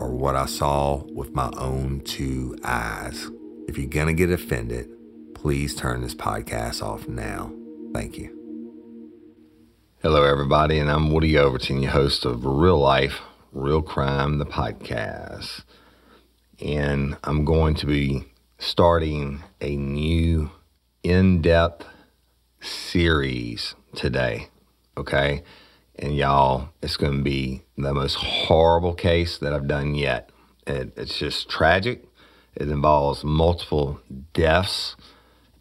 are 0.00 0.10
what 0.10 0.34
I 0.34 0.46
saw 0.46 1.04
with 1.12 1.34
my 1.34 1.50
own 1.58 2.00
two 2.00 2.56
eyes. 2.64 3.28
If 3.68 3.76
you're 3.76 3.86
going 3.86 4.06
to 4.06 4.14
get 4.14 4.30
offended, 4.30 4.88
please 5.34 5.74
turn 5.74 6.00
this 6.00 6.14
podcast 6.14 6.82
off 6.82 7.06
now. 7.06 7.52
Thank 7.92 8.16
you. 8.16 8.34
Hello, 10.02 10.24
everybody, 10.24 10.78
and 10.78 10.90
I'm 10.90 11.12
Woody 11.12 11.36
Overton, 11.36 11.82
your 11.82 11.90
host 11.90 12.24
of 12.24 12.46
Real 12.46 12.78
Life, 12.78 13.20
Real 13.52 13.82
Crime, 13.82 14.38
the 14.38 14.46
podcast. 14.46 15.64
And 16.58 17.18
I'm 17.22 17.44
going 17.44 17.74
to 17.74 17.86
be 17.86 18.24
starting 18.56 19.42
a 19.60 19.76
new 19.76 20.50
in 21.02 21.42
depth 21.42 21.84
series 22.62 23.74
today. 23.94 24.48
Okay. 24.96 25.42
And 26.00 26.16
y'all, 26.16 26.70
it's 26.80 26.96
going 26.96 27.18
to 27.18 27.22
be 27.22 27.62
the 27.76 27.92
most 27.92 28.14
horrible 28.14 28.94
case 28.94 29.36
that 29.36 29.52
I've 29.52 29.68
done 29.68 29.94
yet. 29.94 30.30
It, 30.66 30.94
it's 30.96 31.18
just 31.18 31.50
tragic. 31.50 32.06
It 32.56 32.70
involves 32.70 33.22
multiple 33.22 34.00
deaths 34.32 34.96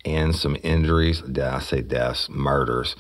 and 0.05 0.33
some 0.33 0.55
injuries. 0.63 1.22
I 1.38 1.59
say 1.59 1.81
deaths, 1.81 2.29
murders, 2.29 2.95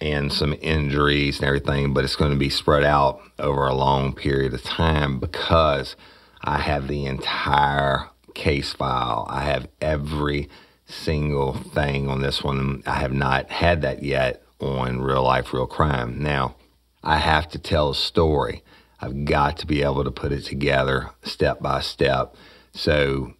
and 0.00 0.32
some 0.32 0.54
injuries 0.62 1.38
and 1.38 1.46
everything, 1.46 1.92
but 1.92 2.04
it's 2.04 2.16
going 2.16 2.32
to 2.32 2.38
be 2.38 2.48
spread 2.48 2.84
out 2.84 3.20
over 3.38 3.66
a 3.66 3.74
long 3.74 4.14
period 4.14 4.54
of 4.54 4.62
time 4.62 5.18
because 5.18 5.94
I 6.42 6.58
have 6.60 6.88
the 6.88 7.04
entire 7.04 8.08
case 8.34 8.72
file. 8.72 9.26
I 9.28 9.42
have 9.42 9.68
every 9.82 10.48
single 10.86 11.52
thing 11.52 12.08
on 12.08 12.22
this 12.22 12.42
one. 12.42 12.82
I 12.86 12.94
have 12.94 13.12
not 13.12 13.50
had 13.50 13.82
that 13.82 14.02
yet 14.02 14.42
on 14.58 15.02
Real 15.02 15.24
Life, 15.24 15.52
Real 15.52 15.66
Crime. 15.66 16.22
Now, 16.22 16.56
I 17.02 17.18
have 17.18 17.48
to 17.50 17.58
tell 17.58 17.90
a 17.90 17.94
story. 17.94 18.62
I've 19.00 19.24
got 19.24 19.58
to 19.58 19.66
be 19.66 19.82
able 19.82 20.04
to 20.04 20.10
put 20.10 20.32
it 20.32 20.44
together 20.44 21.10
step 21.22 21.60
by 21.60 21.80
step. 21.80 22.34
So 22.72 23.34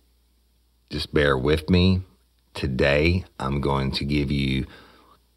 just 0.91 1.13
bear 1.13 1.37
with 1.37 1.69
me. 1.69 2.03
Today, 2.55 3.25
I'm 3.39 3.61
going 3.61 3.93
to 3.93 4.05
give 4.05 4.31
you 4.31 4.67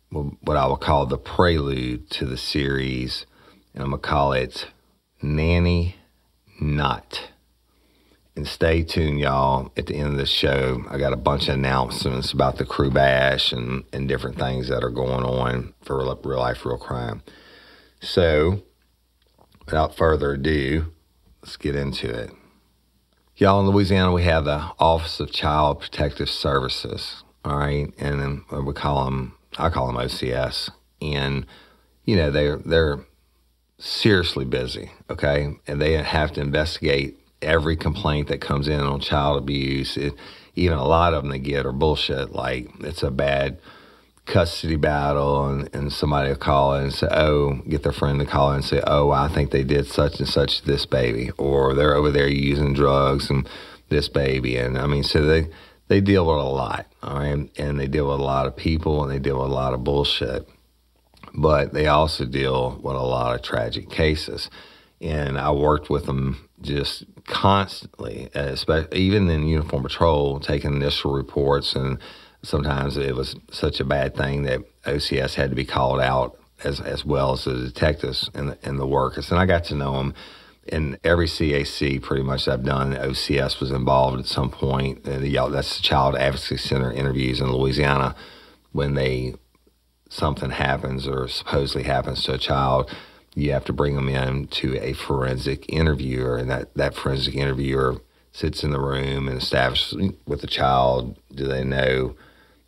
what 0.10 0.58
I 0.58 0.66
will 0.66 0.78
call 0.78 1.06
the 1.06 1.18
prelude 1.18 2.10
to 2.12 2.26
the 2.26 2.38
series, 2.38 3.26
and 3.74 3.84
I'm 3.84 3.92
going 3.92 4.02
to 4.02 4.08
call 4.08 4.34
it 4.34 4.68
Nanny 5.22 5.96
Not. 6.60 7.30
And 8.36 8.48
stay 8.48 8.84
tuned, 8.84 9.20
y'all. 9.20 9.72
At 9.76 9.88
the 9.88 9.96
end 9.96 10.10
of 10.10 10.18
the 10.18 10.26
show, 10.26 10.84
I 10.90 10.98
got 10.98 11.14
a 11.14 11.18
bunch 11.18 11.48
of 11.48 11.56
announcements 11.56 12.32
about 12.32 12.58
the 12.58 12.66
crew 12.66 12.90
bash 12.90 13.52
and, 13.52 13.84
and 13.92 14.08
different 14.08 14.40
things 14.40 14.70
that 14.70 14.84
are 14.84 14.90
going 14.90 15.24
on 15.24 15.74
for 15.84 15.98
real, 15.98 16.20
real 16.24 16.40
life, 16.40 16.66
real 16.66 16.78
crime. 16.78 17.24
So, 18.02 18.64
without 19.64 19.96
further 19.96 20.34
ado, 20.34 20.92
let's 21.42 21.56
get 21.56 21.76
into 21.76 22.10
it. 22.10 22.32
Y'all, 23.38 23.60
in 23.60 23.68
Louisiana, 23.68 24.12
we 24.12 24.24
have 24.24 24.46
the 24.46 24.72
Office 24.80 25.20
of 25.20 25.32
Child 25.32 25.82
Protective 25.82 26.30
Services, 26.30 27.24
all 27.46 27.58
right? 27.58 27.94
And 28.00 28.42
we 28.52 28.74
call 28.74 29.06
them, 29.06 29.36
I 29.58 29.70
call 29.70 29.88
them 29.88 29.98
OCS. 29.98 30.72
And, 31.00 31.46
you 32.04 32.16
know, 32.16 32.32
they're, 32.32 32.58
they're 32.58 33.06
seriously 33.78 34.46
busy, 34.46 34.92
okay? 35.08 35.54
And 35.68 35.80
they 35.80 35.94
have 35.94 36.34
to 36.34 36.42
investigate 36.42 37.20
every 37.40 37.76
complaint 37.76 38.30
that 38.30 38.42
comes 38.42 38.68
in 38.68 38.80
on 38.80 39.00
child 39.00 39.38
abuse. 39.38 39.96
It, 39.96 40.14
even 40.56 40.78
a 40.80 40.88
lot 40.88 41.14
of 41.14 41.24
them 41.24 41.32
they 41.32 41.40
get 41.40 41.68
are 41.68 41.72
bullshit, 41.72 42.32
like 42.32 42.70
it's 42.80 43.04
a 43.04 43.12
bad 43.12 43.60
custody 44.26 44.76
battle 44.76 45.48
and, 45.48 45.70
and 45.74 45.92
somebody 45.92 46.30
will 46.30 46.36
call 46.36 46.74
and 46.76 46.94
say, 46.94 47.08
oh, 47.12 47.62
get 47.68 47.84
their 47.84 47.92
friend 47.92 48.20
to 48.20 48.26
call 48.26 48.52
and 48.52 48.64
say, 48.64 48.82
oh, 48.86 49.12
I 49.12 49.28
think 49.28 49.52
they 49.52 49.64
did 49.64 49.88
such 49.88 50.20
and 50.20 50.28
such 50.28 50.64
this 50.64 50.86
baby, 50.86 51.32
or 51.38 51.74
they're 51.74 51.96
over 51.96 52.12
there 52.12 52.28
using 52.28 52.74
drugs 52.74 53.30
and 53.30 53.48
this 53.90 54.08
baby. 54.08 54.58
And 54.58 54.78
I 54.78 54.88
mean, 54.88 55.04
so 55.04 55.26
they, 55.26 55.50
they 55.88 56.02
deal 56.02 56.26
with 56.26 56.38
a 56.38 56.50
lot, 56.50 56.86
all 57.04 57.20
right? 57.20 57.50
And 57.58 57.80
they 57.80 57.88
deal 57.88 58.10
with 58.10 58.20
a 58.20 58.24
lot 58.24 58.48
of 58.48 58.56
people 58.56 59.04
and 59.04 59.12
they 59.12 59.20
deal 59.20 59.40
with 59.42 59.50
a 59.50 59.54
lot 59.54 59.74
of 59.74 59.84
bullshit. 59.84 60.48
But 61.34 61.74
they 61.74 61.88
also 61.88 62.26
deal 62.26 62.80
with 62.82 62.96
a 62.96 63.04
lot 63.04 63.36
of 63.36 63.42
tragic 63.42 63.90
cases. 63.90 64.50
And 65.00 65.38
I 65.38 65.52
worked 65.52 65.90
with 65.90 66.06
them 66.06 66.48
just 66.62 67.06
constantly, 67.26 68.30
especially 68.36 69.00
even 69.00 69.30
in 69.30 69.48
uniform 69.48 69.84
patrol, 69.84 70.40
taking 70.40 70.74
initial 70.76 71.14
reports 71.14 71.76
and 71.76 71.98
sometimes 72.44 72.98
it 72.98 73.16
was 73.16 73.36
such 73.52 73.80
a 73.80 73.86
bad 73.86 74.16
thing 74.16 74.44
that 74.44 74.62
OCS 74.84 75.36
had 75.36 75.50
to 75.50 75.56
be 75.56 75.66
called 75.66 76.00
out 76.00 76.38
as 76.64 76.80
as 76.80 77.04
well 77.04 77.34
as 77.34 77.46
the 77.46 77.56
detectives 77.56 78.30
and 78.34 78.50
the, 78.50 78.58
and 78.64 78.80
the 78.80 78.88
workers. 78.88 79.32
And 79.32 79.40
I 79.40 79.46
got 79.46 79.64
to 79.66 79.76
know 79.76 79.94
them 79.94 80.14
in 80.68 80.98
every 81.04 81.28
CAC 81.28 82.02
pretty 82.02 82.24
much 82.24 82.48
I've 82.48 82.64
done. 82.64 82.94
OCS 82.94 83.60
was 83.60 83.72
involved 83.72 84.20
at 84.20 84.26
some 84.26 84.50
point. 84.50 85.06
And 85.06 85.24
the, 85.24 85.50
that's 85.52 85.78
the 85.78 85.84
Child 85.84 86.16
Advocacy 86.16 86.58
Center 86.58 86.92
interviews 86.92 87.42
in 87.42 87.52
Louisiana 87.52 88.16
when 88.72 88.94
they 88.94 89.36
something 90.10 90.52
happens 90.52 91.08
or 91.08 91.28
supposedly 91.28 91.84
happens 91.84 92.24
to 92.24 92.34
a 92.34 92.38
child. 92.38 92.94
You 93.34 93.54
have 93.54 93.66
to 93.66 93.74
bring 93.74 93.96
them 93.96 94.10
in 94.10 94.48
to 94.48 94.78
a 94.78 94.92
forensic 94.92 95.72
interviewer, 95.72 96.36
and 96.36 96.50
that, 96.50 96.74
that 96.76 96.94
forensic 96.94 97.34
interviewer 97.34 98.02
sits 98.34 98.64
in 98.64 98.72
the 98.72 98.80
room 98.80 99.30
and 99.30 99.42
establishes 99.42 100.14
with 100.28 100.42
the 100.42 100.48
child 100.48 101.18
do 101.34 101.48
they 101.48 101.64
know 101.64 102.16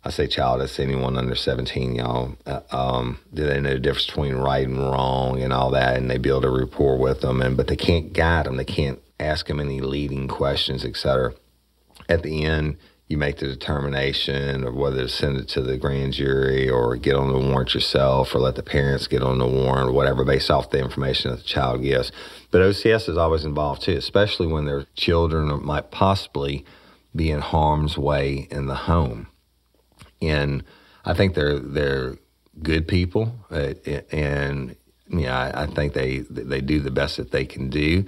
I 0.06 0.10
say 0.10 0.26
child, 0.26 0.60
that's 0.60 0.78
anyone 0.78 1.16
under 1.16 1.34
17, 1.34 1.94
y'all. 1.94 2.36
Uh, 2.44 2.60
um, 2.70 3.18
do 3.32 3.46
they 3.46 3.58
know 3.58 3.72
the 3.72 3.78
difference 3.78 4.04
between 4.04 4.34
right 4.34 4.66
and 4.66 4.78
wrong 4.78 5.40
and 5.40 5.50
all 5.50 5.70
that? 5.70 5.96
And 5.96 6.10
they 6.10 6.18
build 6.18 6.44
a 6.44 6.50
rapport 6.50 6.98
with 6.98 7.22
them, 7.22 7.40
and 7.40 7.56
but 7.56 7.68
they 7.68 7.76
can't 7.76 8.12
guide 8.12 8.44
them. 8.44 8.56
They 8.56 8.66
can't 8.66 9.00
ask 9.18 9.46
them 9.46 9.60
any 9.60 9.80
leading 9.80 10.28
questions, 10.28 10.84
etc. 10.84 11.32
At 12.06 12.22
the 12.22 12.44
end, 12.44 12.76
you 13.08 13.16
make 13.16 13.38
the 13.38 13.46
determination 13.46 14.64
of 14.64 14.74
whether 14.74 15.02
to 15.02 15.08
send 15.08 15.38
it 15.38 15.48
to 15.48 15.62
the 15.62 15.78
grand 15.78 16.14
jury 16.14 16.68
or 16.68 16.96
get 16.96 17.16
on 17.16 17.32
the 17.32 17.38
warrant 17.38 17.72
yourself 17.72 18.34
or 18.34 18.40
let 18.40 18.56
the 18.56 18.62
parents 18.62 19.06
get 19.06 19.22
on 19.22 19.38
the 19.38 19.46
warrant 19.46 19.88
or 19.88 19.92
whatever 19.92 20.24
based 20.24 20.50
off 20.50 20.70
the 20.70 20.80
information 20.80 21.30
that 21.30 21.38
the 21.38 21.44
child 21.44 21.82
gives. 21.82 22.12
But 22.50 22.60
OCS 22.60 23.08
is 23.08 23.16
always 23.16 23.44
involved 23.44 23.82
too, 23.82 23.96
especially 23.96 24.46
when 24.46 24.66
their 24.66 24.84
children 24.96 25.64
might 25.64 25.90
possibly 25.90 26.64
be 27.14 27.30
in 27.30 27.40
harm's 27.40 27.96
way 27.96 28.48
in 28.50 28.66
the 28.66 28.74
home. 28.74 29.28
And 30.22 30.64
I 31.04 31.14
think 31.14 31.34
they're 31.34 31.58
they're 31.58 32.16
good 32.62 32.86
people, 32.86 33.34
uh, 33.50 33.74
and 34.10 34.76
yeah, 35.08 35.38
I, 35.38 35.62
I 35.62 35.66
think 35.66 35.92
they 35.92 36.18
they 36.20 36.60
do 36.60 36.80
the 36.80 36.90
best 36.90 37.16
that 37.18 37.30
they 37.30 37.44
can 37.44 37.68
do. 37.68 38.04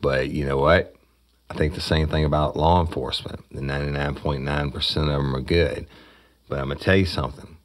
But 0.00 0.30
you 0.30 0.44
know 0.44 0.58
what? 0.58 0.94
I 1.52 1.54
think 1.54 1.74
the 1.74 1.80
same 1.80 2.08
thing 2.08 2.24
about 2.24 2.56
law 2.56 2.80
enforcement. 2.80 3.44
The 3.50 3.60
99.9% 3.60 4.96
of 4.96 5.06
them 5.06 5.36
are 5.36 5.40
good. 5.40 5.86
But 6.48 6.60
I'm 6.60 6.70
to 6.70 6.76
tell 6.76 6.96
you 6.96 7.04
something. 7.04 7.58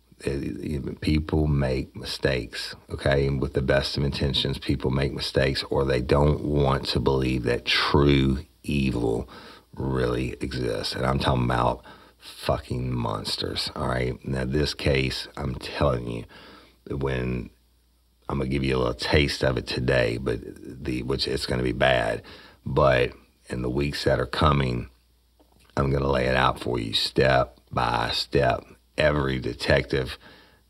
people 1.00 1.48
make 1.48 1.95
mistakes, 1.95 2.75
okay? 2.92 3.30
With 3.30 3.54
the 3.54 3.62
best 3.62 3.98
of 3.98 4.04
intentions, 4.04 4.57
people 4.57 4.92
make 4.92 5.13
mistakes 5.13 5.63
or 5.69 5.86
they 5.86 6.01
don't 6.01 6.44
want 6.44 6.86
to 6.88 7.00
believe 7.00 7.44
that 7.44 7.63
true 7.66 8.40
evil 8.63 9.30
really 9.74 10.33
exists. 10.42 10.94
And 10.94 11.06
I'm 11.06 11.19
talking 11.19 11.45
about 11.45 11.83
fucking 12.28 12.94
monsters, 12.94 13.72
all 13.76 13.88
right? 13.88 14.16
Now, 14.28 14.46
this 14.46 14.74
case, 14.74 15.28
I'm 15.38 15.56
telling 15.56 16.08
you, 16.10 16.26
when 16.90 17.50
I'm 18.30 18.38
going 18.38 18.50
to 18.50 18.54
give 18.54 18.64
you 18.64 18.76
a 18.76 18.80
little 18.80 18.94
taste 18.94 19.44
of 19.44 19.58
it 19.58 19.68
today, 19.68 20.18
but 20.18 20.40
the 20.44 21.04
which 21.04 21.28
it's 21.28 21.46
going 21.46 21.60
to 21.60 21.64
be 21.64 21.72
bad, 21.72 22.24
but 22.66 23.12
in 23.50 23.62
the 23.62 23.70
weeks 23.70 24.04
that 24.04 24.20
are 24.20 24.26
coming, 24.26 24.90
I'm 25.76 25.90
going 25.90 26.04
to 26.04 26.10
lay 26.10 26.26
it 26.26 26.36
out 26.36 26.60
for 26.60 26.80
you 26.80 26.94
step 26.94 27.60
by 27.72 28.12
step. 28.12 28.64
Every 28.98 29.40
detective 29.40 30.18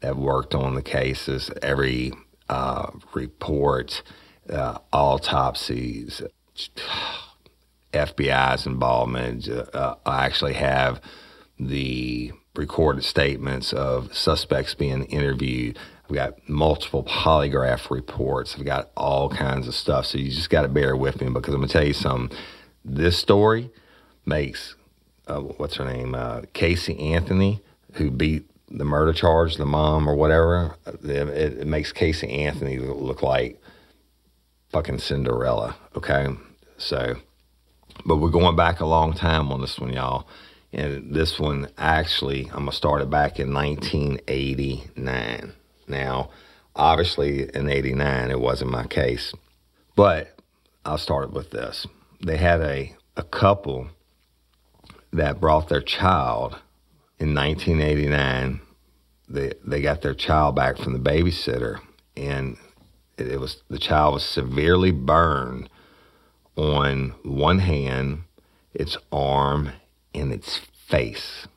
that 0.01 0.18
worked 0.18 0.54
on 0.54 0.75
the 0.75 0.81
cases, 0.81 1.50
every 1.62 2.12
uh, 2.50 2.92
report, 3.13 4.04
uh, 4.50 4.77
autopsies, 4.92 6.21
FBI's 7.94 8.65
involvement. 8.65 9.50
Uh, 9.50 9.95
I 10.06 10.25
actually 10.25 10.54
have 10.54 11.01
the 11.59 12.31
recorded 12.56 13.04
statements 13.04 13.74
of 13.74 14.15
suspects 14.15 14.74
being 14.74 15.06
interviewed. 15.06 15.77
I've 16.06 16.15
got 16.15 16.50
multiple 16.50 17.04
polygraph 17.04 17.89
reports. 17.89 18.56
I've 18.57 18.65
got 18.65 18.89
all 18.95 19.30
kinds 19.30 19.68
of 19.68 19.75
stuff. 19.75 20.07
So 20.07 20.18
you 20.18 20.31
just 20.31 20.50
got 20.50 20.62
to 20.62 20.68
bear 20.68 20.95
with 20.95 21.21
me 21.21 21.30
because 21.30 21.54
I'm 21.54 21.59
going 21.59 21.68
to 21.68 21.74
tell 21.74 21.86
you 21.86 21.94
something 21.94 22.38
this 22.86 23.18
story 23.18 23.69
makes 24.25 24.75
uh, 25.27 25.42
what's 25.42 25.75
her 25.75 25.86
name, 25.86 26.15
uh, 26.15 26.42
Casey 26.54 26.98
Anthony, 27.13 27.62
who 27.94 28.09
beat 28.09 28.50
the 28.69 28.86
murder 28.86 29.13
charge, 29.13 29.56
the 29.56 29.65
mom 29.65 30.09
or 30.09 30.15
whatever. 30.15 30.75
It, 31.04 31.30
it 31.62 31.68
makes 31.68 31.92
Casey 31.92 32.30
Anthony 32.30 32.80
look 32.80 33.21
like 33.21 33.62
fucking 34.69 35.00
Cinderella. 35.00 35.75
Okay, 35.95 36.27
so, 36.77 37.15
but 38.06 38.18
we're 38.18 38.30
going 38.30 38.56
back 38.56 38.80
a 38.80 38.86
long 38.86 39.13
time 39.13 39.51
on 39.51 39.62
this 39.62 39.80
one, 39.80 39.94
y'all. 39.94 40.27
And 40.73 41.13
this 41.13 41.39
one 41.39 41.69
actually, 41.77 42.47
I'm 42.47 42.65
gonna 42.65 42.71
start 42.71 43.01
it 43.01 43.09
back 43.09 43.39
in 43.39 43.53
1989. 43.53 45.53
Now, 45.87 46.29
obviously, 46.75 47.49
in 47.53 47.69
'89, 47.69 48.31
it 48.31 48.39
wasn't 48.39 48.71
my 48.71 48.85
case, 48.85 49.33
but 49.95 50.37
I'll 50.83 50.97
start 50.97 51.31
with 51.31 51.51
this 51.51 51.87
they 52.23 52.37
had 52.37 52.61
a, 52.61 52.95
a 53.15 53.23
couple 53.23 53.89
that 55.13 55.39
brought 55.39 55.69
their 55.69 55.81
child 55.81 56.59
in 57.19 57.33
1989. 57.33 58.61
They, 59.29 59.53
they 59.65 59.81
got 59.81 60.01
their 60.01 60.13
child 60.13 60.55
back 60.55 60.77
from 60.77 60.93
the 60.93 60.99
babysitter, 60.99 61.79
and 62.15 62.57
it, 63.17 63.27
it 63.27 63.39
was 63.39 63.61
the 63.69 63.79
child 63.79 64.15
was 64.15 64.25
severely 64.25 64.91
burned 64.91 65.69
on 66.55 67.13
one 67.23 67.59
hand, 67.59 68.23
its 68.73 68.97
arm, 69.11 69.71
and 70.13 70.31
its 70.31 70.62
face. 70.88 71.48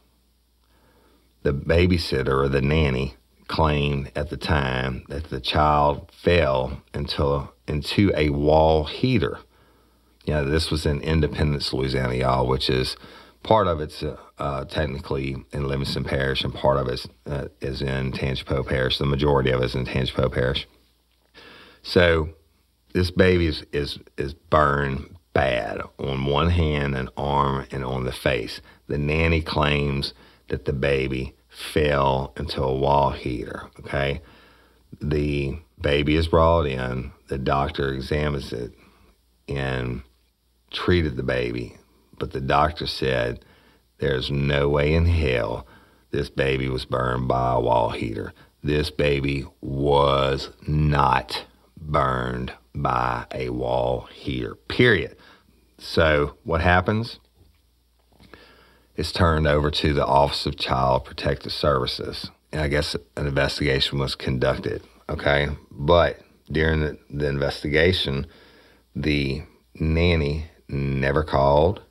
The 1.42 1.54
babysitter 1.54 2.44
or 2.44 2.48
the 2.48 2.60
nanny 2.60 3.14
claimed 3.48 4.12
at 4.14 4.30
the 4.30 4.36
time 4.36 5.04
that 5.08 5.30
the 5.30 5.40
child 5.40 6.10
fell 6.12 6.82
into, 6.94 7.48
into 7.66 8.12
a 8.14 8.30
wall 8.30 8.84
heater 8.84 9.38
yeah, 10.24 10.42
this 10.42 10.70
was 10.70 10.86
in 10.86 11.00
Independence, 11.00 11.72
Louisiana, 11.72 12.14
y'all, 12.14 12.46
which 12.46 12.68
is 12.68 12.96
part 13.42 13.66
of 13.66 13.80
it's 13.80 14.02
uh, 14.02 14.16
uh, 14.38 14.64
technically 14.64 15.36
in 15.52 15.66
Livingston 15.66 16.04
Parish, 16.04 16.44
and 16.44 16.54
part 16.54 16.76
of 16.76 16.88
it 16.88 17.06
uh, 17.26 17.48
is 17.60 17.82
in 17.82 18.12
Tangipahoa 18.12 18.66
Parish. 18.66 18.98
The 18.98 19.06
majority 19.06 19.50
of 19.50 19.60
it 19.60 19.66
is 19.66 19.74
in 19.74 19.86
Tangipahoa 19.86 20.32
Parish. 20.32 20.68
So 21.82 22.30
this 22.92 23.10
baby 23.10 23.46
is, 23.46 23.64
is, 23.72 23.98
is 24.18 24.34
burned 24.34 25.16
bad 25.32 25.80
on 25.98 26.24
one 26.26 26.50
hand 26.50 26.96
and 26.96 27.08
arm 27.16 27.66
and 27.70 27.84
on 27.84 28.04
the 28.04 28.12
face. 28.12 28.60
The 28.88 28.98
nanny 28.98 29.40
claims 29.40 30.14
that 30.48 30.64
the 30.64 30.72
baby 30.72 31.34
fell 31.48 32.32
into 32.36 32.62
a 32.62 32.74
wall 32.74 33.10
heater. 33.10 33.68
Okay. 33.80 34.20
The 35.00 35.58
baby 35.80 36.16
is 36.16 36.28
brought 36.28 36.66
in, 36.66 37.12
the 37.28 37.38
doctor 37.38 37.92
examines 37.92 38.52
it, 38.52 38.74
and 39.48 40.02
treated 40.70 41.16
the 41.16 41.22
baby, 41.22 41.76
but 42.18 42.32
the 42.32 42.40
doctor 42.40 42.86
said 42.86 43.44
there's 43.98 44.30
no 44.30 44.68
way 44.68 44.94
in 44.94 45.06
hell 45.06 45.66
this 46.10 46.28
baby 46.28 46.68
was 46.68 46.84
burned 46.84 47.28
by 47.28 47.54
a 47.54 47.60
wall 47.60 47.90
heater. 47.90 48.32
This 48.62 48.90
baby 48.90 49.46
was 49.60 50.50
not 50.66 51.44
burned 51.76 52.52
by 52.82 53.26
a 53.32 53.50
wall 53.50 54.08
here, 54.12 54.54
period. 54.54 55.16
So, 55.78 56.36
what 56.44 56.60
happens? 56.60 57.18
It's 58.96 59.12
turned 59.12 59.46
over 59.46 59.70
to 59.70 59.94
the 59.94 60.04
Office 60.04 60.44
of 60.46 60.58
Child 60.58 61.04
Protective 61.04 61.52
Services. 61.52 62.30
And 62.52 62.60
I 62.60 62.68
guess 62.68 62.94
an 63.16 63.26
investigation 63.26 63.98
was 63.98 64.14
conducted, 64.14 64.82
okay? 65.08 65.48
But 65.70 66.20
during 66.50 66.80
the, 66.80 66.98
the 67.08 67.28
investigation, 67.28 68.26
the 68.94 69.42
nanny 69.74 70.50
never 70.68 71.24
called, 71.24 71.82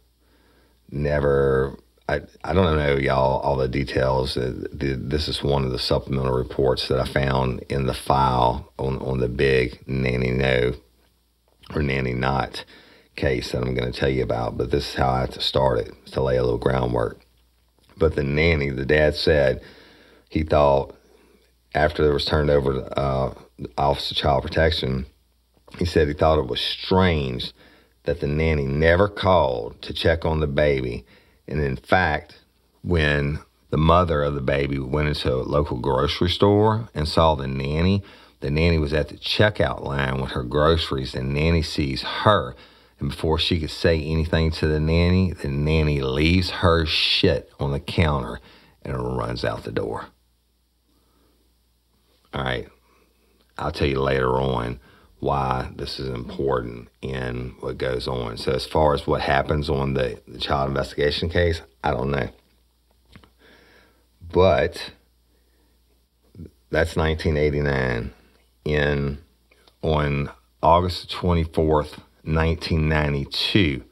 never. 0.92 1.78
I, 2.10 2.22
I 2.44 2.54
don't 2.54 2.76
know, 2.76 2.96
y'all, 2.96 3.40
all 3.42 3.56
the 3.56 3.68
details. 3.68 4.36
Uh, 4.36 4.66
this 4.72 5.28
is 5.28 5.44
one 5.44 5.64
of 5.64 5.72
the 5.72 5.78
supplemental 5.78 6.34
reports 6.34 6.88
that 6.88 7.00
I 7.00 7.06
found 7.06 7.60
in 7.70 7.86
the 7.86 7.94
file 7.94 8.74
on, 8.80 8.98
on 8.98 9.20
the 9.20 9.30
big 9.30 9.88
nanny 9.88 10.32
no 10.32 10.74
or 11.76 11.84
nanny 11.84 12.14
not 12.14 12.66
case 13.16 13.52
that 13.52 13.62
I'm 13.62 13.76
going 13.76 13.92
to 13.92 14.00
tell 14.00 14.10
you 14.10 14.24
about. 14.24 14.58
But 14.58 14.72
this 14.72 14.90
is 14.90 14.96
how 14.96 15.10
I 15.10 15.20
had 15.22 15.34
to 15.34 15.42
start 15.42 15.78
it 15.78 15.94
to 16.14 16.24
lay 16.24 16.38
a 16.38 16.44
little 16.44 16.58
groundwork. 16.58 17.22
But 17.96 18.16
the 18.16 18.24
nanny, 18.24 18.72
the 18.72 18.88
dad 18.88 19.14
said 19.14 19.62
he 20.30 20.42
thought 20.42 20.96
after 21.76 22.10
it 22.10 22.14
was 22.14 22.26
turned 22.26 22.50
over 22.50 22.74
to 22.74 23.00
uh, 23.00 23.34
Office 23.78 24.10
of 24.10 24.18
Child 24.18 24.42
Protection, 24.42 25.06
he 25.78 25.86
said 25.86 26.08
he 26.08 26.16
thought 26.16 26.40
it 26.40 26.48
was 26.48 26.60
strange 26.60 27.54
that 28.06 28.20
the 28.20 28.26
nanny 28.26 28.66
never 28.66 29.08
called 29.08 29.80
to 29.84 29.94
check 29.94 30.26
on 30.26 30.40
the 30.40 30.48
baby. 30.48 31.06
And 31.50 31.62
in 31.62 31.76
fact, 31.76 32.40
when 32.84 33.40
the 33.72 33.78
mother 33.78 34.24
of 34.24 34.36
the 34.36 34.42
baby 34.42 34.78
went 34.80 35.08
into 35.08 35.34
a 35.34 35.42
local 35.42 35.78
grocery 35.78 36.30
store 36.30 36.90
and 36.94 37.08
saw 37.08 37.34
the 37.36 37.48
nanny, 37.48 38.04
the 38.40 38.52
nanny 38.52 38.78
was 38.78 38.94
at 38.94 39.10
the 39.10 39.18
checkout 39.18 39.84
line 39.84 40.22
with 40.22 40.32
her 40.32 40.44
groceries, 40.44 41.16
and 41.16 41.34
nanny 41.34 41.64
sees 41.64 42.04
her. 42.04 42.56
And 43.00 43.10
before 43.10 43.40
she 43.40 43.60
could 43.60 43.72
say 43.72 44.02
anything 44.02 44.52
to 44.52 44.68
the 44.68 44.80
nanny, 44.80 45.34
the 45.34 45.50
nanny 45.50 46.02
leaves 46.02 46.52
her 46.52 46.86
shit 46.86 47.52
on 47.60 47.72
the 47.72 47.80
counter 47.80 48.40
and 48.84 49.18
runs 49.18 49.44
out 49.44 49.64
the 49.64 49.72
door. 49.72 50.06
All 52.34 52.44
right. 52.44 52.68
I'll 53.58 53.72
tell 53.72 53.88
you 53.88 54.00
later 54.00 54.40
on 54.40 54.80
why 55.20 55.70
this 55.76 56.00
is 56.00 56.08
important 56.10 56.88
in 57.02 57.56
what 57.60 57.78
goes 57.78 58.08
on. 58.08 58.38
So, 58.38 58.54
as 58.54 58.66
far 58.66 58.94
as 58.94 59.06
what 59.06 59.22
happens 59.22 59.70
on 59.70 59.94
the, 59.94 60.22
the 60.28 60.40
child 60.40 60.70
investigation 60.70 61.30
case, 61.30 61.62
I 61.84 61.92
don't 61.92 62.12
know. 62.12 62.30
But 64.32 64.92
that's 66.70 66.96
1989. 66.96 68.14
In 68.66 69.18
on 69.82 70.30
August 70.62 71.10
24th, 71.10 71.98
1992, 72.24 73.84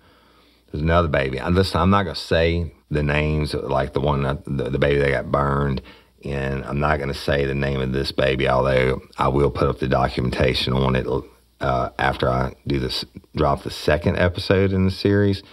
there's 0.72 0.82
another 0.82 1.08
baby. 1.08 1.40
I'm, 1.40 1.56
listen, 1.56 1.80
I'm 1.80 1.90
not 1.90 2.04
gonna 2.04 2.16
say 2.16 2.74
the 2.92 3.04
names 3.04 3.54
like 3.54 3.94
the 3.94 4.02
one 4.02 4.24
that, 4.24 4.44
the, 4.46 4.70
the 4.70 4.80
baby 4.80 5.00
that 5.00 5.10
got 5.10 5.32
burned 5.32 5.82
and 6.24 6.64
I'm 6.66 6.80
not 6.80 6.98
going 6.98 7.12
to 7.12 7.18
say 7.18 7.46
the 7.46 7.56
name 7.56 7.82
of 7.82 7.92
this 7.92 8.12
baby, 8.12 8.48
although 8.48 9.02
I 9.18 9.28
will 9.28 9.52
put 9.52 9.68
up 9.68 9.80
the 9.80 9.88
documentation 9.88 10.74
on 10.74 10.96
it 10.96 11.08
uh, 11.60 11.90
after 11.98 12.30
I 12.30 12.54
do 12.66 12.80
this, 12.80 13.06
drop 13.36 13.64
the 13.64 13.72
second 13.72 14.18
episode 14.18 14.72
in 14.72 14.86
the 14.86 14.92
series. 14.92 15.44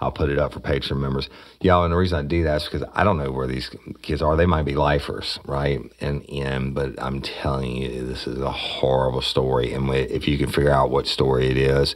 I'll 0.00 0.12
put 0.12 0.28
it 0.28 0.38
up 0.38 0.52
for 0.52 0.60
Patreon 0.60 0.98
members. 0.98 1.30
Y'all, 1.60 1.84
and 1.84 1.92
the 1.92 1.96
reason 1.96 2.18
I 2.18 2.28
do 2.28 2.42
that 2.44 2.62
is 2.62 2.68
because 2.68 2.86
I 2.94 3.04
don't 3.04 3.16
know 3.16 3.30
where 3.30 3.46
these 3.46 3.70
kids 4.02 4.20
are. 4.20 4.36
They 4.36 4.44
might 4.44 4.64
be 4.64 4.74
lifers, 4.74 5.38
right? 5.46 5.80
And 6.00 6.28
and 6.28 6.74
but 6.74 7.00
I'm 7.02 7.22
telling 7.22 7.76
you, 7.76 8.06
this 8.06 8.26
is 8.26 8.38
a 8.40 8.50
horrible 8.50 9.22
story. 9.22 9.72
And 9.72 9.88
if 9.94 10.28
you 10.28 10.36
can 10.36 10.50
figure 10.50 10.70
out 10.70 10.90
what 10.90 11.06
story 11.06 11.46
it 11.46 11.56
is, 11.56 11.94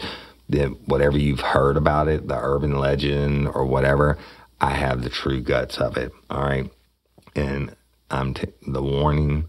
then 0.49 0.71
whatever 0.87 1.19
you've 1.19 1.41
heard 1.41 1.77
about 1.77 2.09
it, 2.09 2.29
the 2.29 2.39
urban 2.41 2.79
legend 2.79 3.49
or 3.49 3.67
whatever, 3.67 4.17
I 4.61 4.71
have 4.71 5.03
the 5.03 5.11
true 5.11 5.43
guts 5.43 5.79
of 5.79 5.97
it. 5.97 6.13
All 6.31 6.43
right, 6.43 6.71
and 7.35 7.75
I'm 8.11 8.35
t- 8.35 8.53
the 8.67 8.83
warning. 8.83 9.49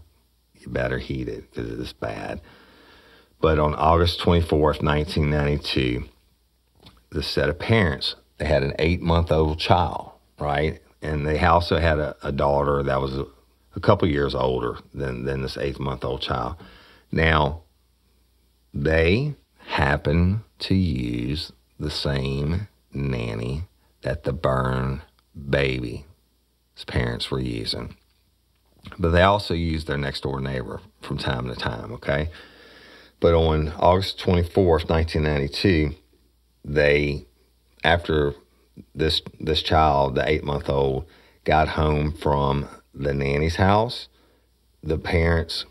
You 0.54 0.68
better 0.68 0.98
heed 0.98 1.28
it 1.28 1.50
because 1.50 1.78
it's 1.78 1.92
bad. 1.92 2.40
But 3.40 3.58
on 3.58 3.74
August 3.74 4.20
24th, 4.20 4.82
1992, 4.82 6.04
the 7.10 7.22
set 7.22 7.48
of 7.48 7.58
parents 7.58 8.16
they 8.40 8.46
had 8.46 8.62
an 8.62 8.72
eight 8.78 9.02
month 9.02 9.30
old 9.30 9.58
child, 9.58 10.12
right? 10.38 10.80
And 11.02 11.26
they 11.26 11.38
also 11.40 11.78
had 11.78 11.98
a, 11.98 12.16
a 12.22 12.32
daughter 12.32 12.82
that 12.82 13.00
was 13.00 13.16
a, 13.16 13.26
a 13.76 13.80
couple 13.80 14.08
years 14.08 14.34
older 14.34 14.78
than, 14.94 15.26
than 15.26 15.42
this 15.42 15.58
eight 15.58 15.78
month 15.78 16.04
old 16.04 16.22
child. 16.22 16.56
Now, 17.12 17.62
they 18.72 19.34
happen 19.58 20.42
to 20.60 20.74
use 20.74 21.52
the 21.78 21.90
same 21.90 22.68
nanny 22.94 23.64
that 24.02 24.24
the 24.24 24.32
burn 24.32 25.02
baby's 25.48 26.04
parents 26.86 27.30
were 27.30 27.40
using. 27.40 27.94
But 28.98 29.10
they 29.10 29.22
also 29.22 29.54
used 29.54 29.86
their 29.86 29.98
next 29.98 30.22
door 30.22 30.40
neighbor 30.40 30.80
from 31.02 31.18
time 31.18 31.48
to 31.48 31.54
time, 31.54 31.92
okay? 31.92 32.30
But 33.20 33.34
on 33.34 33.72
August 33.78 34.18
24th, 34.18 34.88
1992, 34.88 35.94
they 36.64 37.26
after 37.84 38.34
this 38.94 39.22
this 39.38 39.62
child, 39.62 40.14
the 40.14 40.28
eight 40.28 40.44
month 40.44 40.68
old, 40.68 41.06
got 41.44 41.68
home 41.68 42.12
from 42.12 42.68
the 42.94 43.14
nanny's 43.14 43.56
house, 43.56 44.08
the 44.82 44.98
parents 44.98 45.64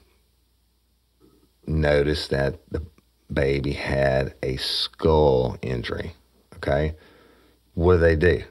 noticed 1.65 2.29
that 2.29 2.59
the 2.71 2.83
baby 3.31 3.73
had 3.73 4.33
a 4.41 4.57
skull 4.57 5.57
injury. 5.61 6.13
Okay. 6.55 6.95
What 7.73 7.95
do 7.95 7.99
they 7.99 8.15
do? 8.15 8.43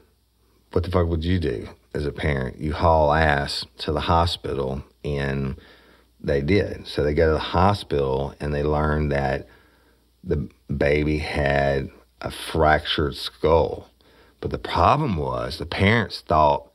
What 0.71 0.83
the 0.83 0.91
fuck 0.91 1.07
would 1.07 1.23
you 1.23 1.39
do 1.39 1.67
as 1.93 2.05
a 2.05 2.11
parent? 2.11 2.59
You 2.59 2.73
haul 2.73 3.13
ass 3.13 3.65
to 3.79 3.91
the 3.91 4.01
hospital 4.01 4.83
and 5.03 5.55
they 6.19 6.41
did. 6.41 6.87
So 6.87 7.03
they 7.03 7.13
go 7.13 7.27
to 7.27 7.33
the 7.33 7.39
hospital 7.39 8.33
and 8.39 8.53
they 8.53 8.63
learn 8.63 9.09
that 9.09 9.47
the 10.23 10.49
baby 10.75 11.19
had 11.19 11.89
a 12.21 12.31
fractured 12.31 13.15
skull. 13.15 13.89
But 14.41 14.51
the 14.51 14.57
problem 14.57 15.15
was 15.15 15.57
the 15.57 15.65
parents 15.65 16.21
thought 16.21 16.71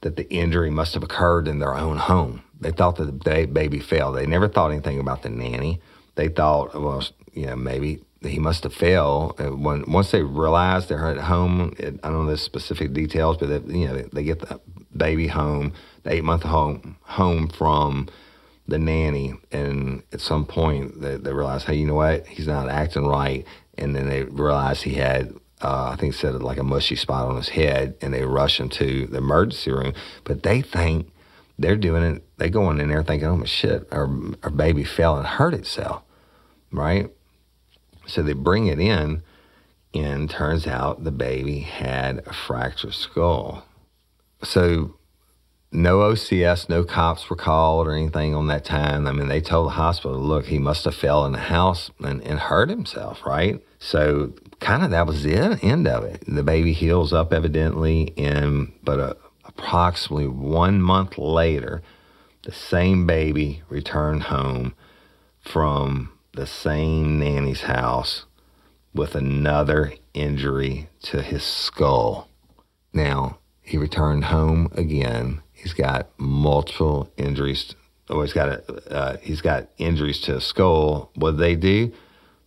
that 0.00 0.16
the 0.16 0.28
injury 0.30 0.70
must 0.70 0.94
have 0.94 1.02
occurred 1.02 1.48
in 1.48 1.58
their 1.58 1.74
own 1.74 1.96
home. 1.96 2.42
They 2.60 2.70
thought 2.70 2.96
that 2.96 3.24
the 3.24 3.46
baby 3.46 3.80
fell. 3.80 4.12
They 4.12 4.26
never 4.26 4.48
thought 4.48 4.70
anything 4.70 5.00
about 5.00 5.22
the 5.22 5.28
nanny. 5.28 5.80
They 6.14 6.28
thought, 6.28 6.74
well, 6.74 7.04
you 7.32 7.46
know, 7.46 7.56
maybe 7.56 8.02
he 8.30 8.38
must 8.38 8.62
have 8.64 8.74
fell. 8.74 9.34
When 9.38 9.84
once 9.90 10.10
they 10.10 10.22
realized 10.22 10.88
they're 10.88 11.08
at 11.08 11.18
home, 11.18 11.74
it, 11.78 11.98
I 12.02 12.08
don't 12.08 12.24
know 12.24 12.30
the 12.30 12.36
specific 12.36 12.92
details, 12.92 13.36
but 13.36 13.48
they, 13.48 13.74
you 13.78 13.86
know, 13.86 13.94
they, 13.94 14.02
they 14.12 14.24
get 14.24 14.40
the 14.40 14.60
baby 14.96 15.26
home, 15.28 15.72
the 16.02 16.12
eight 16.12 16.24
month 16.24 16.42
home 16.42 16.96
home 17.02 17.48
from 17.48 18.08
the 18.66 18.78
nanny, 18.78 19.34
and 19.52 20.02
at 20.12 20.20
some 20.20 20.46
point 20.46 21.00
they, 21.00 21.16
they 21.16 21.32
realize, 21.32 21.64
hey, 21.64 21.74
you 21.74 21.86
know 21.86 21.94
what? 21.94 22.26
He's 22.26 22.46
not 22.46 22.68
acting 22.68 23.06
right, 23.06 23.46
and 23.76 23.94
then 23.94 24.08
they 24.08 24.22
realize 24.24 24.82
he 24.82 24.94
had 24.94 25.34
uh, 25.64 25.90
I 25.92 25.96
think 25.96 26.14
said 26.14 26.34
like 26.42 26.58
a 26.58 26.62
mushy 26.62 26.94
spot 26.96 27.28
on 27.28 27.36
his 27.36 27.48
head, 27.48 27.96
and 28.00 28.12
they 28.12 28.24
rush 28.24 28.60
him 28.60 28.68
to 28.70 29.06
the 29.06 29.18
emergency 29.18 29.70
room. 29.70 29.94
But 30.24 30.42
they 30.42 30.60
think 30.60 31.10
they're 31.58 31.76
doing 31.76 32.02
it. 32.02 32.22
They 32.36 32.50
going 32.50 32.80
in 32.80 32.88
there 32.88 33.02
thinking, 33.02 33.28
"Oh 33.28 33.36
my 33.36 33.46
shit, 33.46 33.88
our 33.90 34.08
our 34.42 34.50
baby 34.50 34.84
fell 34.84 35.16
and 35.16 35.26
hurt 35.26 35.54
itself," 35.54 36.02
right? 36.70 37.10
So 38.06 38.22
they 38.22 38.32
bring 38.32 38.66
it 38.66 38.78
in, 38.78 39.22
and 39.94 40.28
turns 40.28 40.66
out 40.66 41.04
the 41.04 41.12
baby 41.12 41.60
had 41.60 42.18
a 42.26 42.32
fractured 42.32 42.94
skull. 42.94 43.64
So 44.42 44.96
no 45.74 45.98
OCS, 45.98 46.68
no 46.68 46.84
cops 46.84 47.28
were 47.28 47.36
called 47.36 47.86
or 47.88 47.92
anything 47.92 48.34
on 48.34 48.46
that 48.46 48.64
time. 48.64 49.06
I 49.06 49.12
mean, 49.12 49.28
they 49.28 49.40
told 49.40 49.66
the 49.66 49.72
hospital, 49.72 50.18
look, 50.18 50.46
he 50.46 50.58
must 50.58 50.84
have 50.84 50.94
fell 50.94 51.24
in 51.26 51.32
the 51.32 51.38
house 51.38 51.90
and, 51.98 52.22
and 52.22 52.38
hurt 52.38 52.70
himself, 52.70 53.26
right? 53.26 53.60
So 53.80 54.32
kind 54.60 54.84
of 54.84 54.90
that 54.92 55.06
was 55.06 55.24
the 55.24 55.34
end 55.34 55.88
of 55.88 56.04
it. 56.04 56.22
The 56.26 56.44
baby 56.44 56.72
heals 56.72 57.12
up 57.12 57.32
evidently, 57.32 58.14
and 58.16 58.72
but 58.82 59.00
uh, 59.00 59.14
approximately 59.44 60.28
one 60.28 60.80
month 60.80 61.18
later, 61.18 61.82
the 62.44 62.52
same 62.52 63.06
baby 63.06 63.62
returned 63.68 64.24
home 64.24 64.74
from 65.40 66.13
the 66.34 66.46
same 66.46 67.18
nanny's 67.18 67.62
house 67.62 68.26
with 68.94 69.14
another 69.14 69.94
injury 70.12 70.88
to 71.02 71.22
his 71.22 71.42
skull. 71.42 72.28
Now, 72.92 73.38
he 73.60 73.78
returned 73.78 74.26
home 74.26 74.70
again 74.72 75.42
He's 75.64 75.72
got 75.72 76.10
multiple 76.18 77.10
injuries. 77.16 77.74
Oh, 78.10 78.20
he's 78.20 78.34
got 78.34 78.48
a, 78.50 78.92
uh, 78.94 79.16
he's 79.22 79.40
got 79.40 79.70
injuries 79.78 80.20
to 80.22 80.34
his 80.34 80.44
skull. 80.44 81.10
What 81.14 81.32
do 81.32 81.36
they 81.38 81.56
do? 81.56 81.90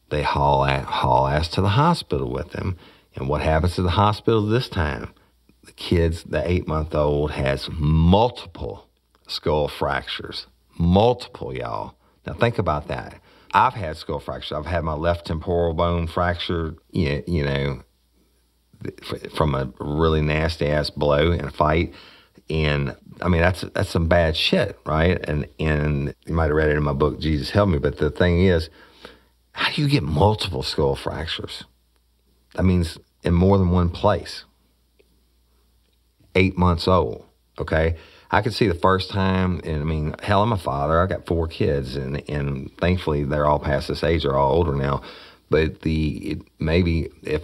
They 0.09 0.21
haul 0.21 0.63
at, 0.65 0.85
haul 0.85 1.25
ass 1.25 1.47
to 1.49 1.61
the 1.61 1.69
hospital 1.69 2.31
with 2.31 2.53
him. 2.53 2.77
And 3.15 3.27
what 3.27 3.41
happens 3.41 3.73
to 3.73 3.81
the 3.81 3.89
hospital 3.89 4.45
this 4.45 4.69
time? 4.69 5.15
The 5.63 5.71
kids, 5.71 6.25
the 6.25 6.47
eight 6.47 6.67
month 6.67 6.93
old, 6.93 7.31
has 7.31 7.69
multiple 7.71 8.87
skull 9.27 9.67
fractures. 9.67 10.45
Multiple, 10.77 11.55
y'all. 11.55 11.95
Now 12.27 12.33
think 12.33 12.59
about 12.59 12.87
that. 12.89 13.19
I've 13.53 13.73
had 13.73 13.97
skull 13.97 14.19
fractures. 14.19 14.51
I've 14.51 14.65
had 14.65 14.83
my 14.83 14.93
left 14.93 15.27
temporal 15.27 15.73
bone 15.73 16.07
fractured, 16.07 16.77
you, 16.91 17.43
know, 17.43 17.81
from 19.35 19.55
a 19.55 19.71
really 19.79 20.21
nasty 20.21 20.67
ass 20.67 20.89
blow 20.89 21.31
in 21.31 21.45
a 21.45 21.51
fight. 21.51 21.93
And 22.49 22.95
I 23.21 23.27
mean, 23.27 23.41
that's 23.41 23.61
that's 23.73 23.89
some 23.89 24.07
bad 24.07 24.37
shit, 24.37 24.79
right? 24.85 25.19
And 25.27 25.47
and 25.59 26.13
you 26.25 26.33
might 26.33 26.45
have 26.45 26.55
read 26.55 26.69
it 26.69 26.77
in 26.77 26.83
my 26.83 26.93
book, 26.93 27.19
Jesus 27.19 27.49
Help 27.49 27.69
Me. 27.69 27.77
But 27.77 27.97
the 27.97 28.09
thing 28.09 28.41
is, 28.41 28.69
how 29.51 29.71
do 29.73 29.81
you 29.81 29.89
get 29.89 30.03
multiple 30.03 30.63
skull 30.63 30.95
fractures? 30.95 31.63
That 32.55 32.63
means 32.63 32.97
in 33.23 33.33
more 33.33 33.57
than 33.57 33.71
one 33.71 33.89
place. 33.89 34.45
Eight 36.35 36.57
months 36.57 36.87
old. 36.87 37.25
Okay. 37.59 37.97
I 38.29 38.41
could 38.41 38.53
see 38.53 38.67
the 38.67 38.73
first 38.73 39.09
time, 39.09 39.61
and 39.63 39.81
I 39.81 39.83
mean, 39.85 40.15
hell, 40.21 40.43
I'm 40.43 40.51
a 40.51 40.57
father. 40.57 40.99
I 40.99 41.05
got 41.05 41.25
four 41.25 41.47
kids, 41.47 41.95
and 41.95 42.27
and 42.29 42.75
thankfully 42.77 43.23
they're 43.23 43.45
all 43.45 43.59
past 43.59 43.87
this 43.87 44.03
age. 44.03 44.23
They're 44.23 44.35
all 44.35 44.53
older 44.53 44.75
now. 44.75 45.01
But 45.49 45.81
the 45.81 46.31
it, 46.31 46.41
maybe 46.59 47.09
if 47.23 47.43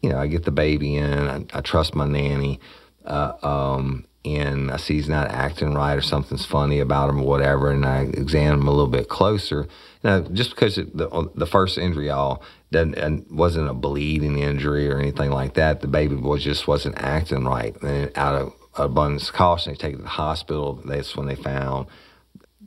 you 0.00 0.10
know 0.10 0.18
I 0.18 0.26
get 0.26 0.44
the 0.44 0.50
baby 0.50 0.96
in, 0.96 1.28
I, 1.28 1.44
I 1.52 1.60
trust 1.60 1.94
my 1.94 2.06
nanny. 2.06 2.60
Uh, 3.04 3.32
um, 3.42 4.06
and 4.24 4.70
I 4.70 4.76
see 4.76 4.94
he's 4.94 5.08
not 5.08 5.30
acting 5.30 5.74
right 5.74 5.94
or 5.94 6.02
something's 6.02 6.44
funny 6.44 6.80
about 6.80 7.08
him 7.08 7.20
or 7.20 7.26
whatever, 7.26 7.70
and 7.70 7.84
I 7.84 8.02
examine 8.02 8.60
him 8.60 8.68
a 8.68 8.72
little 8.72 8.88
bit 8.88 9.08
closer. 9.08 9.68
Now, 10.02 10.20
just 10.20 10.50
because 10.50 10.78
it, 10.78 10.96
the 10.96 11.30
the 11.34 11.46
first 11.46 11.78
injury 11.78 12.10
all 12.10 12.42
doesn't 12.70 13.30
wasn't 13.32 13.70
a 13.70 13.74
bleeding 13.74 14.38
injury 14.38 14.90
or 14.90 14.98
anything 14.98 15.30
like 15.30 15.54
that, 15.54 15.80
the 15.80 15.88
baby 15.88 16.16
boy 16.16 16.38
just 16.38 16.66
wasn't 16.66 16.98
acting 16.98 17.44
right. 17.44 17.80
And 17.82 18.10
out 18.16 18.34
of 18.34 18.54
abundance 18.78 19.30
caution, 19.30 19.72
they 19.72 19.76
take 19.76 19.94
it 19.94 19.98
to 19.98 20.02
the 20.02 20.08
hospital. 20.08 20.80
That's 20.84 21.16
when 21.16 21.26
they 21.26 21.34
found 21.34 21.88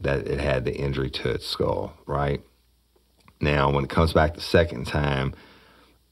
that 0.02 0.28
it 0.28 0.40
had 0.40 0.66
the 0.66 0.76
injury 0.76 1.10
to 1.10 1.30
its 1.30 1.48
skull. 1.48 1.94
Right 2.06 2.42
now, 3.40 3.72
when 3.72 3.84
it 3.84 3.90
comes 3.90 4.14
back 4.14 4.36
the 4.36 4.42
second 4.42 4.88
time, 4.88 5.34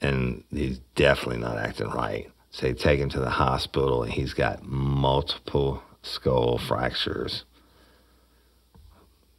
and 0.01 0.43
he's 0.51 0.79
definitely 0.95 1.41
not 1.41 1.57
acting 1.57 1.89
right 1.89 2.31
so 2.51 2.65
they 2.65 2.73
take 2.73 2.99
him 2.99 3.09
to 3.09 3.19
the 3.19 3.29
hospital, 3.29 4.03
and 4.03 4.11
he's 4.11 4.33
got 4.33 4.63
multiple 4.63 5.83
skull 6.01 6.57
fractures. 6.57 7.45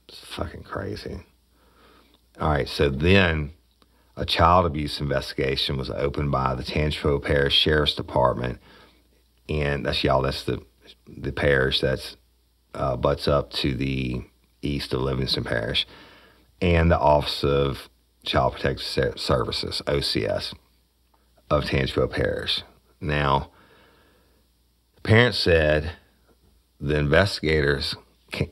It's 0.09 0.21
fucking 0.21 0.62
crazy. 0.62 1.21
All 2.40 2.50
right, 2.50 2.69
so 2.69 2.88
then 2.88 3.52
a 4.17 4.25
child 4.25 4.67
abuse 4.67 5.00
investigation 5.00 5.76
was 5.76 5.90
opened 5.90 6.31
by 6.31 6.55
the 6.55 6.62
Tangipahoa 6.62 7.23
Parish 7.23 7.55
Sheriff's 7.55 7.95
Department, 7.95 8.61
and 9.50 9.85
that's 9.85 10.02
y'all. 10.04 10.23
That's 10.23 10.45
the 10.45 10.62
the 11.07 11.33
parish 11.33 11.80
that's 11.80 12.16
uh, 12.73 12.97
butts 12.97 13.28
up 13.28 13.52
to 13.52 13.75
the 13.75 14.23
east 14.62 14.95
of 14.95 15.00
Livingston 15.02 15.45
Parish, 15.45 15.87
and 16.62 16.90
the 16.90 16.99
Office 16.99 17.45
of 17.45 17.90
Child 18.25 18.54
Protective 18.54 19.19
Services 19.21 19.83
(OCS) 19.87 20.54
of 21.50 21.64
Tangipahoa 21.64 22.11
Parish. 22.11 22.62
Now, 23.00 23.50
parents 25.02 25.38
said 25.38 25.92
the 26.80 26.97
investigators 26.97 27.97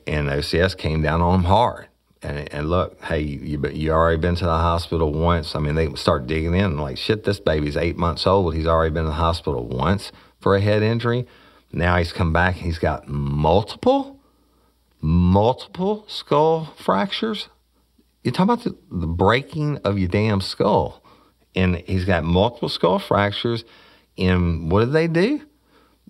and 0.05 0.27
OCS 0.27 0.77
came 0.77 1.01
down 1.01 1.21
on 1.21 1.39
them 1.39 1.43
hard. 1.45 1.87
And, 2.21 2.53
and 2.53 2.69
look, 2.69 3.01
hey, 3.05 3.21
you 3.21 3.65
you 3.69 3.91
already 3.91 4.19
been 4.19 4.35
to 4.35 4.43
the 4.43 4.49
hospital 4.49 5.13
once. 5.13 5.55
I 5.55 5.59
mean, 5.59 5.75
they 5.75 5.93
start 5.95 6.27
digging 6.27 6.53
in 6.53 6.77
like, 6.77 6.97
shit, 6.97 7.23
this 7.23 7.39
baby's 7.39 7.77
eight 7.77 7.95
months 7.95 8.27
old. 8.27 8.55
He's 8.55 8.67
already 8.67 8.93
been 8.93 9.03
to 9.03 9.09
the 9.09 9.15
hospital 9.15 9.65
once 9.65 10.11
for 10.39 10.55
a 10.55 10.61
head 10.61 10.81
injury. 10.81 11.25
Now 11.71 11.97
he's 11.97 12.13
come 12.13 12.33
back. 12.33 12.55
He's 12.55 12.79
got 12.79 13.07
multiple, 13.07 14.19
multiple 15.01 16.05
skull 16.07 16.73
fractures. 16.77 17.49
You're 18.23 18.33
talking 18.33 18.53
about 18.53 18.63
the, 18.63 18.77
the 18.91 19.07
breaking 19.07 19.77
of 19.77 19.97
your 19.97 20.09
damn 20.09 20.41
skull. 20.41 21.03
And 21.55 21.77
he's 21.77 22.05
got 22.05 22.23
multiple 22.23 22.69
skull 22.69 22.99
fractures. 22.99 23.63
And 24.17 24.71
what 24.71 24.81
did 24.81 24.93
they 24.93 25.07
do? 25.07 25.41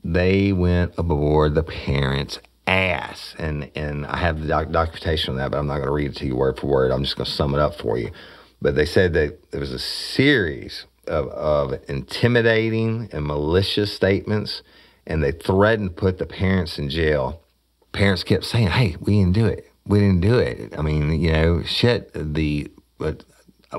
They 0.04 0.54
went 0.54 0.94
aboard 0.98 1.56
the 1.56 1.64
parents' 1.64 2.40
ass. 2.66 3.36
And, 3.38 3.70
and 3.76 4.06
I 4.06 4.18
have 4.18 4.40
the 4.40 4.48
doc- 4.48 4.72
documentation 4.72 5.32
on 5.32 5.38
that, 5.38 5.52
but 5.52 5.58
I'm 5.58 5.68
not 5.68 5.76
going 5.76 5.88
to 5.88 5.92
read 5.94 6.12
it 6.12 6.18
to 6.18 6.26
you 6.26 6.36
word 6.36 6.58
for 6.58 6.68
word. 6.68 6.92
I'm 6.92 7.04
just 7.04 7.18
going 7.18 7.26
to 7.26 7.32
sum 7.32 7.54
it 7.54 7.60
up 7.60 7.76
for 7.76 7.98
you. 7.98 8.12
But 8.62 8.76
they 8.76 8.86
said 8.86 9.14
that 9.14 9.52
there 9.52 9.60
was 9.60 9.72
a 9.72 9.80
series 9.80 10.86
of, 11.10 11.28
of 11.30 11.80
intimidating 11.90 13.10
and 13.12 13.26
malicious 13.26 13.94
statements, 13.94 14.62
and 15.06 15.24
they 15.24 15.32
threatened 15.32 15.90
to 15.90 15.96
put 15.96 16.18
the 16.20 16.26
parents 16.26 16.78
in 16.78 16.90
jail. 16.90 17.42
Parents 17.92 18.24
kept 18.24 18.46
saying, 18.46 18.68
"Hey, 18.68 18.96
we 19.00 19.20
didn't 19.20 19.34
do 19.34 19.46
it. 19.46 19.72
We 19.86 20.00
didn't 20.00 20.22
do 20.22 20.38
it. 20.38 20.74
I 20.78 20.82
mean, 20.82 21.20
you 21.20 21.32
know, 21.32 21.64
shit. 21.64 22.12
The 22.14 22.72
but 22.98 23.26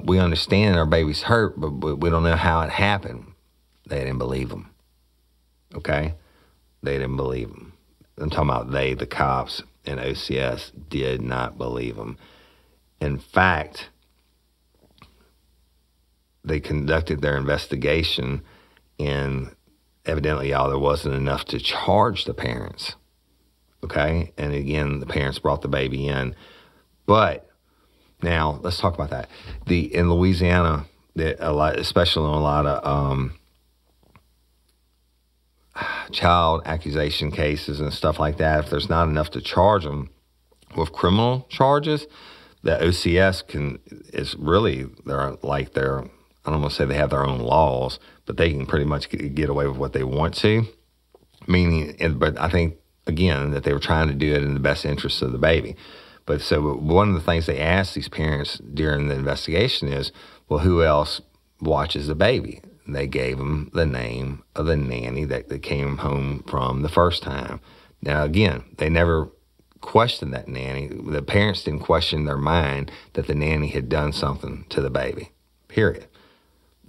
we 0.04 0.18
understand 0.18 0.76
our 0.76 0.87
baby's 0.87 1.22
hurt, 1.22 1.60
but, 1.60 1.70
but 1.70 1.96
we 1.96 2.10
don't 2.10 2.25
know 2.25 2.37
how 2.37 2.60
it 2.62 2.70
happened." 2.70 3.32
They 3.87 4.00
didn't 4.00 4.18
believe 4.18 4.50
them. 4.50 4.70
Okay, 5.75 6.14
they 6.82 6.92
didn't 6.99 7.16
believe 7.16 7.49
them. 7.49 7.72
I'm 8.18 8.30
talking 8.30 8.50
about 8.50 8.70
they, 8.70 8.94
the 8.94 9.06
cops 9.06 9.62
and 9.87 9.99
OCS, 9.99 10.72
did 10.88 11.22
not 11.22 11.56
believe 11.56 11.96
them. 11.96 12.18
In 13.00 13.18
fact, 13.18 13.88
they 16.50 16.61
conducted 16.61 17.23
their 17.23 17.37
investigation, 17.37 18.42
and 18.99 19.54
evidently, 20.04 20.50
y'all, 20.50 20.69
there 20.69 20.78
wasn't 20.78 21.14
enough 21.14 21.45
to 21.47 21.59
charge 21.59 22.25
the 22.25 22.35
parents. 22.35 22.97
Okay, 23.83 24.33
and 24.37 24.52
again, 24.52 25.00
the 25.00 25.07
parents 25.07 25.38
brought 25.38 25.62
the 25.62 25.69
baby 25.69 26.07
in, 26.07 26.35
but 27.07 27.49
now 28.23 28.61
let's 28.62 28.78
talk 28.78 28.95
about 28.95 29.11
that. 29.11 29.28
The 29.66 29.95
in 29.95 30.11
Louisiana, 30.12 30.87
a 31.16 31.52
lot, 31.52 31.78
especially 31.78 32.25
in 32.25 32.37
a 32.37 32.42
lot 32.42 32.66
of 32.66 32.87
um, 32.87 33.35
child 36.12 36.62
accusation 36.66 37.30
cases 37.30 37.80
and 37.80 37.92
stuff 37.92 38.19
like 38.19 38.37
that, 38.37 38.64
if 38.64 38.71
there's 38.71 38.90
not 38.90 39.09
enough 39.09 39.30
to 39.30 39.40
charge 39.40 39.85
them 39.85 40.11
with 40.76 40.92
criminal 40.92 41.47
charges, 41.49 42.07
the 42.62 42.73
OCS 42.73 43.47
can 43.47 43.78
is 44.12 44.37
really 44.37 44.87
they're 45.07 45.37
like 45.42 45.73
they're 45.73 46.04
I 46.44 46.50
don't 46.50 46.61
want 46.61 46.73
to 46.73 46.76
say 46.76 46.85
they 46.85 46.94
have 46.94 47.11
their 47.11 47.26
own 47.26 47.40
laws, 47.40 47.99
but 48.26 48.37
they 48.37 48.50
can 48.50 48.66
pretty 48.66 48.87
much 48.87 49.09
get 49.11 49.50
away 49.50 49.66
with 49.66 49.76
what 49.76 49.92
they 49.92 50.04
want 50.04 50.35
to. 50.37 50.64
Meaning, 51.47 52.18
but 52.18 52.38
I 52.38 52.49
think 52.49 52.76
again 53.06 53.50
that 53.50 53.64
they 53.64 53.73
were 53.73 53.78
trying 53.78 54.09
to 54.09 54.14
do 54.14 54.32
it 54.32 54.42
in 54.42 54.54
the 54.54 54.61
best 54.61 54.85
interest 54.85 55.23
of 55.23 55.32
the 55.32 55.38
baby. 55.38 55.76
But 56.26 56.40
so 56.40 56.75
one 56.75 57.09
of 57.09 57.14
the 57.14 57.20
things 57.20 57.47
they 57.47 57.59
asked 57.59 57.94
these 57.94 58.09
parents 58.09 58.59
during 58.59 59.09
the 59.09 59.16
investigation 59.16 59.88
is, 59.88 60.12
well, 60.49 60.61
who 60.61 60.82
else 60.82 61.20
watches 61.61 62.06
the 62.06 62.14
baby? 62.14 62.61
And 62.87 62.94
they 62.94 63.06
gave 63.06 63.38
them 63.38 63.70
the 63.75 63.87
name 63.87 64.44
of 64.54 64.66
the 64.66 64.76
nanny 64.76 65.25
that 65.25 65.49
they 65.49 65.59
came 65.59 65.99
home 65.99 66.44
from 66.47 66.82
the 66.82 66.88
first 66.88 67.23
time. 67.23 67.61
Now, 68.02 68.25
again, 68.25 68.64
they 68.78 68.88
never 68.88 69.30
questioned 69.80 70.32
that 70.35 70.49
nanny. 70.49 70.88
The 70.88 71.23
parents 71.23 71.64
didn't 71.64 71.80
question 71.80 72.25
their 72.25 72.37
mind 72.37 72.90
that 73.14 73.26
the 73.26 73.35
nanny 73.35 73.68
had 73.68 73.88
done 73.88 74.12
something 74.12 74.66
to 74.68 74.80
the 74.80 74.90
baby, 74.90 75.32
period. 75.68 76.06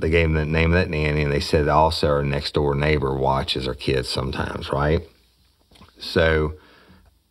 They 0.01 0.10
gave 0.10 0.27
them 0.27 0.34
the 0.34 0.46
name 0.46 0.74
of 0.74 0.79
that 0.79 0.89
nanny, 0.89 1.22
and 1.22 1.31
they 1.31 1.39
said 1.39 1.67
also 1.67 2.08
our 2.08 2.24
next 2.24 2.55
door 2.55 2.74
neighbor 2.74 3.15
watches 3.15 3.67
our 3.67 3.75
kids 3.75 4.10
sometimes, 4.10 4.72
right? 4.72 5.01
So 6.00 6.55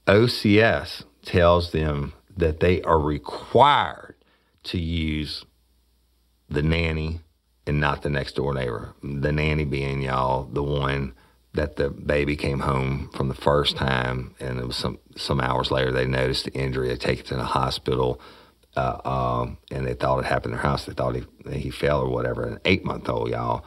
OCS 0.06 1.04
tells 1.22 1.72
them 1.72 2.12
that 2.36 2.60
they 2.60 2.80
are 2.82 3.00
required 3.00 4.14
to 4.64 4.78
use 4.78 5.44
the 6.48 6.62
nanny 6.62 7.20
and 7.66 7.80
not 7.80 8.02
the 8.02 8.10
next 8.10 8.36
door 8.36 8.54
neighbor. 8.54 8.94
The 9.02 9.32
nanny 9.32 9.64
being 9.64 10.02
y'all 10.02 10.44
the 10.44 10.62
one 10.62 11.14
that 11.54 11.76
the 11.76 11.90
baby 11.90 12.36
came 12.36 12.60
home 12.60 13.10
from 13.12 13.28
the 13.28 13.34
first 13.34 13.76
time, 13.76 14.34
and 14.38 14.60
it 14.60 14.66
was 14.66 14.76
some 14.76 14.98
some 15.16 15.40
hours 15.40 15.70
later 15.70 15.90
they 15.90 16.06
noticed 16.06 16.44
the 16.44 16.52
injury. 16.52 16.88
They 16.88 16.96
take 16.96 17.20
it 17.20 17.26
to 17.26 17.36
the 17.36 17.44
hospital, 17.44 18.20
uh, 18.76 19.00
um, 19.04 19.58
and 19.70 19.86
they 19.86 19.94
thought 19.94 20.18
it 20.20 20.24
happened 20.26 20.52
in 20.54 20.58
their 20.58 20.62
house. 20.62 20.86
They 20.86 20.92
thought 20.92 21.16
he 21.16 21.24
he 21.50 21.70
fell 21.70 22.00
or 22.00 22.10
whatever. 22.10 22.44
An 22.44 22.60
eight 22.64 22.84
month 22.84 23.08
old 23.08 23.30
y'all. 23.30 23.64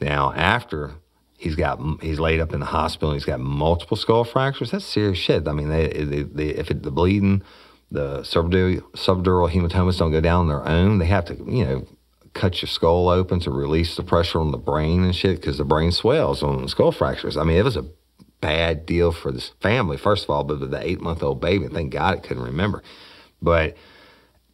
Now 0.00 0.32
after 0.32 0.94
he's 1.38 1.54
got 1.54 1.80
he's 2.02 2.18
laid 2.18 2.40
up 2.40 2.52
in 2.52 2.60
the 2.60 2.66
hospital. 2.66 3.10
and 3.10 3.16
He's 3.16 3.26
got 3.26 3.40
multiple 3.40 3.96
skull 3.96 4.24
fractures. 4.24 4.70
That's 4.70 4.84
serious 4.84 5.18
shit. 5.18 5.46
I 5.46 5.52
mean, 5.52 5.68
they, 5.68 5.88
they, 5.88 6.22
they, 6.22 6.48
if 6.48 6.70
it, 6.70 6.82
the 6.82 6.90
bleeding, 6.90 7.42
the 7.90 8.20
subdural, 8.20 8.80
subdural 8.92 9.50
hematomas 9.50 9.98
don't 9.98 10.12
go 10.12 10.20
down 10.20 10.40
on 10.42 10.48
their 10.48 10.66
own, 10.66 10.98
they 10.98 11.06
have 11.06 11.26
to 11.26 11.34
you 11.34 11.64
know 11.64 11.86
cut 12.34 12.60
your 12.60 12.68
skull 12.68 13.08
open 13.08 13.40
to 13.40 13.50
release 13.50 13.96
the 13.96 14.02
pressure 14.02 14.40
on 14.40 14.50
the 14.50 14.58
brain 14.58 15.04
and 15.04 15.14
shit 15.14 15.40
because 15.40 15.56
the 15.56 15.64
brain 15.64 15.90
swells 15.90 16.42
on 16.42 16.68
skull 16.68 16.92
fractures. 16.92 17.36
I 17.36 17.44
mean, 17.44 17.56
it 17.56 17.64
was 17.64 17.76
a 17.76 17.86
bad 18.40 18.84
deal 18.84 19.12
for 19.12 19.32
this 19.32 19.52
family, 19.60 19.96
first 19.96 20.24
of 20.24 20.30
all, 20.30 20.44
but 20.44 20.70
the 20.70 20.86
eight 20.86 21.00
month 21.00 21.22
old 21.22 21.40
baby, 21.40 21.68
thank 21.68 21.92
God 21.92 22.18
it 22.18 22.22
couldn't 22.22 22.42
remember. 22.42 22.82
But 23.40 23.76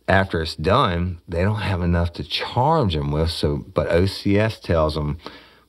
after 0.08 0.42
it's 0.42 0.56
done, 0.56 1.20
they 1.28 1.42
don't 1.42 1.60
have 1.60 1.82
enough 1.82 2.12
to 2.14 2.24
charge 2.24 2.94
them 2.94 3.10
with. 3.10 3.30
So, 3.30 3.58
but 3.58 3.88
OCS 3.88 4.60
tells 4.60 4.94
them, 4.94 5.18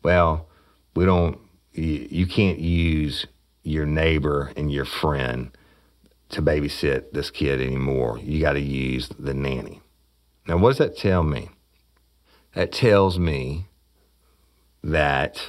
well, 0.03 0.47
we 0.95 1.05
don't, 1.05 1.39
you, 1.73 2.07
you 2.09 2.27
can't 2.27 2.59
use 2.59 3.25
your 3.63 3.85
neighbor 3.85 4.51
and 4.55 4.71
your 4.71 4.85
friend 4.85 5.51
to 6.29 6.41
babysit 6.41 7.11
this 7.11 7.29
kid 7.29 7.61
anymore. 7.61 8.19
You 8.19 8.41
got 8.41 8.53
to 8.53 8.61
use 8.61 9.09
the 9.19 9.33
nanny. 9.33 9.81
Now, 10.47 10.57
what 10.57 10.71
does 10.71 10.77
that 10.79 10.97
tell 10.97 11.23
me? 11.23 11.49
That 12.55 12.71
tells 12.71 13.17
me 13.17 13.67
that 14.83 15.41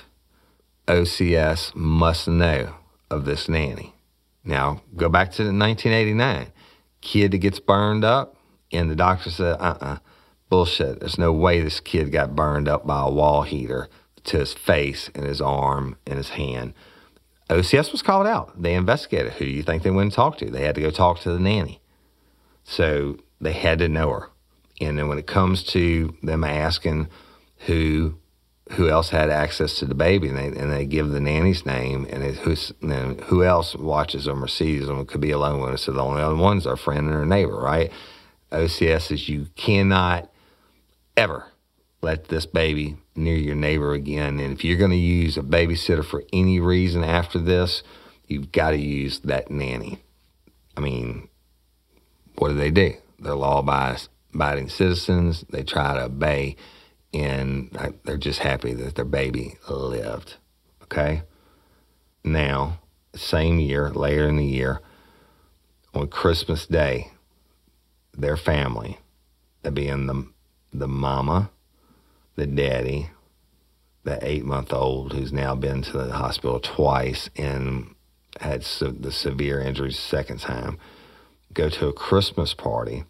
OCS 0.87 1.75
must 1.75 2.29
know 2.29 2.75
of 3.11 3.25
this 3.25 3.49
nanny. 3.49 3.95
Now, 4.45 4.83
go 4.97 5.09
back 5.09 5.33
to 5.33 5.43
1989. 5.43 6.53
Kid 7.01 7.33
that 7.33 7.39
gets 7.39 7.61
burned 7.61 8.05
up, 8.05 8.37
and 8.75 8.91
the 8.91 8.97
doctor 8.97 9.31
said, 9.31 9.55
uh 9.55 9.77
uh-uh, 9.81 9.87
uh, 9.87 9.99
bullshit. 10.49 11.01
There's 11.01 11.19
no 11.19 11.33
way 11.33 11.61
this 11.61 11.81
kid 11.81 12.13
got 12.13 12.37
burned 12.37 12.69
up 12.69 12.87
by 12.87 13.03
a 13.03 13.11
wall 13.11 13.43
heater 13.43 13.89
to 14.25 14.39
his 14.39 14.55
face 14.55 15.11
and 15.15 15.25
his 15.25 15.41
arm 15.41 15.97
and 16.07 16.17
his 16.17 16.31
hand. 16.31 16.75
OCS 17.51 17.93
was 17.93 18.03
called 18.03 18.27
out. 18.27 18.61
They 18.61 18.75
investigated. 18.75 19.35
Who 19.35 19.45
do 19.45 19.51
you 19.51 19.63
think 19.63 19.83
they 19.83 19.91
went 19.91 20.07
and 20.07 20.13
talked 20.13 20.39
to? 20.41 20.51
They 20.51 20.65
had 20.65 20.75
to 20.77 20.81
go 20.81 20.91
talk 20.91 21.21
to 21.21 21.31
the 21.31 21.39
nanny. 21.39 21.81
So 22.65 23.19
they 23.41 23.53
had 23.53 23.79
to 23.81 23.89
know 23.89 24.11
her. 24.11 24.31
And 24.81 24.99
then 24.99 25.09
when 25.09 25.19
it 25.19 25.27
comes 25.27 25.63
to 25.65 26.17
them 26.23 26.43
asking 26.43 27.09
who 27.67 28.17
who 28.73 28.89
else 28.89 29.11
had 29.11 29.29
access 29.29 29.79
to 29.79 29.85
the 29.85 29.95
baby, 29.95 30.29
and 30.29 30.39
they, 30.39 30.47
and 30.47 30.73
they 30.73 30.87
give 30.87 31.11
the 31.11 31.21
nanny's 31.21 31.67
name, 31.67 32.07
and 32.09 32.23
it, 32.23 32.37
who's, 32.37 32.73
who 33.27 33.45
else 33.45 33.75
watches 33.75 34.25
them 34.25 34.43
or 34.43 34.49
sees 34.49 34.87
them, 34.87 35.01
it 35.01 35.09
could 35.09 35.21
be 35.21 35.33
a 35.33 35.39
lone 35.39 35.61
one. 35.61 35.77
So 35.77 35.93
the 35.93 36.03
only 36.03 36.23
other 36.23 36.35
one's 36.35 36.67
our 36.67 36.77
friend 36.77 37.07
and 37.07 37.15
our 37.15 37.27
neighbor, 37.27 37.57
right? 37.57 37.93
OCS 38.53 39.03
says 39.03 39.29
you 39.29 39.49
cannot 39.57 40.31
ever 41.17 41.47
let 42.03 42.29
this 42.29 42.47
baby 42.47 42.97
near 43.17 43.37
your 43.37 43.55
neighbor 43.55 43.93
again. 43.93 44.39
And 44.39 44.53
if 44.53 44.65
you're 44.65 44.79
going 44.79 44.91
to 44.91 44.97
use 44.97 45.37
a 45.37 45.43
babysitter 45.43 46.05
for 46.05 46.25
any 46.33 46.61
reason 46.61 47.03
after 47.03 47.39
this, 47.39 47.83
you've 48.27 48.53
got 48.53 48.71
to 48.71 48.79
use 48.79 49.21
that 49.21 49.51
nanny. 49.51 50.01
I 50.77 50.81
mean, 50.81 51.29
what 52.37 52.49
do 52.49 52.55
they 52.55 52.71
do? 52.71 52.95
They're 53.19 53.35
law 53.35 53.61
abiding 53.61 54.69
citizens. 54.69 55.45
They 55.49 55.63
try 55.63 55.95
to 55.95 56.05
obey, 56.05 56.57
and 57.13 57.71
they're 58.05 58.17
just 58.17 58.41
happy 58.41 58.75
that 58.75 58.97
their 58.97 59.05
baby 59.05 59.57
lived. 59.69 60.35
Okay? 60.83 61.23
Now, 62.25 62.81
same 63.15 63.61
year, 63.61 63.91
later 63.91 64.29
in 64.29 64.37
the 64.37 64.45
year, 64.45 64.81
on 65.95 66.09
Christmas 66.09 66.67
Day, 66.67 67.13
their 68.17 68.37
family, 68.37 68.99
that 69.63 69.73
being 69.73 70.07
the, 70.07 70.27
the 70.73 70.89
mama, 70.89 71.51
the 72.37 72.47
daddy, 72.47 73.11
the 74.05 74.19
eight 74.27 74.45
month 74.45 74.73
old 74.73 75.13
who's 75.13 75.33
now 75.33 75.55
been 75.55 75.83
to 75.83 75.93
the 75.93 76.13
hospital 76.13 76.61
twice 76.61 77.31
and 77.37 77.95
had 78.41 78.63
se- 78.63 78.97
the 79.01 79.13
severe 79.13 79.61
injuries 79.61 79.99
second 79.99 80.41
time, 80.41 80.79
go 81.53 81.69
to 81.69 81.89
a 81.89 81.93
Christmas 81.93 82.53
party 82.55 83.05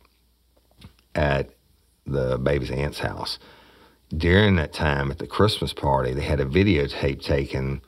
at 1.14 1.50
the 2.06 2.38
baby's 2.38 2.70
aunt's 2.70 3.00
house. 3.00 3.38
During 4.14 4.56
that 4.56 4.72
time 4.72 5.10
at 5.10 5.18
the 5.18 5.26
Christmas 5.26 5.72
party, 5.72 6.12
they 6.12 6.22
had 6.22 6.40
a 6.40 6.44
videotape 6.44 7.22
taken 7.22 7.80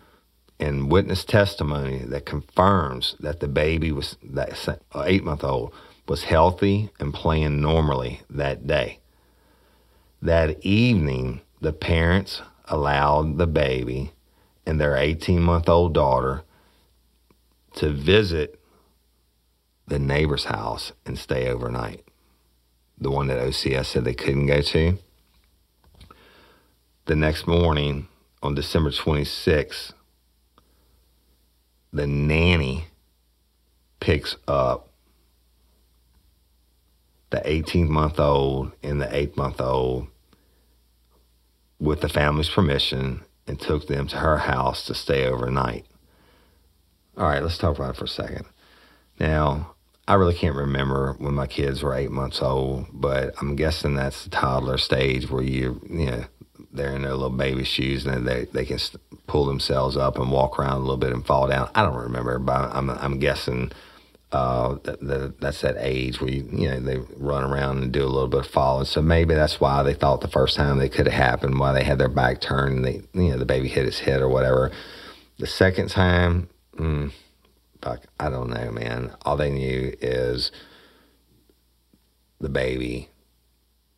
and 0.59 0.91
witness 0.91 1.25
testimony 1.25 1.99
that 1.99 2.25
confirms 2.25 3.15
that 3.21 3.41
the 3.41 3.49
baby 3.49 3.93
was 3.93 4.17
that 4.23 4.79
eight 5.05 5.23
month 5.23 5.45
old 5.45 5.73
was 6.07 6.25
healthy 6.25 6.91
and 7.01 7.13
playing 7.13 7.61
normally 7.61 8.23
that 8.31 8.67
day. 8.67 9.01
That 10.23 10.65
evening, 10.65 11.41
the 11.61 11.73
parents 11.73 12.43
allowed 12.67 13.39
the 13.39 13.47
baby 13.47 14.13
and 14.65 14.81
their 14.81 14.97
18 14.97 15.41
month 15.41 15.69
old 15.69 15.95
daughter 15.95 16.43
to 17.75 17.91
visit 17.91 18.61
the 19.87 19.99
neighbor's 19.99 20.45
house 20.45 20.93
and 21.05 21.19
stay 21.19 21.49
overnight. 21.49 22.05
The 22.99 23.11
one 23.11 23.29
that 23.29 23.39
OCS 23.39 23.87
said 23.87 24.05
they 24.05 24.15
couldn't 24.15 24.47
go 24.47 24.61
to. 24.63 24.99
The 27.05 27.15
next 27.17 27.47
morning, 27.47 28.09
on 28.43 28.55
December 28.55 28.91
26th, 28.91 29.93
the 31.93 32.07
nanny 32.07 32.87
picks 34.01 34.37
up 34.49 34.86
the 37.31 37.43
18 37.45 37.91
month 37.91 38.19
old 38.19 38.73
and 38.83 39.01
the 39.01 39.15
8 39.15 39.37
month 39.37 39.61
old 39.61 40.09
with 41.79 42.01
the 42.01 42.09
family's 42.09 42.49
permission 42.49 43.23
and 43.47 43.61
took 43.61 43.87
them 43.87 44.07
to 44.09 44.17
her 44.17 44.39
house 44.39 44.87
to 44.87 44.95
stay 44.95 45.27
overnight. 45.27 45.85
All 47.17 47.29
right, 47.29 47.43
let's 47.43 47.59
talk 47.59 47.77
about 47.77 47.95
it 47.95 47.97
for 47.97 48.05
a 48.05 48.09
second. 48.09 48.45
Now, 49.19 49.75
I 50.09 50.15
really 50.15 50.35
can't 50.35 50.55
remember 50.55 51.15
when 51.19 51.35
my 51.35 51.47
kids 51.47 51.83
were 51.83 51.95
eight 51.95 52.11
months 52.11 52.41
old, 52.41 52.87
but 52.93 53.35
I'm 53.41 53.57
guessing 53.57 53.95
that's 53.95 54.25
the 54.25 54.31
toddler 54.31 54.79
stage 54.79 55.31
where 55.31 55.43
you, 55.43 55.81
you 55.89 56.07
know, 56.07 56.25
they're 56.73 56.95
in 56.95 57.03
their 57.03 57.15
little 57.15 57.31
baby 57.31 57.65
shoes 57.65 58.05
and 58.07 58.27
they, 58.27 58.45
they 58.53 58.65
can 58.65 58.79
pull 59.27 59.47
themselves 59.47 59.97
up 59.97 60.19
and 60.19 60.31
walk 60.31 60.59
around 60.59 60.77
a 60.77 60.81
little 60.81 60.97
bit 60.97 61.13
and 61.13 61.27
fall 61.27 61.49
down. 61.49 61.71
I 61.75 61.83
don't 61.83 61.97
remember, 61.97 62.39
but 62.39 62.75
I'm, 62.75 62.91
I'm 62.91 63.19
guessing 63.19 63.73
uh, 64.33 64.77
that, 64.83 65.01
that, 65.01 65.41
that's 65.41 65.61
that 65.61 65.77
age 65.79 66.21
where 66.21 66.31
you, 66.31 66.49
you 66.53 66.69
know 66.69 66.81
they 66.81 66.99
run 67.17 67.45
around 67.45 67.83
and 67.83 67.93
do 67.93 68.05
a 68.05 68.07
little 68.07 68.29
bit 68.29 68.41
of 68.41 68.47
falling. 68.47 68.85
So 68.85 69.01
maybe 69.01 69.35
that's 69.35 69.61
why 69.61 69.83
they 69.83 69.95
thought 69.95 70.21
the 70.21 70.29
first 70.29 70.57
time 70.57 70.79
they 70.79 70.89
could 70.89 71.07
have 71.07 71.15
happened, 71.15 71.59
why 71.59 71.73
they 71.73 71.85
had 71.85 71.99
their 71.99 72.09
back 72.09 72.41
turned 72.41 72.77
and 72.77 72.85
they 72.85 73.03
you 73.15 73.31
know 73.31 73.39
the 73.39 73.45
baby 73.45 73.69
hit 73.69 73.85
his 73.85 74.01
head 74.01 74.21
or 74.21 74.29
whatever. 74.29 74.73
The 75.39 75.47
second 75.47 75.91
time, 75.91 76.49
mm, 76.77 77.13
fuck, 77.83 78.01
I 78.19 78.31
don't 78.31 78.51
know, 78.51 78.71
man. 78.73 79.15
All 79.23 79.37
they 79.37 79.51
knew 79.51 79.95
is 80.01 80.51
the 82.41 82.49
baby 82.49 83.09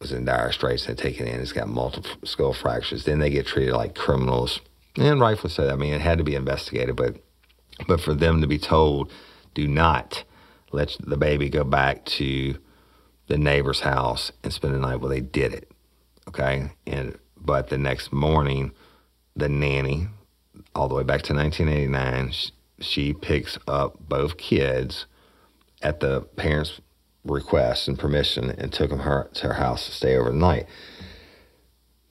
was 0.00 0.12
in 0.12 0.24
dire 0.24 0.52
straits 0.52 0.88
and 0.88 0.98
taken 0.98 1.26
in. 1.26 1.40
It's 1.40 1.52
got 1.52 1.68
multiple 1.68 2.10
skull 2.24 2.52
fractures. 2.52 3.04
Then 3.04 3.18
they 3.18 3.30
get 3.30 3.46
treated 3.46 3.74
like 3.74 3.94
criminals, 3.94 4.60
and 4.96 5.20
rightfully 5.20 5.52
so. 5.52 5.70
I 5.70 5.76
mean, 5.76 5.94
it 5.94 6.02
had 6.02 6.18
to 6.18 6.24
be 6.24 6.34
investigated, 6.34 6.96
but 6.96 7.16
but 7.86 8.00
for 8.00 8.12
them 8.14 8.40
to 8.42 8.46
be 8.46 8.58
told, 8.58 9.10
do 9.58 9.66
not 9.66 10.22
let 10.70 10.96
the 11.00 11.16
baby 11.16 11.48
go 11.48 11.64
back 11.64 12.04
to 12.04 12.56
the 13.26 13.36
neighbor's 13.36 13.80
house 13.80 14.30
and 14.44 14.52
spend 14.52 14.72
the 14.72 14.78
night. 14.78 15.00
Well, 15.00 15.10
they 15.10 15.20
did 15.20 15.52
it, 15.52 15.68
okay. 16.28 16.70
And 16.86 17.18
but 17.36 17.68
the 17.68 17.78
next 17.78 18.12
morning, 18.12 18.70
the 19.34 19.48
nanny, 19.48 20.06
all 20.76 20.86
the 20.86 20.94
way 20.94 21.02
back 21.02 21.22
to 21.22 21.34
1989, 21.34 22.30
she, 22.30 22.52
she 22.78 23.12
picks 23.12 23.58
up 23.66 23.96
both 23.98 24.36
kids 24.36 25.06
at 25.82 25.98
the 25.98 26.20
parents' 26.36 26.80
request 27.24 27.88
and 27.88 27.98
permission 27.98 28.50
and 28.50 28.72
took 28.72 28.90
them 28.90 29.00
her, 29.00 29.28
to 29.34 29.48
her 29.48 29.54
house 29.54 29.86
to 29.86 29.92
stay 29.92 30.16
overnight. 30.16 30.66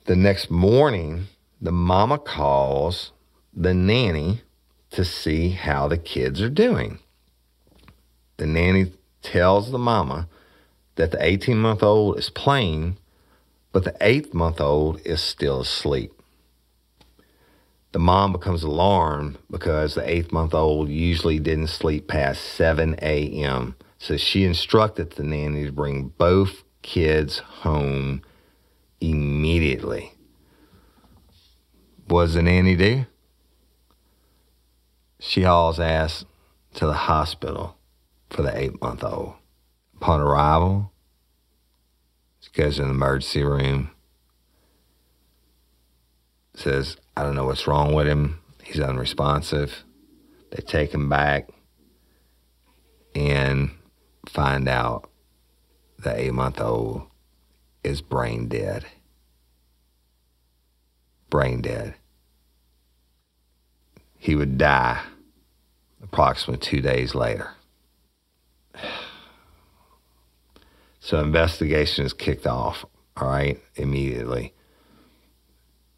The 0.06 0.18
next 0.18 0.52
morning, 0.52 1.28
the 1.62 1.72
mama 1.72 2.18
calls 2.20 3.14
the 3.54 3.74
nanny 3.74 4.42
to 4.92 5.06
see 5.06 5.50
how 5.50 5.88
the 5.88 5.98
kids 5.98 6.42
are 6.42 6.50
doing. 6.50 7.00
The 8.38 8.46
nanny 8.46 8.94
tells 9.22 9.72
the 9.72 9.80
mama 9.80 10.28
that 10.96 11.12
the 11.12 11.24
18 11.24 11.58
month 11.58 11.82
old 11.82 12.20
is 12.20 12.30
playing, 12.30 12.98
but 13.72 13.84
the 13.84 13.96
eight 14.02 14.34
month 14.34 14.62
old 14.62 15.02
is 15.02 15.22
still 15.22 15.62
asleep. 15.62 16.14
The 17.94 18.00
mom 18.00 18.32
becomes 18.32 18.64
alarmed 18.64 19.40
because 19.50 19.96
the 19.96 20.08
eight 20.08 20.32
month 20.32 20.54
old 20.54 20.90
usually 20.90 21.40
didn't 21.40 21.68
sleep 21.68 22.08
past 22.08 22.44
7 22.44 22.96
a.m. 23.02 23.76
So 23.98 24.18
she 24.18 24.44
instructed 24.44 25.12
the 25.12 25.24
nanny 25.24 25.66
to 25.66 25.72
bring 25.72 26.10
both 26.10 26.64
kids 26.84 27.40
home 27.40 28.22
immediately. 29.02 30.14
What 32.08 32.26
does 32.26 32.34
the 32.36 32.44
nanny 32.44 32.76
do? 32.76 33.06
She 35.20 35.42
hauls 35.42 35.80
ass 35.80 36.24
to 36.76 36.86
the 36.86 36.94
hospital 36.94 37.77
for 38.30 38.42
the 38.42 38.58
eight 38.58 38.82
month 38.82 39.04
old. 39.04 39.36
Upon 39.96 40.22
arrival, 40.22 40.92
she 42.40 42.52
goes 42.52 42.76
to 42.76 42.84
the 42.84 42.90
emergency 42.90 43.44
room, 43.44 43.92
says, 46.54 46.98
I 47.16 47.24
don't 47.24 47.36
know 47.36 47.46
what's 47.46 47.68
wrong 47.68 47.94
with 47.94 48.08
him. 48.08 48.42
He's 48.64 48.80
unresponsive. 48.80 49.84
They 50.52 50.62
take 50.62 50.94
him 50.94 51.10
back 51.10 51.50
and 53.16 53.72
find 54.28 54.68
out 54.68 55.10
the 56.00 56.16
eight 56.16 56.34
month 56.34 56.62
old 56.62 57.04
is 57.84 58.02
brain 58.02 58.48
dead. 58.48 58.86
Brain 61.30 61.62
dead. 61.62 61.96
He 64.18 64.36
would 64.36 64.58
die 64.58 65.02
approximately 66.04 66.66
two 66.66 66.82
days 66.82 67.16
later. 67.16 67.57
So 71.08 71.20
investigation 71.22 72.06
is 72.06 72.12
kicked 72.12 72.46
off, 72.46 72.84
all 73.16 73.30
right, 73.30 73.58
immediately. 73.76 74.54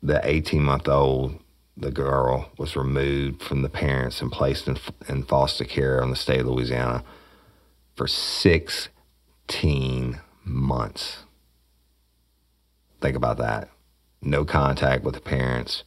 The 0.04 0.22
18 0.24 0.62
month 0.62 0.88
old, 0.88 1.39
the 1.76 1.89
girl, 1.89 2.52
was 2.60 2.76
removed 2.76 3.41
from 3.41 3.63
the 3.63 3.69
parents 3.69 4.22
and 4.22 4.32
placed 4.32 4.67
in, 4.67 4.78
in 5.08 5.24
foster 5.24 5.63
care 5.63 6.00
in 6.04 6.12
the 6.12 6.15
state 6.15 6.41
of 6.41 6.45
Louisiana 6.45 7.04
for 7.95 8.06
16 8.06 10.22
months. 10.43 11.24
Think 13.02 13.15
about 13.15 13.38
that. 13.38 13.72
No 14.22 14.45
contact 14.45 15.04
with 15.04 15.15
the 15.15 15.22
parents, 15.22 15.86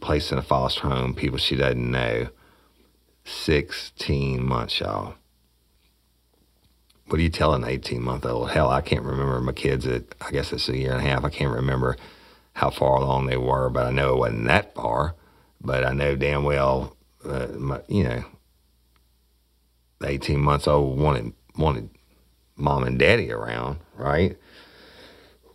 placed 0.00 0.32
in 0.32 0.38
a 0.38 0.42
foster 0.42 0.88
home, 0.88 1.14
people 1.14 1.38
she 1.38 1.54
doesn't 1.54 1.92
know. 1.92 2.30
16 3.22 4.44
months, 4.44 4.80
y'all. 4.80 5.14
What 7.06 7.18
do 7.18 7.22
you 7.22 7.30
tell 7.30 7.52
an 7.54 7.64
18 7.64 8.02
month 8.02 8.24
old? 8.24 8.50
Hell, 8.50 8.70
I 8.70 8.80
can't 8.80 9.04
remember 9.04 9.40
my 9.40 9.52
kids 9.52 9.86
at, 9.86 10.04
I 10.20 10.30
guess 10.30 10.52
it's 10.52 10.68
a 10.68 10.76
year 10.76 10.92
and 10.92 11.06
a 11.06 11.08
half. 11.08 11.24
I 11.24 11.30
can't 11.30 11.54
remember 11.54 11.96
how 12.54 12.70
far 12.70 12.96
along 12.96 13.26
they 13.26 13.36
were, 13.36 13.68
but 13.68 13.86
I 13.86 13.90
know 13.90 14.14
it 14.14 14.18
wasn't 14.18 14.46
that 14.46 14.74
far. 14.74 15.14
But 15.60 15.84
I 15.84 15.92
know 15.92 16.16
damn 16.16 16.44
well, 16.44 16.96
uh, 17.24 17.48
my, 17.58 17.80
you 17.88 18.04
know, 18.04 18.24
the 20.00 20.08
18 20.08 20.40
months 20.40 20.66
old 20.66 20.98
wanted, 20.98 21.32
wanted 21.56 21.90
mom 22.56 22.84
and 22.84 22.98
daddy 22.98 23.30
around, 23.30 23.80
right? 23.96 24.36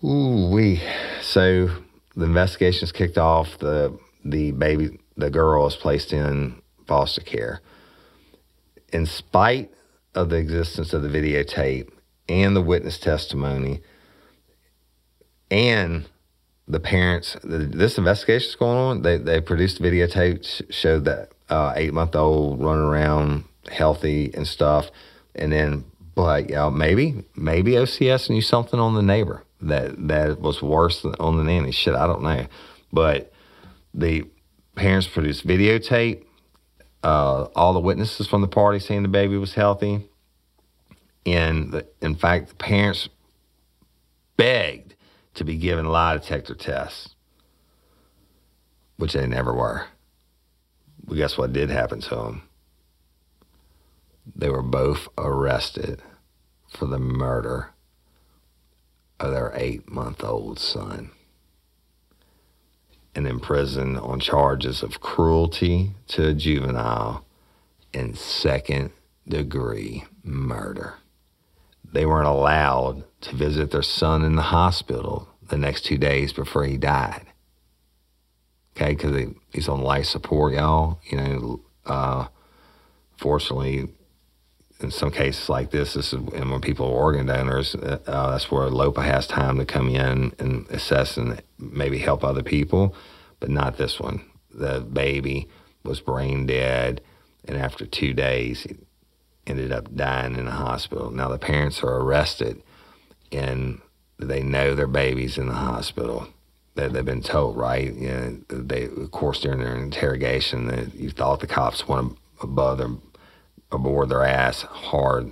Ooh, 0.03 0.49
we. 0.51 0.81
So 1.21 1.69
the 2.15 2.25
investigation's 2.25 2.91
kicked 2.91 3.17
off. 3.17 3.57
The, 3.59 3.97
the 4.23 4.51
baby, 4.51 4.99
the 5.17 5.29
girl 5.29 5.67
is 5.67 5.75
placed 5.75 6.13
in 6.13 6.62
foster 6.88 7.21
care. 7.21 7.62
In 8.91 9.05
spite 9.05 9.71
of 10.19 10.29
the 10.29 10.36
existence 10.36 10.93
of 10.93 11.01
the 11.01 11.08
videotape 11.08 11.89
and 12.27 12.55
the 12.55 12.62
witness 12.62 12.99
testimony 12.99 13.82
and 15.49 16.08
the 16.67 16.79
parents, 16.79 17.36
this 17.43 17.97
investigation 17.97 18.49
is 18.49 18.55
going 18.55 18.77
on. 18.77 19.01
They, 19.01 19.17
they 19.17 19.41
produced 19.41 19.82
videotapes, 19.82 20.62
showed 20.69 21.05
that 21.05 21.32
uh, 21.49 21.73
eight 21.75 21.93
month 21.93 22.15
old 22.15 22.62
running 22.62 22.84
around 22.84 23.45
healthy 23.71 24.32
and 24.36 24.45
stuff. 24.45 24.91
And 25.34 25.51
then, 25.51 25.86
but 26.13 26.49
yeah, 26.49 26.69
maybe, 26.69 27.23
maybe 27.36 27.71
OCS 27.71 28.29
knew 28.29 28.41
something 28.41 28.79
on 28.79 28.93
the 28.93 29.01
neighbor 29.01 29.43
that, 29.62 30.08
that 30.10 30.39
was 30.39 30.62
worse 30.62 31.01
than 31.01 31.15
on 31.19 31.38
the 31.38 31.43
nanny. 31.43 31.71
Shit, 31.71 31.95
I 31.95 32.05
don't 32.05 32.21
know. 32.21 32.45
But 32.93 33.34
the 33.93 34.25
parents 34.75 35.08
produced 35.08 35.47
videotape 35.47 36.25
uh, 37.03 37.47
all 37.55 37.73
the 37.73 37.79
witnesses 37.79 38.27
from 38.27 38.41
the 38.41 38.47
party 38.47 38.79
saying 38.79 39.03
the 39.03 39.10
baby 39.10 39.38
was 39.38 39.53
healthy. 39.53 40.09
And 41.34 41.72
the, 41.72 41.88
in 42.02 42.15
fact, 42.15 42.50
the 42.50 42.56
parents 42.56 43.08
begged 44.36 44.96
to 45.36 45.44
be 45.44 45.58
given 45.58 45.86
lie 45.86 46.18
detector 46.18 46.56
tests, 46.56 47.15
which 48.98 49.13
they 49.13 49.28
never 49.28 49.54
were. 49.54 49.86
But 51.06 51.15
guess 51.15 51.38
what 51.38 51.54
did 51.54 51.70
happen 51.70 52.02
to 52.02 52.15
them? 52.15 52.44
They 54.36 54.50
were 54.50 54.63
both 54.63 55.08
arrested 55.18 56.02
for 56.70 56.86
the 56.86 57.00
murder 57.00 57.72
of 59.20 59.32
their 59.32 59.52
eight 59.56 59.89
month 59.89 60.24
old 60.24 60.60
son 60.60 61.12
and 63.13 63.28
imprisoned 63.28 63.98
on 63.98 64.20
charges 64.20 64.82
of 64.82 65.02
cruelty 65.02 65.92
to 66.08 66.28
a 66.28 66.34
juvenile 66.34 67.26
and 67.94 68.18
second 68.18 68.92
degree 69.28 70.06
murder. 70.24 70.96
They 71.91 72.06
weren't 72.06 72.28
allowed 72.28 73.04
to 73.21 73.36
visit 73.36 73.71
their 73.71 73.82
son 73.82 74.23
in 74.23 74.36
the 74.36 74.43
hospital 74.43 75.30
the 75.49 75.58
next 75.58 75.86
two 75.86 75.97
days 75.97 76.32
before 76.32 76.65
he 76.65 76.78
died. 76.78 77.25
Okay, 78.75 78.93
because 78.93 79.15
he, 79.15 79.28
he's 79.52 79.67
on 79.67 79.82
life 79.82 80.06
support, 80.06 80.54
y'all. 80.54 80.99
You 81.10 81.17
know, 81.17 81.62
uh, 81.86 82.28
fortunately, 83.17 83.89
in 84.80 84.91
some 84.91 85.12
cases 85.12 85.49
like 85.49 85.71
this, 85.71 85.93
this 85.95 86.13
is 86.13 86.13
and 86.13 86.52
when 86.52 86.62
people 86.62 86.86
are 86.86 86.91
organ 86.91 87.25
donors, 87.25 87.75
uh, 87.75 87.99
uh, 88.08 88.32
that's 88.32 88.49
where 88.49 88.69
LOPA 88.69 89.02
has 89.04 89.28
time 89.28 89.58
to 89.58 89.65
come 89.65 89.89
in 89.89 90.34
and 90.39 90.69
assess 90.69 91.17
and 91.17 91.41
maybe 91.58 91.97
help 91.97 92.23
other 92.23 92.43
people, 92.43 92.95
but 93.39 93.49
not 93.49 93.78
this 93.78 93.99
one. 93.99 94.25
The 94.54 94.80
baby 94.80 95.49
was 95.84 95.99
brain 95.99 96.45
dead, 96.45 97.02
and 97.45 97.58
after 97.58 97.86
two 97.86 98.13
days, 98.13 98.65
ended 99.49 99.71
up 99.71 99.95
dying 99.95 100.35
in 100.35 100.45
the 100.45 100.51
hospital. 100.51 101.12
Now 101.12 101.27
the 101.27 101.39
parents 101.39 101.83
are 101.83 101.97
arrested, 101.97 102.62
and 103.31 103.81
they 104.17 104.43
know 104.43 104.75
their 104.75 104.88
baby's 104.88 105.38
in 105.38 105.47
the 105.47 105.53
hospital. 105.53 106.27
They, 106.75 106.88
they've 106.88 107.03
been 107.03 107.23
told, 107.23 107.57
right? 107.57 107.93
You 107.93 108.07
know, 108.09 108.39
they, 108.49 108.85
of 108.85 109.12
course, 109.12 109.41
during 109.41 109.59
their 109.59 109.75
interrogation, 109.75 110.67
that 110.67 110.93
you 110.95 111.09
thought 111.09 111.39
the 111.39 111.47
cops 111.47 111.88
went 111.88 112.17
above 112.41 112.77
their 112.77 112.91
aboard 113.71 114.09
their 114.09 114.23
ass 114.23 114.63
hard 114.63 115.31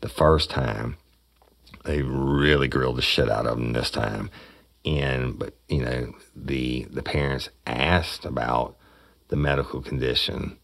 the 0.00 0.08
first 0.08 0.50
time. 0.50 0.96
They 1.84 2.02
really 2.02 2.68
grilled 2.68 2.96
the 2.96 3.02
shit 3.02 3.30
out 3.30 3.46
of 3.46 3.58
them 3.58 3.72
this 3.72 3.90
time. 3.90 4.30
And 4.84 5.38
but 5.38 5.54
you 5.68 5.84
know 5.84 6.14
the 6.34 6.86
the 6.90 7.02
parents 7.02 7.48
asked 7.66 8.24
about 8.24 8.76
the 9.28 9.36
medical 9.36 9.82
condition 9.82 10.58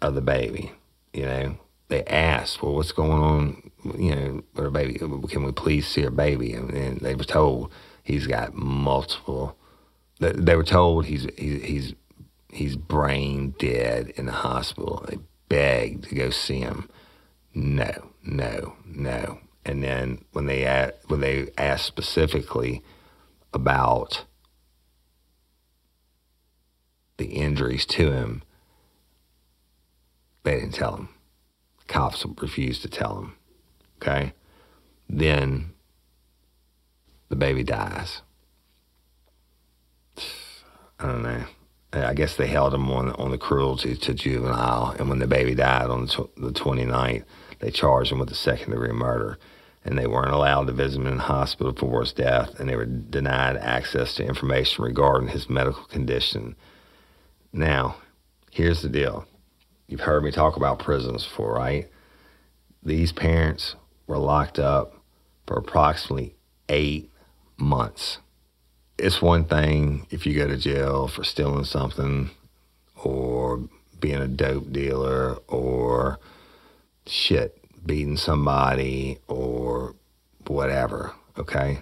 of 0.00 0.14
the 0.14 0.20
baby. 0.20 0.72
You 1.12 1.26
know 1.26 1.58
they 1.90 2.04
asked, 2.04 2.62
well, 2.62 2.74
what's 2.74 2.92
going 2.92 3.10
on? 3.10 3.70
You 3.98 4.14
know, 4.14 4.42
our 4.56 4.70
baby, 4.70 4.94
can 4.94 5.44
we 5.44 5.52
please 5.52 5.86
see 5.86 6.04
our 6.04 6.10
baby? 6.10 6.52
And, 6.52 6.70
and 6.70 7.00
they 7.00 7.14
were 7.14 7.24
told 7.24 7.72
he's 8.02 8.26
got 8.26 8.54
multiple. 8.54 9.56
They 10.20 10.54
were 10.54 10.64
told 10.64 11.06
he's 11.06 11.26
he's 11.36 11.62
he's 11.62 11.94
he's 12.48 12.76
brain 12.76 13.54
dead 13.58 14.12
in 14.16 14.26
the 14.26 14.32
hospital. 14.32 15.04
They 15.08 15.18
begged 15.48 16.04
to 16.04 16.14
go 16.14 16.30
see 16.30 16.60
him. 16.60 16.88
No, 17.54 18.12
no, 18.22 18.76
no. 18.86 19.40
And 19.64 19.82
then 19.82 20.24
when 20.32 20.46
they 20.46 20.64
asked, 20.64 21.08
when 21.08 21.20
they 21.20 21.48
asked 21.58 21.86
specifically 21.86 22.82
about 23.52 24.24
the 27.16 27.26
injuries 27.26 27.84
to 27.86 28.12
him, 28.12 28.42
they 30.44 30.60
didn't 30.60 30.74
tell 30.74 30.94
him. 30.96 31.08
Cops 31.90 32.24
refused 32.40 32.82
to 32.82 32.88
tell 32.88 33.18
him. 33.18 33.36
Okay, 33.96 34.32
then 35.08 35.72
the 37.28 37.34
baby 37.34 37.64
dies. 37.64 38.22
I 41.00 41.06
don't 41.06 41.24
know. 41.24 41.44
I 41.92 42.14
guess 42.14 42.36
they 42.36 42.46
held 42.46 42.72
him 42.72 42.88
on 42.92 43.10
on 43.14 43.32
the 43.32 43.38
cruelty 43.38 43.96
to 43.96 44.14
juvenile, 44.14 44.94
and 44.98 45.08
when 45.08 45.18
the 45.18 45.26
baby 45.26 45.56
died 45.56 45.90
on 45.90 46.06
the, 46.06 46.28
the 46.36 46.52
29th, 46.52 47.24
they 47.58 47.72
charged 47.72 48.12
him 48.12 48.20
with 48.20 48.28
the 48.28 48.36
second 48.36 48.70
degree 48.70 48.92
murder, 48.92 49.36
and 49.84 49.98
they 49.98 50.06
weren't 50.06 50.32
allowed 50.32 50.68
to 50.68 50.72
visit 50.72 51.00
him 51.00 51.08
in 51.08 51.16
the 51.16 51.24
hospital 51.24 51.74
for 51.76 52.00
his 52.02 52.12
death, 52.12 52.60
and 52.60 52.68
they 52.68 52.76
were 52.76 52.86
denied 52.86 53.56
access 53.56 54.14
to 54.14 54.24
information 54.24 54.84
regarding 54.84 55.30
his 55.30 55.50
medical 55.50 55.82
condition. 55.86 56.54
Now, 57.52 57.96
here's 58.52 58.82
the 58.82 58.88
deal: 58.88 59.26
you've 59.90 60.00
heard 60.00 60.24
me 60.24 60.30
talk 60.30 60.56
about 60.56 60.78
prisons 60.78 61.24
before, 61.24 61.54
right? 61.54 61.88
These 62.82 63.12
parents 63.12 63.74
were 64.06 64.18
locked 64.18 64.58
up 64.58 64.94
for 65.46 65.58
approximately 65.58 66.34
eight 66.68 67.10
months 67.58 68.18
it's 69.00 69.22
one 69.22 69.44
thing 69.44 70.06
if 70.10 70.26
you 70.26 70.34
go 70.34 70.46
to 70.46 70.56
jail 70.56 71.08
for 71.08 71.24
stealing 71.24 71.64
something 71.64 72.30
or 73.02 73.62
being 73.98 74.20
a 74.20 74.28
dope 74.28 74.72
dealer 74.72 75.36
or 75.48 76.18
shit, 77.06 77.56
beating 77.84 78.16
somebody 78.16 79.18
or 79.26 79.94
whatever, 80.46 81.12
okay? 81.38 81.80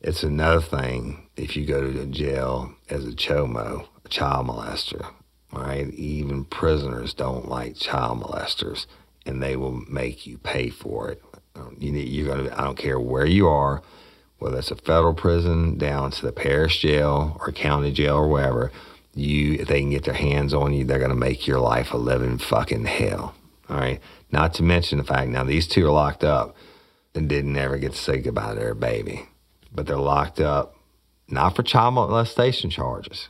It's 0.00 0.22
another 0.22 0.60
thing 0.60 1.28
if 1.36 1.56
you 1.56 1.66
go 1.66 1.80
to 1.80 2.06
jail 2.06 2.72
as 2.88 3.04
a 3.04 3.12
chomo, 3.12 3.88
a 4.04 4.08
child 4.08 4.46
molester, 4.46 5.06
right? 5.54 5.92
Even 5.94 6.44
prisoners 6.44 7.14
don't 7.14 7.48
like 7.48 7.76
child 7.76 8.22
molesters 8.22 8.86
and 9.26 9.42
they 9.42 9.56
will 9.56 9.72
make 9.88 10.26
you 10.26 10.38
pay 10.38 10.68
for 10.70 11.10
it. 11.10 11.22
Um, 11.54 11.76
you 11.78 11.92
need, 11.92 12.08
you're 12.08 12.34
gonna, 12.34 12.54
I 12.56 12.64
don't 12.64 12.78
care 12.78 12.98
where 12.98 13.26
you 13.26 13.48
are, 13.48 13.82
whether 14.38 14.58
it's 14.58 14.70
a 14.70 14.76
federal 14.76 15.14
prison 15.14 15.78
down 15.78 16.10
to 16.12 16.26
the 16.26 16.32
parish 16.32 16.80
jail 16.80 17.36
or 17.40 17.52
county 17.52 17.92
jail 17.92 18.16
or 18.16 18.28
wherever, 18.28 18.72
you 19.14 19.54
if 19.54 19.68
they 19.68 19.80
can 19.80 19.90
get 19.90 20.04
their 20.04 20.14
hands 20.14 20.52
on 20.52 20.74
you, 20.74 20.84
they're 20.84 20.98
gonna 20.98 21.14
make 21.14 21.46
your 21.46 21.60
life 21.60 21.92
a 21.92 21.96
living 21.96 22.38
fucking 22.38 22.84
hell. 22.84 23.34
All 23.68 23.76
right. 23.76 24.00
Not 24.30 24.54
to 24.54 24.62
mention 24.62 24.98
the 24.98 25.04
fact 25.04 25.28
now 25.28 25.44
these 25.44 25.68
two 25.68 25.86
are 25.86 25.92
locked 25.92 26.24
up 26.24 26.56
and 27.14 27.28
didn't 27.28 27.56
ever 27.56 27.78
get 27.78 27.92
to 27.92 27.98
say 27.98 28.18
goodbye 28.18 28.54
to 28.54 28.60
their 28.60 28.74
baby. 28.74 29.28
But 29.72 29.86
they're 29.86 29.96
locked 29.96 30.40
up 30.40 30.76
not 31.28 31.56
for 31.56 31.62
child 31.62 31.94
molestation 31.94 32.70
charges. 32.70 33.28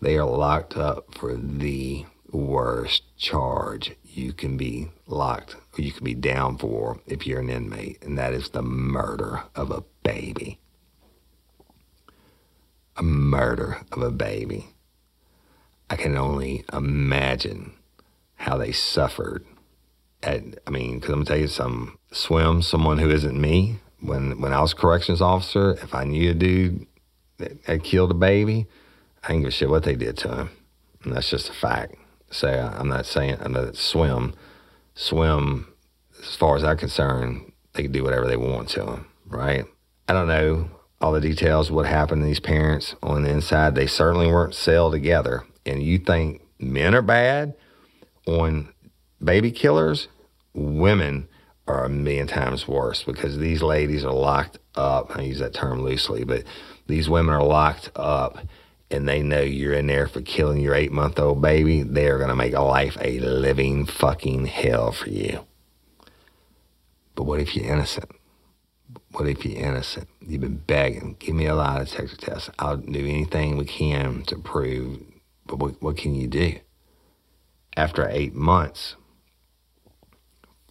They 0.00 0.16
are 0.18 0.26
locked 0.26 0.76
up 0.76 1.14
for 1.14 1.36
the 1.36 2.06
worst 2.30 3.04
charge 3.16 3.96
you 4.04 4.32
can 4.32 4.56
be 4.56 4.90
locked 5.06 5.56
or 5.76 5.82
you 5.82 5.92
can 5.92 6.04
be 6.04 6.14
down 6.14 6.58
for 6.58 7.00
if 7.06 7.26
you're 7.26 7.40
an 7.40 7.50
inmate, 7.50 8.02
and 8.02 8.18
that 8.18 8.32
is 8.32 8.50
the 8.50 8.62
murder 8.62 9.44
of 9.54 9.70
a 9.70 9.84
baby. 10.02 10.58
A 12.96 13.02
murder 13.02 13.82
of 13.92 14.02
a 14.02 14.10
baby. 14.10 14.68
I 15.90 15.96
can 15.96 16.16
only 16.16 16.64
imagine 16.72 17.72
how 18.36 18.56
they 18.56 18.72
suffered. 18.72 19.44
At, 20.22 20.42
I 20.66 20.70
mean, 20.70 21.00
because 21.00 21.10
I'm 21.10 21.16
gonna 21.16 21.26
tell 21.26 21.38
you 21.38 21.48
some 21.48 21.98
swim, 22.12 22.62
someone 22.62 22.98
who 22.98 23.10
isn't 23.10 23.38
me. 23.38 23.78
When 24.00 24.40
when 24.40 24.52
I 24.52 24.60
was 24.60 24.74
corrections 24.74 25.20
officer, 25.20 25.72
if 25.82 25.94
I 25.94 26.04
knew 26.04 26.30
a 26.30 26.34
dude 26.34 26.86
that 27.38 27.58
had 27.64 27.84
killed 27.84 28.10
a 28.10 28.14
baby, 28.14 28.66
I 29.24 29.28
didn't 29.28 29.42
give 29.42 29.48
a 29.48 29.52
shit 29.52 29.70
what 29.70 29.84
they 29.84 29.96
did 29.96 30.16
to 30.18 30.34
him. 30.34 30.50
And 31.02 31.14
that's 31.14 31.30
just 31.30 31.48
a 31.48 31.52
fact 31.52 31.96
say 32.34 32.60
I'm 32.60 32.88
not 32.88 33.06
saying 33.06 33.38
I'm 33.40 33.52
not 33.52 33.76
swim. 33.76 34.34
Swim, 34.94 35.72
as 36.20 36.36
far 36.36 36.56
as 36.56 36.64
I'm 36.64 36.76
concerned, 36.76 37.52
they 37.72 37.82
can 37.82 37.92
do 37.92 38.04
whatever 38.04 38.26
they 38.26 38.36
want 38.36 38.68
to 38.70 38.80
them, 38.80 39.06
right? 39.26 39.64
I 40.08 40.12
don't 40.12 40.28
know 40.28 40.68
all 41.00 41.12
the 41.12 41.20
details 41.20 41.70
what 41.70 41.86
happened 41.86 42.22
to 42.22 42.26
these 42.26 42.40
parents 42.40 42.94
on 43.02 43.22
the 43.22 43.30
inside. 43.30 43.74
They 43.74 43.86
certainly 43.86 44.26
weren't 44.26 44.54
cell 44.54 44.90
together. 44.90 45.44
And 45.66 45.82
you 45.82 45.98
think 45.98 46.42
men 46.58 46.94
are 46.94 47.02
bad 47.02 47.54
on 48.26 48.72
baby 49.22 49.50
killers? 49.50 50.08
Women 50.54 51.28
are 51.66 51.84
a 51.84 51.88
million 51.88 52.26
times 52.26 52.68
worse 52.68 53.02
because 53.02 53.38
these 53.38 53.62
ladies 53.62 54.04
are 54.04 54.12
locked 54.12 54.58
up. 54.76 55.16
I 55.16 55.22
use 55.22 55.40
that 55.40 55.54
term 55.54 55.82
loosely, 55.82 56.24
but 56.24 56.44
these 56.86 57.08
women 57.08 57.34
are 57.34 57.42
locked 57.42 57.90
up 57.96 58.38
and 58.94 59.08
they 59.08 59.22
know 59.22 59.40
you're 59.40 59.74
in 59.74 59.86
there 59.86 60.06
for 60.06 60.20
killing 60.22 60.60
your 60.60 60.74
eight 60.74 60.92
month 60.92 61.18
old 61.18 61.42
baby, 61.42 61.82
they're 61.82 62.18
going 62.18 62.30
to 62.30 62.36
make 62.36 62.52
life 62.54 62.96
a 63.00 63.18
living 63.18 63.86
fucking 63.86 64.46
hell 64.46 64.92
for 64.92 65.10
you. 65.10 65.44
But 67.14 67.24
what 67.24 67.40
if 67.40 67.54
you're 67.54 67.72
innocent? 67.72 68.10
What 69.12 69.28
if 69.28 69.44
you're 69.44 69.62
innocent? 69.62 70.08
You've 70.20 70.40
been 70.40 70.56
begging, 70.56 71.16
give 71.18 71.34
me 71.34 71.46
a 71.46 71.54
lie 71.54 71.84
detector 71.84 72.16
test. 72.16 72.50
I'll 72.58 72.76
do 72.76 72.98
anything 72.98 73.56
we 73.56 73.64
can 73.64 74.22
to 74.24 74.36
prove, 74.36 75.00
but 75.46 75.58
what, 75.58 75.82
what 75.82 75.96
can 75.96 76.14
you 76.14 76.26
do? 76.26 76.58
After 77.76 78.08
eight 78.08 78.34
months, 78.34 78.96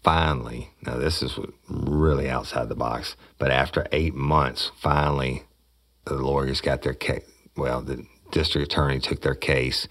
finally, 0.03 0.69
now 0.85 0.97
this 0.97 1.21
is 1.21 1.37
really 1.69 2.29
outside 2.29 2.69
the 2.69 2.75
box, 2.75 3.15
but 3.37 3.51
after 3.51 3.87
eight 3.91 4.15
months, 4.15 4.71
finally, 4.81 5.43
the 6.05 6.15
lawyers 6.15 6.61
got 6.61 6.81
their 6.81 6.93
case. 6.93 7.23
Well, 7.55 7.81
the 7.81 8.05
district 8.33 8.73
attorney 8.73 8.99
took 8.99 9.21
their 9.21 9.35
case 9.35 9.87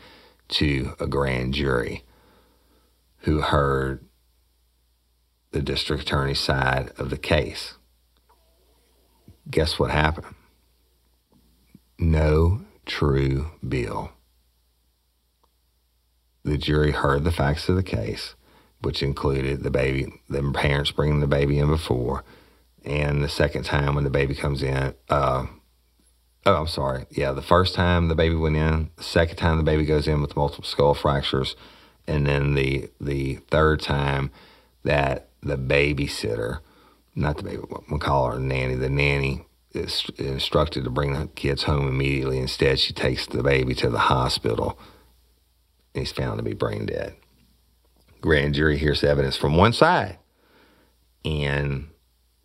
to 0.48 0.94
a 1.00 1.06
grand 1.06 1.54
jury 1.54 2.04
who 3.18 3.40
heard 3.40 4.04
the 5.52 5.62
district 5.62 6.02
attorney's 6.02 6.40
side 6.40 6.90
of 6.98 7.08
the 7.08 7.16
case. 7.16 7.74
Guess 9.48 9.78
what 9.78 9.90
happened? 9.90 10.34
No 11.98 12.62
true 12.84 13.52
bill. 13.66 14.10
The 16.44 16.58
jury 16.58 16.90
heard 16.90 17.22
the 17.22 17.30
facts 17.30 17.68
of 17.68 17.76
the 17.76 17.82
case, 17.84 18.34
which 18.80 19.04
included 19.04 19.62
the 19.62 19.70
baby, 19.70 20.12
the 20.28 20.42
parents 20.52 20.90
bringing 20.90 21.20
the 21.20 21.28
baby 21.28 21.60
in 21.60 21.68
before, 21.68 22.24
and 22.84 23.22
the 23.22 23.28
second 23.28 23.62
time 23.62 23.94
when 23.94 24.02
the 24.02 24.10
baby 24.10 24.34
comes 24.34 24.64
in, 24.64 24.94
uh, 25.08 25.46
Oh, 26.44 26.54
I'm 26.56 26.66
sorry. 26.66 27.06
Yeah, 27.10 27.32
the 27.32 27.42
first 27.42 27.74
time 27.74 28.08
the 28.08 28.14
baby 28.14 28.34
went 28.34 28.56
in, 28.56 28.90
the 28.96 29.02
second 29.02 29.36
time 29.36 29.58
the 29.58 29.62
baby 29.62 29.84
goes 29.84 30.08
in 30.08 30.20
with 30.20 30.36
multiple 30.36 30.64
skull 30.64 30.94
fractures, 30.94 31.54
And 32.06 32.26
then 32.26 32.54
the 32.54 32.90
the 33.00 33.36
third 33.50 33.80
time 33.80 34.30
that 34.82 35.28
the 35.40 35.56
babysitter, 35.56 36.58
not 37.14 37.36
the 37.36 37.44
baby, 37.44 37.62
we'll 37.88 38.00
call 38.00 38.30
her 38.30 38.38
nanny, 38.40 38.74
the 38.74 38.88
nanny 38.88 39.46
is 39.72 40.04
instructed 40.18 40.84
to 40.84 40.90
bring 40.90 41.12
the 41.12 41.28
kids 41.28 41.62
home 41.64 41.86
immediately. 41.86 42.38
Instead, 42.38 42.78
she 42.80 42.92
takes 42.92 43.26
the 43.26 43.42
baby 43.42 43.74
to 43.76 43.88
the 43.88 43.98
hospital. 43.98 44.78
And 45.94 46.02
he's 46.02 46.12
found 46.12 46.38
to 46.38 46.42
be 46.42 46.54
brain 46.54 46.86
dead. 46.86 47.14
Grand 48.20 48.54
jury 48.54 48.78
hears 48.78 49.04
evidence 49.04 49.36
from 49.36 49.56
one 49.56 49.72
side 49.72 50.18
and 51.24 51.88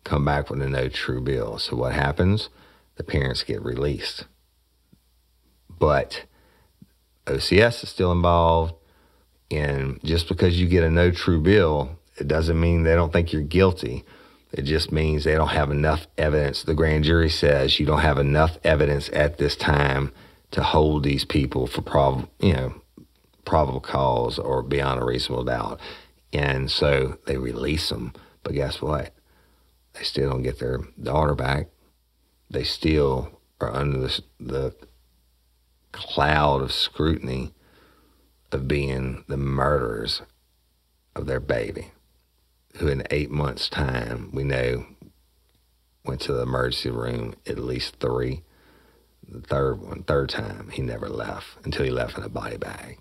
come 0.04 0.24
back 0.24 0.50
with 0.50 0.62
a 0.62 0.68
no 0.68 0.88
true 0.88 1.20
bill. 1.20 1.58
So 1.58 1.76
what 1.76 1.92
happens? 1.92 2.48
The 2.98 3.04
parents 3.04 3.42
get 3.42 3.62
released. 3.62 4.26
But 5.78 6.24
OCS 7.26 7.84
is 7.84 7.88
still 7.88 8.12
involved. 8.12 8.74
And 9.50 10.00
just 10.04 10.28
because 10.28 10.60
you 10.60 10.68
get 10.68 10.84
a 10.84 10.90
no 10.90 11.10
true 11.10 11.40
bill, 11.40 11.98
it 12.18 12.28
doesn't 12.28 12.60
mean 12.60 12.82
they 12.82 12.94
don't 12.94 13.12
think 13.12 13.32
you're 13.32 13.42
guilty. 13.42 14.04
It 14.52 14.62
just 14.62 14.92
means 14.92 15.24
they 15.24 15.34
don't 15.34 15.48
have 15.48 15.70
enough 15.70 16.06
evidence. 16.16 16.62
The 16.62 16.74
grand 16.74 17.04
jury 17.04 17.30
says 17.30 17.78
you 17.78 17.86
don't 17.86 18.00
have 18.00 18.18
enough 18.18 18.58
evidence 18.64 19.08
at 19.12 19.38
this 19.38 19.56
time 19.56 20.12
to 20.50 20.62
hold 20.62 21.04
these 21.04 21.24
people 21.24 21.66
for 21.66 21.82
prob- 21.82 22.28
you 22.40 22.54
know, 22.54 22.74
probable 23.44 23.80
cause 23.80 24.38
or 24.38 24.62
beyond 24.62 25.00
a 25.00 25.04
reasonable 25.04 25.44
doubt. 25.44 25.80
And 26.32 26.70
so 26.70 27.18
they 27.26 27.36
release 27.36 27.88
them. 27.90 28.12
But 28.42 28.54
guess 28.54 28.82
what? 28.82 29.14
They 29.94 30.02
still 30.02 30.30
don't 30.30 30.42
get 30.42 30.58
their 30.58 30.80
daughter 31.00 31.34
back. 31.34 31.68
They 32.50 32.64
still 32.64 33.40
are 33.60 33.74
under 33.74 33.98
the, 33.98 34.22
the 34.40 34.74
cloud 35.92 36.62
of 36.62 36.72
scrutiny 36.72 37.52
of 38.52 38.68
being 38.68 39.24
the 39.28 39.36
murderers 39.36 40.22
of 41.14 41.26
their 41.26 41.40
baby 41.40 41.92
who 42.78 42.88
in 42.88 43.02
eight 43.10 43.30
months' 43.30 43.68
time, 43.68 44.30
we 44.32 44.44
know 44.44 44.86
went 46.04 46.20
to 46.22 46.32
the 46.32 46.42
emergency 46.42 46.90
room 46.90 47.34
at 47.46 47.58
least 47.58 47.96
three. 48.00 48.42
The 49.28 49.40
third 49.40 49.80
one, 49.80 50.04
third 50.04 50.30
time, 50.30 50.70
he 50.70 50.80
never 50.80 51.08
left 51.08 51.64
until 51.64 51.84
he 51.84 51.90
left 51.90 52.16
in 52.16 52.24
a 52.24 52.28
body 52.28 52.56
bag. 52.56 52.98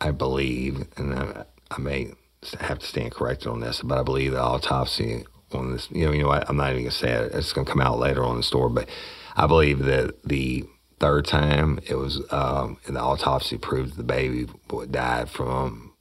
I 0.00 0.10
believe, 0.10 0.88
and 0.96 1.14
I, 1.14 1.44
I 1.70 1.78
may 1.78 2.12
have 2.58 2.80
to 2.80 2.86
stand 2.86 3.12
corrected 3.12 3.48
on 3.48 3.60
this, 3.60 3.80
but 3.82 3.98
I 3.98 4.02
believe 4.02 4.32
the 4.32 4.40
autopsy 4.40 5.24
on 5.54 5.72
this, 5.72 5.88
you 5.90 6.06
know, 6.06 6.12
you 6.12 6.22
know 6.22 6.28
what, 6.28 6.48
I'm 6.48 6.56
not 6.56 6.70
even 6.70 6.84
gonna 6.84 6.90
say 6.90 7.10
it. 7.10 7.32
It's 7.34 7.52
gonna 7.52 7.70
come 7.70 7.80
out 7.80 7.98
later 7.98 8.24
on 8.24 8.36
the 8.36 8.42
story, 8.42 8.72
but 8.72 8.88
I 9.36 9.46
believe 9.46 9.80
that 9.80 10.22
the 10.24 10.64
third 11.00 11.26
time 11.26 11.80
it 11.86 11.94
was, 11.94 12.22
um, 12.32 12.78
the 12.86 13.00
autopsy 13.00 13.58
proved 13.58 13.96
the 13.96 14.04
baby 14.04 14.46
died 14.90 15.28
from 15.30 15.94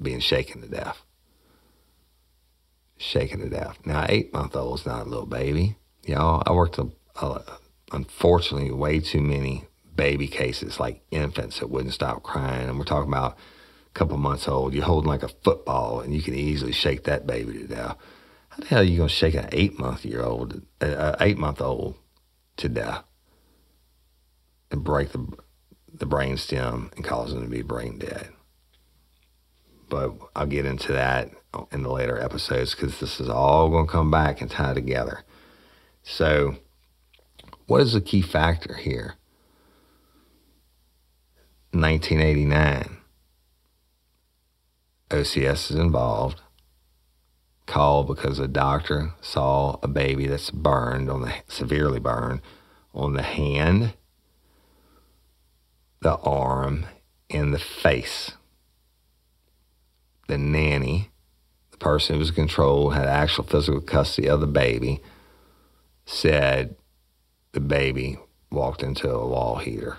being 0.00 0.20
shaken 0.20 0.62
to 0.62 0.68
death 0.68 1.02
shaking 2.98 3.40
to 3.40 3.48
death. 3.48 3.78
Now, 3.84 4.06
eight 4.08 4.32
month 4.32 4.56
old 4.56 4.80
is 4.80 4.86
not 4.86 5.06
a 5.06 5.08
little 5.08 5.26
baby. 5.26 5.76
Know, 6.08 6.42
I 6.46 6.52
worked, 6.52 6.78
a, 6.78 6.88
a, 7.16 7.42
unfortunately, 7.92 8.70
way 8.70 9.00
too 9.00 9.20
many 9.20 9.64
baby 9.94 10.28
cases, 10.28 10.78
like 10.78 11.02
infants 11.10 11.58
that 11.58 11.68
wouldn't 11.68 11.94
stop 11.94 12.22
crying. 12.22 12.68
And 12.68 12.78
we're 12.78 12.84
talking 12.84 13.12
about 13.12 13.32
a 13.32 13.92
couple 13.92 14.16
months 14.16 14.46
old. 14.46 14.72
You're 14.72 14.84
holding 14.84 15.08
like 15.08 15.24
a 15.24 15.28
football 15.28 16.00
and 16.00 16.14
you 16.14 16.22
can 16.22 16.34
easily 16.34 16.72
shake 16.72 17.04
that 17.04 17.26
baby 17.26 17.54
to 17.54 17.66
death. 17.66 17.96
How 18.56 18.62
the 18.62 18.68
hell 18.68 18.80
are 18.80 18.84
you 18.84 19.02
to 19.02 19.08
shake 19.08 19.34
an 19.34 19.50
eight 19.52 19.78
month 19.78 20.04
year 20.06 20.22
old, 20.22 20.62
uh, 20.80 21.16
eight 21.20 21.36
month 21.36 21.60
old 21.60 21.96
to 22.56 22.70
death 22.70 23.04
and 24.70 24.82
break 24.82 25.12
the, 25.12 25.26
the 25.92 26.06
brain 26.06 26.38
stem 26.38 26.90
and 26.96 27.04
cause 27.04 27.34
them 27.34 27.42
to 27.42 27.48
be 27.48 27.60
brain 27.60 27.98
dead? 27.98 28.30
But 29.90 30.14
I'll 30.34 30.46
get 30.46 30.64
into 30.64 30.92
that 30.92 31.30
in 31.70 31.82
the 31.82 31.92
later 31.92 32.18
episodes 32.18 32.74
because 32.74 32.98
this 32.98 33.20
is 33.20 33.28
all 33.28 33.70
to 33.70 33.90
come 33.90 34.10
back 34.10 34.40
and 34.40 34.50
tie 34.50 34.72
together. 34.72 35.24
So, 36.02 36.56
what 37.66 37.82
is 37.82 37.92
the 37.92 38.00
key 38.00 38.22
factor 38.22 38.74
here? 38.74 39.16
1989. 41.72 42.96
OCS 45.10 45.70
is 45.70 45.76
involved. 45.76 46.40
Called 47.66 48.06
because 48.06 48.38
a 48.38 48.48
doctor 48.48 49.12
saw 49.20 49.78
a 49.82 49.88
baby 49.88 50.26
that's 50.26 50.50
burned 50.50 51.10
on 51.10 51.22
the 51.22 51.34
severely 51.48 51.98
burned 51.98 52.40
on 52.94 53.14
the 53.14 53.22
hand, 53.22 53.94
the 56.00 56.16
arm, 56.16 56.86
and 57.28 57.52
the 57.52 57.58
face. 57.58 58.32
The 60.28 60.38
nanny 60.38 61.10
the 61.78 61.84
person 61.84 62.14
who 62.14 62.20
was 62.20 62.30
controlled 62.30 62.94
had 62.94 63.06
actual 63.06 63.44
physical 63.44 63.82
custody 63.82 64.28
of 64.28 64.40
the 64.40 64.46
baby, 64.46 65.02
said 66.06 66.74
the 67.52 67.60
baby 67.60 68.18
walked 68.50 68.82
into 68.82 69.10
a 69.10 69.26
wall 69.26 69.56
heater. 69.56 69.98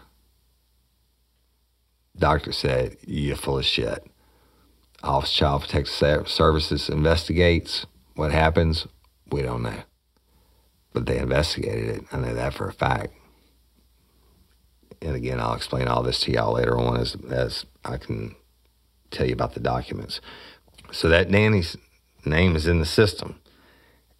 Doctor 2.18 2.52
said, 2.52 2.98
You're 3.06 3.36
full 3.36 3.60
of 3.60 3.66
shit. 3.66 4.08
Office 5.04 5.32
Child 5.32 5.62
Protective 5.62 6.28
Services 6.28 6.90
investigates. 6.90 7.86
What 8.16 8.32
happens? 8.32 8.88
We 9.30 9.42
don't 9.42 9.64
know. 9.64 9.84
But 10.94 11.06
they 11.06 11.20
investigated 11.20 11.90
it. 11.90 12.04
I 12.12 12.18
know 12.18 12.34
that 12.34 12.54
for 12.54 12.68
a 12.68 12.74
fact. 12.74 13.14
And 15.02 15.16
again, 15.16 15.40
I'll 15.40 15.54
explain 15.54 15.88
all 15.88 16.02
this 16.02 16.20
to 16.22 16.32
y'all 16.32 16.54
later 16.54 16.78
on 16.78 16.98
as, 17.00 17.16
as 17.30 17.66
I 17.86 17.98
can 17.98 18.36
tell 19.12 19.28
you 19.28 19.34
about 19.34 19.54
the 19.54 19.60
documents. 19.60 20.20
So 20.92 21.10
that 21.10 21.30
nanny's 21.30 21.78
name 22.26 22.56
is 22.56 22.66
in 22.66 22.80
the 22.80 22.86
system. 22.86 23.40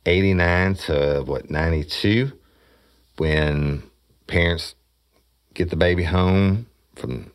89 0.06 0.76
to 0.76 1.24
what, 1.26 1.50
92, 1.50 2.32
when 3.18 3.84
parents 4.28 4.76
get 5.54 5.70
the 5.70 5.76
baby 5.76 6.04
home 6.04 6.68
from 6.96 7.32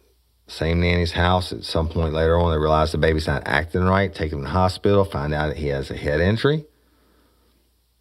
same 0.46 0.81
nanny's 0.81 1.12
house. 1.12 1.52
At 1.52 1.64
some 1.64 1.88
point 1.88 2.12
later 2.12 2.38
on, 2.38 2.50
they 2.50 2.59
realize 2.59 2.92
the 2.92 2.98
baby's 2.98 3.26
not 3.26 3.42
acting 3.46 3.83
right, 3.83 4.14
take 4.14 4.33
him 4.33 4.40
to 4.40 4.44
the 4.44 4.50
hospital, 4.50 5.05
find 5.05 5.33
out 5.33 5.48
that 5.48 5.57
he 5.57 5.68
has 5.68 5.90
a 5.90 5.96
head 5.96 6.20
injury. 6.20 6.66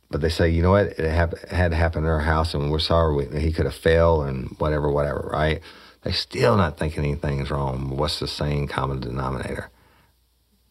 But 0.10 0.22
they 0.22 0.30
say, 0.30 0.50
you 0.50 0.62
know 0.62 0.72
what, 0.72 0.88
it, 0.88 1.10
had 1.50 1.72
to 1.72 1.78
happen 1.78 2.04
in 2.04 2.10
our 2.10 2.20
house, 2.20 2.54
and 2.54 2.72
we're 2.72 2.80
sorry 2.80 3.16
we, 3.16 3.40
he 3.40 3.54
could 3.54 3.66
have 3.66 3.76
fell 3.76 4.24
and 4.24 4.56
whatever, 4.58 4.92
whatever, 4.92 5.30
right? 5.32 5.62
They 6.02 6.12
still 6.12 6.58
not 6.58 6.78
thinking 6.78 7.06
anything 7.06 7.40
is 7.40 7.52
wrong. 7.52 7.96
What's 7.96 8.20
the 8.20 8.28
same 8.28 8.68
common 8.68 9.00
denominator? 9.00 9.70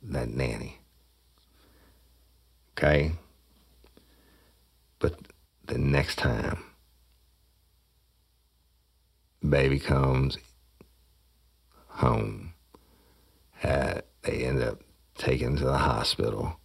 that 0.03 0.29
nanny. 0.29 0.79
Okay? 2.77 3.13
But 4.99 5.15
the 5.67 5.79
next 5.79 6.17
time 6.17 6.65
baby 9.47 9.79
comes 9.79 10.37
home, 12.01 12.55
they 13.63 14.03
end 14.45 14.63
up 14.63 14.81
taken 15.17 15.57
to 15.57 15.65
the 15.65 15.79
hospital, 15.79 16.59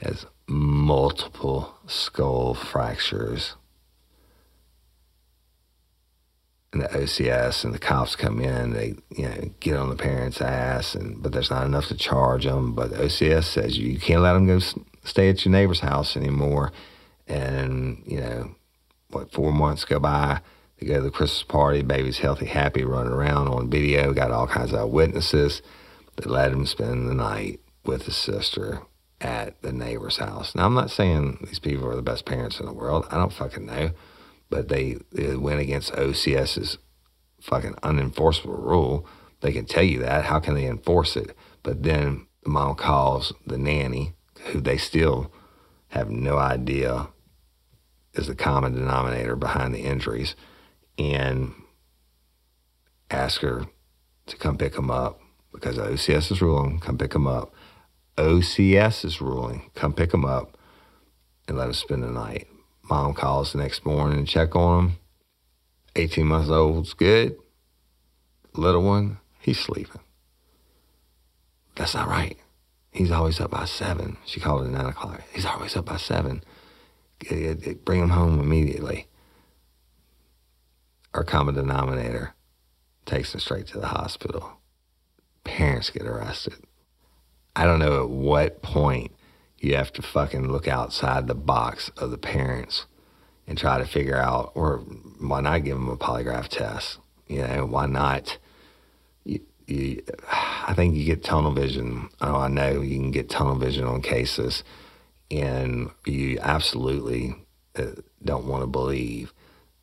has 0.00 0.26
multiple 0.46 1.74
skull 1.86 2.54
fractures 2.54 3.54
and 6.72 6.82
the 6.82 6.88
OCS 6.88 7.64
and 7.64 7.74
the 7.74 7.78
cops 7.78 8.14
come 8.14 8.40
in, 8.40 8.72
they 8.72 8.94
you 9.16 9.28
know 9.28 9.50
get 9.60 9.76
on 9.76 9.88
the 9.88 9.96
parents' 9.96 10.40
ass, 10.40 10.94
and 10.94 11.22
but 11.22 11.32
there's 11.32 11.50
not 11.50 11.66
enough 11.66 11.88
to 11.88 11.96
charge 11.96 12.44
them. 12.44 12.74
But 12.74 12.90
the 12.90 12.96
OCS 12.96 13.44
says 13.44 13.78
you 13.78 13.98
can't 13.98 14.22
let 14.22 14.34
them 14.34 14.46
go 14.46 14.60
stay 15.04 15.30
at 15.30 15.44
your 15.44 15.52
neighbor's 15.52 15.80
house 15.80 16.16
anymore. 16.16 16.72
And 17.26 18.02
you 18.06 18.20
know, 18.20 18.54
what 19.10 19.32
four 19.32 19.52
months 19.52 19.84
go 19.84 19.98
by, 19.98 20.40
they 20.78 20.86
go 20.86 20.96
to 20.96 21.02
the 21.02 21.10
Christmas 21.10 21.42
party, 21.42 21.82
baby's 21.82 22.18
healthy, 22.18 22.46
happy, 22.46 22.84
running 22.84 23.12
around 23.12 23.48
on 23.48 23.70
video, 23.70 24.12
got 24.12 24.30
all 24.30 24.46
kinds 24.46 24.72
of 24.72 24.90
witnesses 24.90 25.62
that 26.16 26.26
let 26.26 26.52
him 26.52 26.66
spend 26.66 27.08
the 27.08 27.14
night 27.14 27.60
with 27.84 28.04
his 28.04 28.16
sister 28.16 28.82
at 29.20 29.60
the 29.62 29.72
neighbor's 29.72 30.18
house. 30.18 30.54
Now 30.54 30.66
I'm 30.66 30.74
not 30.74 30.90
saying 30.90 31.38
these 31.46 31.58
people 31.58 31.88
are 31.88 31.96
the 31.96 32.02
best 32.02 32.24
parents 32.24 32.60
in 32.60 32.66
the 32.66 32.72
world. 32.72 33.06
I 33.10 33.16
don't 33.16 33.32
fucking 33.32 33.66
know 33.66 33.90
but 34.50 34.68
they, 34.68 34.98
they 35.12 35.36
went 35.36 35.60
against 35.60 35.92
OCS's 35.92 36.78
fucking 37.40 37.74
unenforceable 37.82 38.58
rule. 38.58 39.06
They 39.40 39.52
can 39.52 39.66
tell 39.66 39.82
you 39.82 40.00
that. 40.00 40.24
How 40.24 40.40
can 40.40 40.54
they 40.54 40.66
enforce 40.66 41.16
it? 41.16 41.36
But 41.62 41.82
then 41.82 42.26
the 42.42 42.50
mom 42.50 42.74
calls 42.74 43.32
the 43.46 43.58
nanny, 43.58 44.14
who 44.46 44.60
they 44.60 44.78
still 44.78 45.32
have 45.88 46.10
no 46.10 46.38
idea 46.38 47.08
is 48.14 48.26
the 48.26 48.34
common 48.34 48.74
denominator 48.74 49.36
behind 49.36 49.74
the 49.74 49.82
injuries, 49.82 50.34
and 50.98 51.54
ask 53.10 53.40
her 53.40 53.66
to 54.26 54.36
come 54.36 54.58
pick 54.58 54.74
them 54.74 54.90
up 54.90 55.20
because 55.52 55.78
OCS 55.78 56.30
is 56.32 56.42
ruling, 56.42 56.80
come 56.80 56.98
pick 56.98 57.12
them 57.12 57.26
up. 57.26 57.54
OCS 58.16 59.04
is 59.04 59.20
ruling, 59.20 59.70
come 59.74 59.92
pick 59.92 60.10
them 60.10 60.24
up 60.24 60.58
and 61.46 61.56
let 61.56 61.64
them 61.64 61.74
spend 61.74 62.02
the 62.02 62.08
night. 62.10 62.48
Mom 62.90 63.14
calls 63.14 63.52
the 63.52 63.58
next 63.58 63.86
morning 63.86 64.18
and 64.18 64.28
check 64.28 64.56
on 64.56 64.84
him. 64.84 64.96
18 65.96 66.26
months 66.26 66.50
old's 66.50 66.94
good. 66.94 67.36
Little 68.54 68.82
one, 68.82 69.18
he's 69.40 69.58
sleeping. 69.58 70.00
That's 71.76 71.94
not 71.94 72.08
right. 72.08 72.36
He's 72.90 73.12
always 73.12 73.40
up 73.40 73.52
by 73.52 73.66
seven. 73.66 74.16
She 74.24 74.40
called 74.40 74.64
at 74.64 74.72
nine 74.72 74.86
o'clock. 74.86 75.22
He's 75.32 75.44
always 75.44 75.76
up 75.76 75.86
by 75.86 75.96
seven. 75.96 76.42
Bring 77.84 78.00
him 78.00 78.10
home 78.10 78.40
immediately. 78.40 79.06
Our 81.14 81.24
common 81.24 81.54
denominator 81.54 82.34
takes 83.06 83.34
him 83.34 83.40
straight 83.40 83.66
to 83.68 83.80
the 83.80 83.88
hospital. 83.88 84.60
Parents 85.44 85.90
get 85.90 86.06
arrested. 86.06 86.54
I 87.56 87.64
don't 87.64 87.78
know 87.78 88.02
at 88.02 88.10
what 88.10 88.62
point 88.62 89.12
you 89.58 89.74
have 89.74 89.92
to 89.94 90.02
fucking 90.02 90.52
look 90.52 90.68
outside 90.68 91.26
the 91.26 91.34
box 91.34 91.90
of 91.96 92.10
the 92.10 92.18
parents 92.18 92.86
and 93.46 93.58
try 93.58 93.78
to 93.78 93.86
figure 93.86 94.16
out, 94.16 94.52
or 94.54 94.78
why 95.18 95.40
not 95.40 95.64
give 95.64 95.76
them 95.76 95.88
a 95.88 95.96
polygraph 95.96 96.48
test? 96.48 96.98
You 97.26 97.42
know, 97.42 97.66
why 97.66 97.86
not? 97.86 98.38
You, 99.24 99.40
you, 99.66 100.02
I 100.30 100.74
think 100.74 100.94
you 100.94 101.04
get 101.04 101.24
tunnel 101.24 101.52
vision. 101.52 102.10
Oh, 102.20 102.36
I 102.36 102.48
know 102.48 102.80
you 102.82 102.98
can 102.98 103.10
get 103.10 103.30
tunnel 103.30 103.56
vision 103.56 103.84
on 103.84 104.02
cases, 104.02 104.62
and 105.30 105.90
you 106.04 106.38
absolutely 106.40 107.34
uh, 107.76 107.86
don't 108.22 108.46
want 108.46 108.62
to 108.62 108.66
believe 108.66 109.32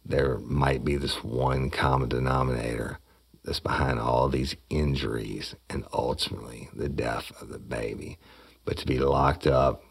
there 0.06 0.38
might 0.38 0.86
be 0.86 0.98
this 0.98 1.24
one 1.24 1.70
common 1.70 2.10
denominator 2.10 3.00
that's 3.44 3.60
behind 3.60 4.00
all 4.00 4.30
these 4.30 4.56
injuries 4.70 5.56
and 5.70 5.86
ultimately 5.94 6.70
the 6.74 6.90
death 6.90 7.32
of 7.42 7.50
the 7.50 7.60
baby. 7.60 8.18
But 8.66 8.78
to 8.78 8.86
be 8.86 9.00
locked 9.00 9.48
up 9.48 9.84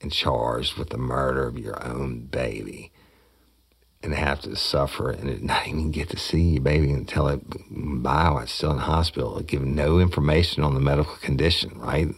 and 0.00 0.12
charged 0.12 0.76
with 0.76 0.90
the 0.90 0.98
murder 0.98 1.46
of 1.46 1.58
your 1.58 1.84
own 1.84 2.26
baby 2.26 2.92
and 4.02 4.14
have 4.14 4.40
to 4.40 4.56
suffer 4.56 5.10
and 5.10 5.42
not 5.44 5.66
even 5.68 5.90
get 5.90 6.08
to 6.10 6.16
see 6.16 6.42
your 6.42 6.62
baby 6.62 6.90
until 6.90 7.28
it 7.28 7.40
by 7.70 8.30
while 8.30 8.38
it's 8.40 8.52
still 8.52 8.70
in 8.70 8.76
the 8.78 8.82
hospital, 8.82 9.40
give 9.40 9.62
no 9.62 9.98
information 9.98 10.64
on 10.64 10.74
the 10.74 10.80
medical 10.80 11.16
condition, 11.16 11.78
right? 11.78 12.08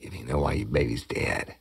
If 0.00 0.14
you 0.14 0.24
know 0.24 0.38
why 0.38 0.54
your 0.54 0.68
baby's 0.68 1.04
dead. 1.04 1.56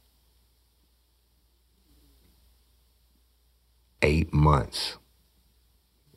Eight 4.04 4.34
months 4.34 4.97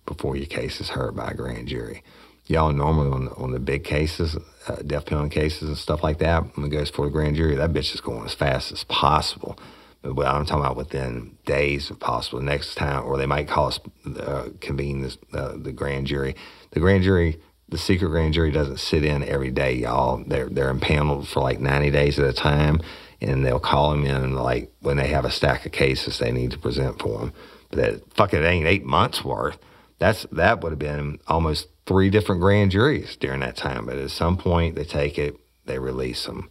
before 0.06 0.36
your 0.36 0.46
case 0.46 0.80
is 0.80 0.90
heard 0.90 1.14
by 1.14 1.28
a 1.28 1.34
grand 1.34 1.68
jury. 1.68 2.02
Y'all 2.46 2.72
normally 2.72 3.10
on 3.10 3.24
the, 3.26 3.34
on 3.34 3.52
the 3.52 3.60
big 3.60 3.84
cases, 3.84 4.36
uh, 4.66 4.76
death 4.86 5.06
penalty 5.06 5.34
cases 5.34 5.68
and 5.68 5.78
stuff 5.78 6.02
like 6.02 6.18
that, 6.18 6.56
when 6.56 6.66
it 6.66 6.70
goes 6.70 6.90
for 6.90 7.06
a 7.06 7.10
grand 7.10 7.36
jury, 7.36 7.54
that 7.54 7.72
bitch 7.72 7.94
is 7.94 8.00
going 8.00 8.24
as 8.24 8.34
fast 8.34 8.72
as 8.72 8.82
possible. 8.84 9.56
But 10.02 10.26
I'm 10.26 10.44
talking 10.46 10.64
about 10.64 10.76
within 10.76 11.36
days 11.44 11.90
if 11.90 12.00
possible. 12.00 12.40
Next 12.40 12.74
time, 12.74 13.04
or 13.04 13.16
they 13.16 13.26
might 13.26 13.48
call 13.48 13.68
us, 13.68 13.78
uh, 14.18 14.48
convene 14.60 15.02
this, 15.02 15.18
uh, 15.32 15.54
the 15.56 15.72
grand 15.72 16.08
jury. 16.08 16.34
The 16.72 16.80
grand 16.80 17.04
jury, 17.04 17.40
the 17.68 17.78
secret 17.78 18.08
grand 18.08 18.34
jury 18.34 18.50
doesn't 18.50 18.78
sit 18.78 19.04
in 19.04 19.22
every 19.22 19.52
day, 19.52 19.74
y'all. 19.74 20.24
They're, 20.26 20.48
they're 20.48 20.70
impaneled 20.70 21.28
for 21.28 21.40
like 21.40 21.60
90 21.60 21.90
days 21.92 22.18
at 22.18 22.26
a 22.26 22.32
time, 22.32 22.80
and 23.20 23.46
they'll 23.46 23.60
call 23.60 23.92
them 23.92 24.04
in 24.06 24.34
like 24.34 24.72
when 24.80 24.96
they 24.96 25.08
have 25.08 25.24
a 25.24 25.30
stack 25.30 25.66
of 25.66 25.72
cases 25.72 26.18
they 26.18 26.32
need 26.32 26.50
to 26.50 26.58
present 26.58 27.00
for 27.00 27.18
them. 27.18 27.32
That, 27.70 28.02
fucking 28.14 28.42
ain't 28.42 28.66
eight 28.66 28.84
months 28.84 29.24
worth 29.24 29.58
that's 29.98 30.26
that 30.32 30.62
would 30.62 30.72
have 30.72 30.78
been 30.78 31.18
almost 31.26 31.68
three 31.86 32.10
different 32.10 32.40
grand 32.40 32.70
juries 32.70 33.16
during 33.16 33.40
that 33.40 33.56
time. 33.56 33.86
But 33.86 33.96
at 33.96 34.10
some 34.10 34.36
point, 34.36 34.74
they 34.74 34.84
take 34.84 35.18
it, 35.18 35.36
they 35.64 35.78
release 35.78 36.26
them. 36.26 36.50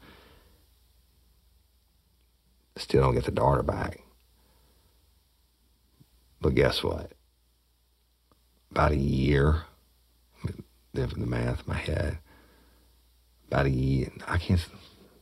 Still 2.78 3.04
don't 3.04 3.14
get 3.14 3.26
the 3.26 3.32
daughter 3.32 3.64
back. 3.64 4.02
But 6.42 6.56
guess 6.56 6.84
what? 6.84 7.12
About 8.72 8.92
a 8.92 8.98
year, 8.98 9.64
the 10.94 11.08
math 11.18 11.60
in 11.60 11.66
my 11.68 11.78
head. 11.78 12.18
About 13.48 13.68
a 13.68 13.70
year, 13.70 14.12
I 14.28 14.38
can't 14.38 14.66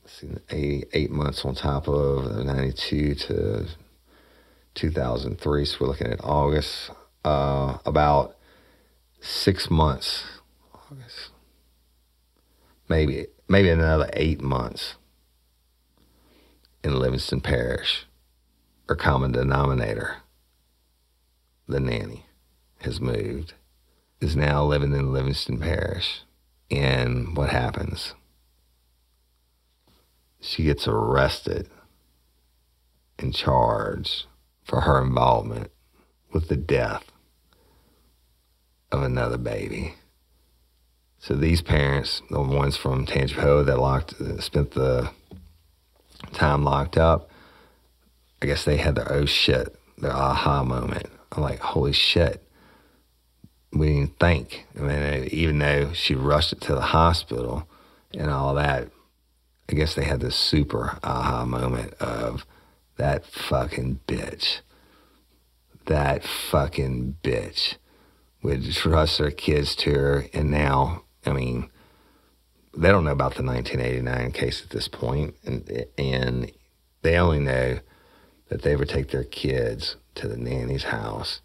see 0.06 0.28
eight, 0.50 0.88
eight 0.92 1.10
months 1.10 1.44
on 1.44 1.54
top 1.54 1.88
of 1.88 2.44
92 2.44 3.14
to 3.14 3.66
2003. 4.74 5.64
So 5.64 5.76
we're 5.80 5.86
looking 5.86 6.12
at 6.12 6.22
August 6.22 6.90
uh, 7.24 7.78
about 7.86 8.36
six 9.20 9.70
months, 9.70 10.24
August, 10.74 11.30
maybe 12.88 13.26
maybe 13.48 13.68
another 13.70 14.10
eight 14.12 14.40
months 14.40 14.94
in 16.82 16.98
Livingston 16.98 17.40
Parish, 17.40 18.06
or 18.88 18.96
common 18.96 19.32
denominator. 19.32 20.16
The 21.66 21.80
nanny 21.80 22.26
has 22.80 23.00
moved, 23.00 23.54
is 24.20 24.36
now 24.36 24.64
living 24.64 24.92
in 24.92 25.12
Livingston 25.12 25.58
Parish, 25.58 26.22
and 26.70 27.34
what 27.36 27.48
happens? 27.48 28.14
She 30.40 30.64
gets 30.64 30.86
arrested 30.86 31.70
and 33.18 33.34
charged 33.34 34.26
for 34.64 34.80
her 34.82 35.02
involvement 35.02 35.70
with 36.32 36.48
the 36.48 36.56
death 36.56 37.04
of 38.90 39.02
another 39.02 39.38
baby. 39.38 39.94
So 41.18 41.34
these 41.34 41.62
parents, 41.62 42.22
the 42.30 42.40
ones 42.40 42.76
from 42.76 43.06
Tangipahoa 43.06 43.64
that 43.66 43.78
locked, 43.78 44.14
spent 44.42 44.72
the 44.72 45.10
time 46.32 46.64
locked 46.64 46.98
up, 46.98 47.30
I 48.42 48.46
guess 48.46 48.64
they 48.64 48.76
had 48.76 48.94
their 48.94 49.10
oh 49.10 49.24
shit, 49.24 49.74
their 49.96 50.12
aha 50.12 50.62
moment. 50.64 51.06
I'm 51.32 51.42
like, 51.42 51.60
holy 51.60 51.92
shit. 51.92 52.42
We 53.72 53.88
didn't 53.88 54.18
think. 54.20 54.66
I 54.78 54.82
mean, 54.82 55.28
even 55.32 55.58
though 55.58 55.92
she 55.94 56.14
rushed 56.14 56.52
it 56.52 56.60
to 56.62 56.74
the 56.74 56.80
hospital 56.80 57.68
and 58.12 58.30
all 58.30 58.54
that, 58.54 58.90
I 59.68 59.72
guess 59.72 59.94
they 59.94 60.04
had 60.04 60.20
this 60.20 60.36
super 60.36 60.98
aha 61.02 61.44
moment 61.44 61.94
of 61.94 62.44
that 62.96 63.24
fucking 63.26 64.00
bitch. 64.06 64.60
That 65.86 66.24
fucking 66.24 67.16
bitch 67.22 67.76
would 68.42 68.72
trust 68.72 69.18
their 69.18 69.30
kids 69.30 69.74
to 69.76 69.92
her. 69.92 70.26
And 70.32 70.50
now, 70.50 71.02
I 71.26 71.32
mean, 71.32 71.70
they 72.76 72.88
don't 72.88 73.04
know 73.04 73.12
about 73.12 73.34
the 73.34 73.42
1989 73.42 74.32
case 74.32 74.62
at 74.62 74.70
this 74.70 74.88
point, 74.88 75.34
and 75.44 75.86
and 75.96 76.50
they 77.02 77.16
only 77.16 77.38
know 77.38 77.78
that 78.48 78.62
they 78.62 78.76
would 78.76 78.88
take 78.88 79.10
their 79.10 79.24
kids 79.24 79.96
to 80.16 80.28
the 80.28 80.36
nanny's 80.36 80.84
house 80.84 81.40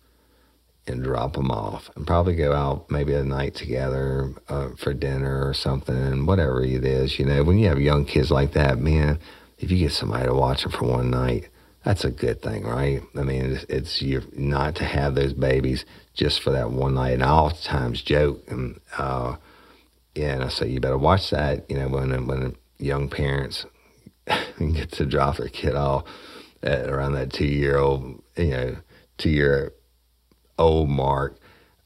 and 0.88 1.04
drop 1.04 1.34
them 1.34 1.52
off, 1.52 1.90
and 1.96 2.08
probably 2.08 2.36
go 2.36 2.54
out 2.54 2.90
maybe 2.90 3.14
a 3.14 3.24
night 3.24 3.54
together 3.54 4.34
uh, 4.48 4.70
for 4.78 4.94
dinner 4.94 5.48
or 5.48 5.54
something, 5.54 6.26
whatever 6.26 6.64
it 6.64 6.84
is. 6.84 7.20
You 7.20 7.26
know, 7.26 7.44
when 7.44 7.60
you 7.60 7.68
have 7.68 7.80
young 7.80 8.06
kids 8.06 8.32
like 8.32 8.54
that, 8.54 8.80
man, 8.80 9.20
if 9.60 9.72
you 9.72 9.78
get 9.78 9.92
somebody 9.92 10.26
to 10.26 10.34
watch 10.34 10.64
them 10.64 10.72
for 10.72 10.86
one 10.86 11.12
night, 11.12 11.50
that's 11.84 12.04
a 12.04 12.12
good 12.12 12.42
thing, 12.42 12.64
right? 12.64 13.02
I 13.16 13.24
mean, 13.24 13.54
it's, 13.54 13.64
it's 13.70 14.02
you're 14.02 14.24
not 14.34 14.76
to 14.76 14.86
have 14.86 15.16
those 15.16 15.34
babies 15.34 15.86
just 16.14 16.42
for 16.42 16.52
that 16.52 16.72
one 16.72 16.96
night. 16.96 17.14
And 17.14 17.24
I 17.24 17.30
oftentimes 17.30 18.02
joke 18.02 18.44
and 18.50 18.80
uh, 18.98 19.36
yeah, 20.16 20.34
and 20.34 20.44
I 20.44 20.50
say 20.50 20.68
you 20.68 20.80
better 20.80 20.98
watch 20.98 21.30
that. 21.30 21.70
You 21.70 21.78
know, 21.78 21.88
when 21.88 22.28
when 22.28 22.56
young 22.78 23.10
parents 23.10 23.66
get 24.60 24.92
to 24.94 25.06
drop 25.06 25.38
their 25.38 25.48
kid 25.48 25.76
off 25.76 26.04
at 26.62 26.90
around 26.90 27.14
that 27.14 27.32
two 27.32 27.46
year 27.46 27.78
old, 27.78 28.22
you 28.36 28.52
know, 28.52 28.76
two 29.18 29.30
year 29.30 29.74
old 30.58 30.90
mark, 30.90 31.38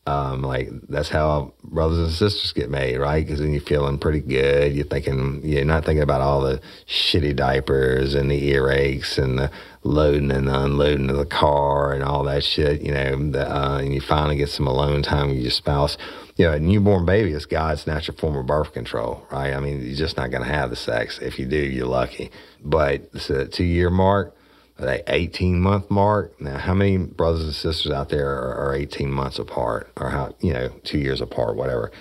um, 0.06 0.42
like 0.42 0.70
that's 0.90 1.08
how 1.08 1.54
brothers 1.64 2.00
and 2.00 2.12
sisters 2.12 2.52
get 2.52 2.70
made, 2.70 2.98
right? 2.98 3.26
Because 3.26 3.40
then 3.40 3.54
you're 3.54 3.62
feeling 3.62 3.98
pretty 3.98 4.20
good. 4.20 4.74
You're 4.74 4.86
thinking, 4.86 5.40
you're 5.46 5.64
not 5.64 5.86
thinking 5.86 6.04
about 6.04 6.20
all 6.20 6.42
the 6.42 6.60
shitty 6.86 7.36
diapers 7.38 8.14
and 8.14 8.30
the 8.30 8.52
earaches 8.52 9.18
and 9.18 9.40
the 9.40 9.52
loading 9.84 10.30
and 10.32 10.50
unloading 10.50 11.10
of 11.10 11.16
the 11.16 11.26
car 11.26 11.94
and 11.94 12.04
all 12.04 12.24
that 12.26 12.44
shit, 12.44 12.82
you 12.82 12.92
know. 12.92 13.32
The, 13.32 13.50
uh, 13.50 13.78
and 13.78 13.94
you 13.94 14.02
finally 14.02 14.36
get 14.36 14.50
some 14.50 14.68
alone 14.68 15.04
time 15.04 15.30
with 15.30 15.38
your 15.38 15.52
spouse. 15.52 15.98
You 16.36 16.48
know, 16.48 16.54
a 16.54 16.60
newborn 16.60 17.06
baby 17.06 17.32
is 17.32 17.46
God's 17.46 17.88
natural 17.88 18.18
form 18.18 18.36
of 18.36 18.46
birth 18.46 18.74
control, 18.74 19.26
right? 19.32 19.54
I 19.54 19.60
mean, 19.62 19.86
you're 19.86 19.96
just 19.96 20.18
not 20.18 20.32
going 20.32 20.44
to 20.44 20.50
have 20.50 20.70
the 20.70 20.76
sex. 20.76 21.20
If 21.20 21.40
you 21.40 21.46
do, 21.46 21.58
you're 21.58 21.88
lucky. 21.88 22.30
But 22.62 23.10
the 23.14 23.48
two 23.48 23.64
year 23.64 23.90
mark, 23.90 24.36
that 24.78 25.04
18 25.08 25.60
month 25.60 25.90
mark. 25.90 26.40
Now, 26.42 26.58
how 26.58 26.74
many 26.74 26.98
brothers 26.98 27.44
and 27.44 27.54
sisters 27.54 27.92
out 27.92 28.10
there 28.10 28.30
are, 28.30 28.70
are 28.70 28.76
18 28.76 29.12
months 29.12 29.40
apart 29.40 29.92
or 29.98 30.10
how, 30.10 30.36
you 30.40 30.54
know, 30.54 30.70
two 30.84 31.00
years 31.00 31.22
apart, 31.22 31.56
whatever, 31.56 31.92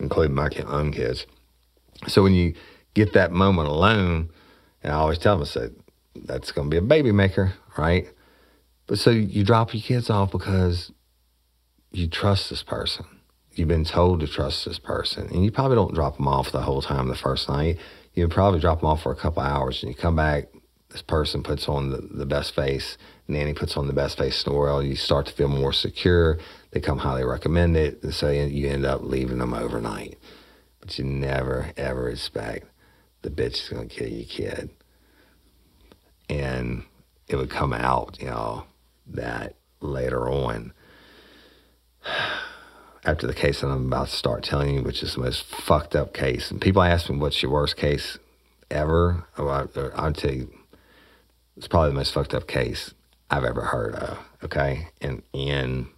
including 0.00 0.34
my 0.34 0.48
own 0.66 0.92
kids? 0.92 1.26
So 2.08 2.22
when 2.22 2.34
you 2.34 2.54
get 2.94 3.12
that 3.14 3.32
moment 3.32 3.68
alone, 3.68 4.30
and 4.82 4.92
I 4.92 4.96
always 4.96 5.18
tell 5.18 5.36
them, 5.36 5.42
I 5.42 5.46
said, 5.46 5.74
that's 6.14 6.52
going 6.52 6.68
to 6.68 6.70
be 6.70 6.78
a 6.78 6.82
baby 6.82 7.12
maker, 7.12 7.54
right? 7.76 8.06
But 8.86 8.98
so 8.98 9.10
you 9.10 9.44
drop 9.44 9.74
your 9.74 9.82
kids 9.82 10.10
off 10.10 10.30
because 10.32 10.92
you 11.92 12.08
trust 12.08 12.50
this 12.50 12.62
person. 12.62 13.04
You've 13.54 13.68
been 13.68 13.84
told 13.84 14.20
to 14.20 14.26
trust 14.26 14.64
this 14.64 14.78
person. 14.78 15.28
And 15.28 15.44
you 15.44 15.50
probably 15.50 15.76
don't 15.76 15.94
drop 15.94 16.16
them 16.16 16.28
off 16.28 16.52
the 16.52 16.62
whole 16.62 16.82
time 16.82 17.08
the 17.08 17.16
first 17.16 17.48
night. 17.48 17.78
You 18.14 18.28
probably 18.28 18.60
drop 18.60 18.80
them 18.80 18.88
off 18.88 19.02
for 19.02 19.12
a 19.12 19.16
couple 19.16 19.42
hours 19.42 19.82
and 19.82 19.90
you 19.90 19.96
come 19.96 20.16
back 20.16 20.48
this 20.96 21.02
person 21.02 21.42
puts 21.42 21.68
on 21.68 21.90
the, 21.90 21.98
the 21.98 22.24
best 22.24 22.54
face, 22.54 22.96
nanny 23.28 23.52
puts 23.52 23.76
on 23.76 23.86
the 23.86 23.92
best 23.92 24.16
face 24.16 24.42
in 24.42 24.50
the 24.50 24.58
world, 24.58 24.86
you 24.86 24.96
start 24.96 25.26
to 25.26 25.32
feel 25.34 25.46
more 25.46 25.74
secure. 25.74 26.38
They 26.70 26.80
come 26.80 26.96
highly 26.96 27.22
recommended, 27.22 28.02
and 28.02 28.14
so 28.14 28.30
you 28.30 28.70
end 28.70 28.86
up 28.86 29.02
leaving 29.02 29.36
them 29.36 29.52
overnight. 29.52 30.18
but 30.80 30.98
you 30.98 31.04
never 31.04 31.70
ever 31.76 32.08
expect 32.08 32.66
the 33.20 33.28
bitch 33.28 33.62
is 33.62 33.68
gonna 33.68 33.86
kill 33.86 34.08
your 34.08 34.24
kid. 34.24 34.70
And 36.30 36.84
it 37.28 37.36
would 37.36 37.50
come 37.50 37.74
out, 37.74 38.16
you 38.18 38.28
know, 38.28 38.64
that 39.08 39.54
later 39.80 40.30
on, 40.30 40.72
after 43.04 43.26
the 43.26 43.34
case 43.34 43.60
that 43.60 43.68
I'm 43.68 43.88
about 43.88 44.08
to 44.08 44.16
start 44.16 44.44
telling 44.44 44.76
you, 44.76 44.82
which 44.82 45.02
is 45.02 45.14
the 45.14 45.20
most 45.20 45.44
fucked 45.44 45.94
up 45.94 46.14
case. 46.14 46.50
And 46.50 46.58
people 46.58 46.82
ask 46.82 47.10
me, 47.10 47.18
what's 47.18 47.42
your 47.42 47.52
worst 47.52 47.76
case 47.76 48.18
ever? 48.70 49.26
Oh, 49.36 49.44
or 49.44 49.92
I, 49.94 50.02
I'll 50.02 50.12
tell 50.14 50.32
you, 50.32 50.55
it's 51.56 51.68
probably 51.68 51.90
the 51.90 51.96
most 51.96 52.12
fucked 52.12 52.34
up 52.34 52.46
case 52.46 52.94
I've 53.30 53.44
ever 53.44 53.62
heard 53.62 53.94
of. 53.94 54.18
Okay. 54.44 54.88
And, 55.00 55.22
and 55.34 55.88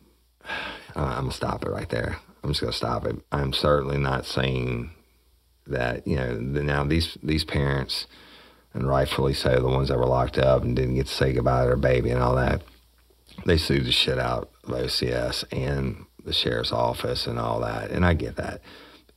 I'm 0.97 1.21
going 1.21 1.31
to 1.31 1.37
stop 1.37 1.65
it 1.65 1.71
right 1.71 1.89
there. 1.89 2.19
I'm 2.43 2.53
just 2.53 2.65
to 2.65 2.73
stop 2.73 3.05
it. 3.05 3.17
I'm 3.33 3.53
certainly 3.53 3.99
not 3.99 4.25
saying 4.25 4.91
that, 5.67 6.07
you 6.07 6.17
know, 6.17 6.35
the, 6.37 6.63
now 6.63 6.85
these, 6.85 7.19
these 7.23 7.45
parents, 7.45 8.07
and 8.73 8.89
rightfully 8.89 9.35
so, 9.35 9.61
the 9.61 9.69
ones 9.69 9.89
that 9.89 9.99
were 9.99 10.07
locked 10.07 10.39
up 10.39 10.63
and 10.63 10.77
didn't 10.77 10.95
get 10.95 11.07
to 11.07 11.13
say 11.13 11.33
goodbye 11.33 11.63
to 11.63 11.67
their 11.67 11.77
baby 11.77 12.11
and 12.11 12.23
all 12.23 12.37
that, 12.37 12.63
they 13.45 13.57
sued 13.57 13.85
the 13.85 13.93
shit 13.93 14.19
out 14.19 14.51
of 14.65 14.71
OCS 14.71 15.45
and 15.53 16.05
the 16.25 16.33
sheriff's 16.33 16.73
office 16.73 17.27
and 17.27 17.39
all 17.39 17.61
that. 17.61 17.91
And 17.91 18.05
I 18.05 18.15
get 18.15 18.37
that. 18.37 18.61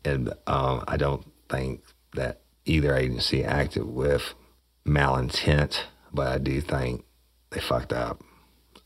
And 0.04 0.30
um, 0.48 0.84
I 0.88 0.98
don't 0.98 1.26
think 1.50 1.84
that 2.16 2.42
either 2.66 2.96
agency 2.96 3.44
acted 3.44 3.86
with 3.86 4.34
malintent, 4.86 5.84
but 6.14 6.28
I 6.28 6.38
do 6.38 6.62
think 6.62 7.06
they 7.52 7.60
fucked 7.60 7.94
up, 7.94 8.22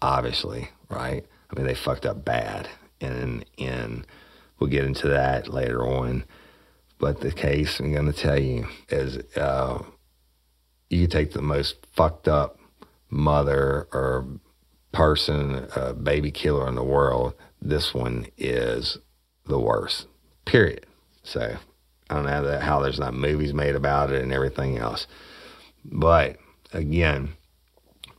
obviously, 0.01 0.69
right? 0.89 1.25
I 1.49 1.55
mean, 1.55 1.65
they 1.65 1.75
fucked 1.75 2.05
up 2.05 2.25
bad. 2.25 2.69
And, 3.01 3.45
and 3.57 4.05
we'll 4.59 4.69
get 4.69 4.85
into 4.85 5.07
that 5.09 5.47
later 5.47 5.85
on. 5.85 6.25
But 6.97 7.21
the 7.21 7.31
case 7.31 7.79
I'm 7.79 7.91
going 7.91 8.11
to 8.11 8.13
tell 8.13 8.39
you 8.39 8.67
is 8.89 9.17
uh, 9.35 9.83
you 10.89 11.07
take 11.07 11.33
the 11.33 11.41
most 11.41 11.85
fucked 11.93 12.27
up 12.27 12.59
mother 13.09 13.87
or 13.91 14.25
person, 14.91 15.67
uh, 15.75 15.93
baby 15.93 16.31
killer 16.31 16.67
in 16.67 16.75
the 16.75 16.83
world. 16.83 17.33
This 17.61 17.93
one 17.93 18.27
is 18.37 18.97
the 19.45 19.59
worst, 19.59 20.07
period. 20.45 20.85
So 21.23 21.57
I 22.09 22.13
don't 22.13 22.25
know 22.25 22.59
how 22.59 22.79
there's 22.79 22.99
not 22.99 23.13
movies 23.13 23.53
made 23.53 23.75
about 23.75 24.11
it 24.11 24.21
and 24.23 24.31
everything 24.31 24.77
else. 24.77 25.05
But 25.83 26.37
again, 26.73 27.33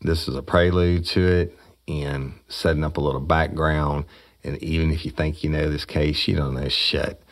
this 0.02 0.28
is 0.28 0.36
a 0.36 0.42
prelude 0.42 1.04
to 1.06 1.26
it 1.26 1.58
and 1.88 2.34
setting 2.48 2.84
up 2.84 2.96
a 2.96 3.00
little 3.00 3.20
background. 3.20 4.04
And 4.44 4.62
even 4.62 4.90
if 4.90 5.04
you 5.04 5.10
think 5.10 5.42
you 5.42 5.50
know 5.50 5.70
this 5.70 5.84
case, 5.84 6.28
you 6.28 6.36
don't 6.36 6.54
know 6.54 6.68
shit. 6.68 7.22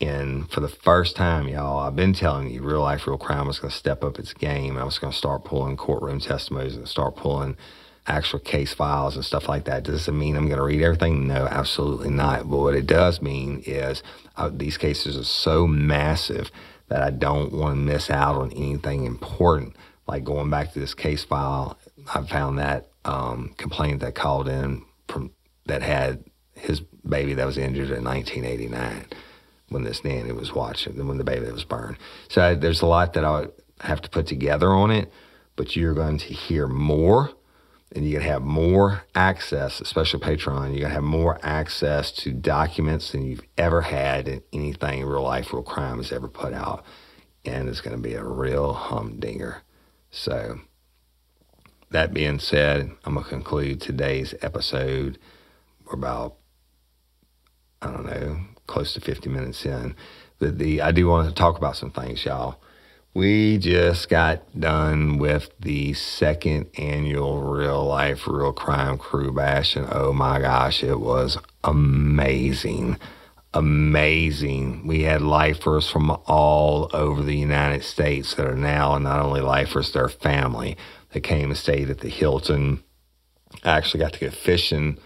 And 0.00 0.50
for 0.50 0.60
the 0.60 0.68
first 0.68 1.14
time, 1.14 1.46
y'all, 1.46 1.78
I've 1.78 1.96
been 1.96 2.14
telling 2.14 2.50
you, 2.50 2.62
real 2.62 2.80
life, 2.80 3.06
real 3.06 3.18
crime 3.18 3.46
was 3.46 3.58
going 3.58 3.70
to 3.70 3.76
step 3.76 4.02
up 4.02 4.18
its 4.18 4.32
game. 4.32 4.78
I 4.78 4.84
was 4.84 4.98
going 4.98 5.12
to 5.12 5.18
start 5.18 5.44
pulling 5.44 5.76
courtroom 5.76 6.20
testimonies 6.20 6.76
and 6.76 6.88
start 6.88 7.16
pulling 7.16 7.56
actual 8.06 8.38
case 8.38 8.72
files 8.72 9.14
and 9.14 9.24
stuff 9.24 9.46
like 9.46 9.66
that. 9.66 9.82
Does 9.82 10.08
it 10.08 10.12
mean 10.12 10.36
I'm 10.36 10.46
going 10.46 10.56
to 10.56 10.64
read 10.64 10.82
everything? 10.82 11.26
No, 11.26 11.46
absolutely 11.46 12.10
not. 12.10 12.48
But 12.48 12.58
what 12.58 12.74
it 12.74 12.86
does 12.86 13.20
mean 13.20 13.62
is 13.66 14.02
uh, 14.36 14.50
these 14.52 14.78
cases 14.78 15.18
are 15.18 15.24
so 15.24 15.66
massive 15.66 16.50
that 16.88 17.02
I 17.02 17.10
don't 17.10 17.52
want 17.52 17.74
to 17.74 17.80
miss 17.80 18.10
out 18.10 18.36
on 18.36 18.52
anything 18.52 19.04
important. 19.04 19.76
Like 20.10 20.24
going 20.24 20.50
back 20.50 20.72
to 20.72 20.80
this 20.80 20.92
case 20.92 21.22
file, 21.22 21.78
I 22.12 22.26
found 22.26 22.58
that 22.58 22.88
um, 23.04 23.54
complaint 23.56 24.00
that 24.00 24.16
called 24.16 24.48
in 24.48 24.84
from 25.06 25.30
that 25.66 25.82
had 25.82 26.24
his 26.54 26.80
baby 27.08 27.34
that 27.34 27.46
was 27.46 27.56
injured 27.56 27.90
in 27.90 28.02
1989 28.02 29.06
when 29.68 29.84
this 29.84 30.02
nanny 30.02 30.32
was 30.32 30.52
watching, 30.52 31.06
when 31.06 31.16
the 31.16 31.22
baby 31.22 31.48
was 31.48 31.62
burned. 31.62 31.96
So 32.28 32.42
I, 32.42 32.54
there's 32.54 32.82
a 32.82 32.86
lot 32.86 33.12
that 33.12 33.24
I 33.24 33.46
have 33.82 34.02
to 34.02 34.10
put 34.10 34.26
together 34.26 34.70
on 34.70 34.90
it, 34.90 35.12
but 35.54 35.76
you're 35.76 35.94
going 35.94 36.18
to 36.18 36.34
hear 36.34 36.66
more 36.66 37.30
and 37.94 38.04
you 38.04 38.18
can 38.18 38.26
have 38.26 38.42
more 38.42 39.04
access, 39.14 39.80
especially 39.80 40.18
Patreon, 40.18 40.74
you 40.74 40.80
can 40.80 40.90
have 40.90 41.04
more 41.04 41.38
access 41.44 42.10
to 42.12 42.32
documents 42.32 43.12
than 43.12 43.24
you've 43.24 43.46
ever 43.56 43.82
had 43.82 44.26
in 44.26 44.42
anything 44.52 45.04
real 45.04 45.22
life, 45.22 45.52
real 45.52 45.62
crime 45.62 45.98
has 45.98 46.10
ever 46.10 46.26
put 46.26 46.52
out. 46.52 46.84
And 47.44 47.68
it's 47.68 47.80
going 47.80 47.94
to 47.94 48.02
be 48.02 48.14
a 48.14 48.24
real 48.24 48.72
humdinger. 48.72 49.62
So, 50.10 50.60
that 51.90 52.12
being 52.12 52.38
said, 52.38 52.90
I'm 53.04 53.14
going 53.14 53.24
to 53.24 53.30
conclude 53.30 53.80
today's 53.80 54.34
episode. 54.42 55.18
We're 55.84 55.94
about, 55.94 56.36
I 57.82 57.90
don't 57.90 58.06
know, 58.06 58.40
close 58.66 58.92
to 58.94 59.00
50 59.00 59.28
minutes 59.28 59.64
in. 59.64 59.94
The, 60.38 60.50
the 60.50 60.82
I 60.82 60.92
do 60.92 61.06
want 61.08 61.28
to 61.28 61.34
talk 61.34 61.58
about 61.58 61.76
some 61.76 61.90
things, 61.90 62.24
y'all. 62.24 62.60
We 63.12 63.58
just 63.58 64.08
got 64.08 64.58
done 64.58 65.18
with 65.18 65.50
the 65.58 65.94
second 65.94 66.70
annual 66.78 67.42
Real 67.42 67.84
Life 67.84 68.28
Real 68.28 68.52
Crime 68.52 68.98
Crew 68.98 69.32
Bash, 69.32 69.74
and 69.74 69.88
oh 69.90 70.12
my 70.12 70.40
gosh, 70.40 70.84
it 70.84 71.00
was 71.00 71.36
amazing. 71.64 72.98
Amazing. 73.52 74.86
We 74.86 75.02
had 75.02 75.22
lifers 75.22 75.90
from 75.90 76.10
all 76.26 76.88
over 76.92 77.22
the 77.22 77.36
United 77.36 77.82
States 77.82 78.34
that 78.34 78.46
are 78.46 78.56
now 78.56 78.96
not 78.98 79.20
only 79.20 79.40
lifers, 79.40 79.92
they're 79.92 80.08
family 80.08 80.76
that 81.12 81.20
came 81.20 81.50
and 81.50 81.58
stayed 81.58 81.90
at 81.90 81.98
the 81.98 82.08
Hilton. 82.08 82.84
I 83.64 83.70
actually 83.70 84.00
got 84.00 84.12
to 84.12 84.20
go 84.20 84.30
fishing 84.30 84.98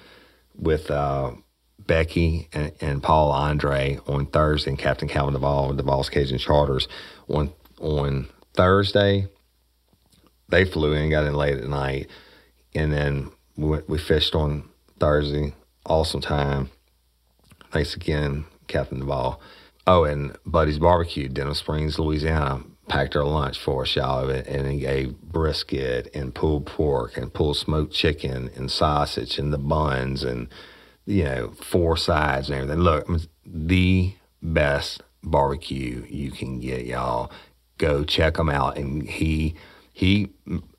with 0.55 0.91
uh, 0.91 1.33
Becky 1.79 2.49
and, 2.53 2.73
and, 2.81 3.03
Paul 3.03 3.33
Andre 3.33 3.99
on 4.07 4.27
Thursday, 4.27 4.71
and 4.71 4.79
Captain 4.79 5.09
Calvin 5.09 5.33
Duvall, 5.33 5.71
and 5.71 5.79
Duvall's 5.79 6.11
Cajun 6.11 6.39
Charters 6.39 6.87
on 7.29 7.51
on 7.81 8.29
Thursday. 8.53 9.27
They 10.49 10.67
flew 10.67 10.93
in, 10.93 11.11
got 11.11 11.25
in 11.25 11.35
late 11.35 11.59
at 11.59 11.69
night, 11.69 12.09
and 12.75 12.93
then 12.93 13.31
we, 13.57 13.69
went, 13.69 13.89
we 13.89 13.99
fished 13.99 14.35
on 14.35 14.69
Thursday. 15.01 15.55
Awesome 15.87 16.21
time. 16.21 16.71
Thanks 17.75 17.97
again, 17.97 18.45
Captain 18.69 19.01
Duvall. 19.01 19.41
Oh, 19.85 20.05
and 20.05 20.37
Buddy's 20.47 20.79
Barbecue, 20.79 21.29
Denham 21.29 21.55
Springs, 21.55 21.99
Louisiana, 21.99 22.63
packed 22.87 23.17
our 23.17 23.25
lunch 23.25 23.59
for 23.59 23.83
us, 23.83 23.97
y'all, 23.97 24.31
and 24.31 24.71
he 24.71 24.79
gave 24.79 25.21
brisket 25.21 26.09
and 26.15 26.33
pulled 26.33 26.67
pork 26.67 27.17
and 27.17 27.35
pulled 27.35 27.57
smoked 27.57 27.93
chicken 27.93 28.49
and 28.55 28.71
sausage 28.71 29.41
and 29.41 29.53
the 29.53 29.59
buns 29.59 30.23
and, 30.23 30.47
you 31.05 31.25
know, 31.25 31.51
four 31.61 31.97
sides 31.97 32.49
and 32.49 32.61
everything. 32.61 32.81
Look, 32.81 33.09
the 33.45 34.15
best 34.41 35.03
barbecue 35.25 36.07
you 36.09 36.31
can 36.31 36.61
get, 36.61 36.87
y'all 36.87 37.33
go 37.79 38.05
check 38.05 38.39
him 38.39 38.51
out. 38.51 38.79
And 38.79 39.03
he 39.03 39.57
he 39.93 40.29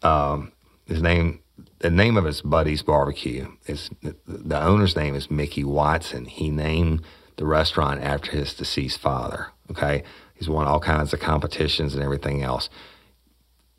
um, 0.02 0.54
his 0.88 1.02
name 1.02 1.42
the 1.80 1.90
name 1.90 2.18
of 2.18 2.26
his 2.26 2.42
buddy's 2.42 2.82
barbecue 2.82 3.52
is 3.68 3.90
the 4.02 4.62
owner's 4.62 4.96
name 4.96 5.16
is 5.16 5.30
Mickey 5.30 5.64
Watson. 5.64 6.26
He 6.26 6.50
named 6.50 7.02
the 7.38 7.46
restaurant 7.46 8.02
after 8.02 8.32
his 8.32 8.54
deceased 8.54 9.00
father. 9.00 9.48
Okay, 9.70 10.04
he's 10.36 10.50
won 10.50 10.68
all 10.68 10.80
kinds 10.80 11.14
of 11.14 11.20
competitions 11.20 11.94
and 11.94 12.04
everything 12.04 12.44
else. 12.44 12.70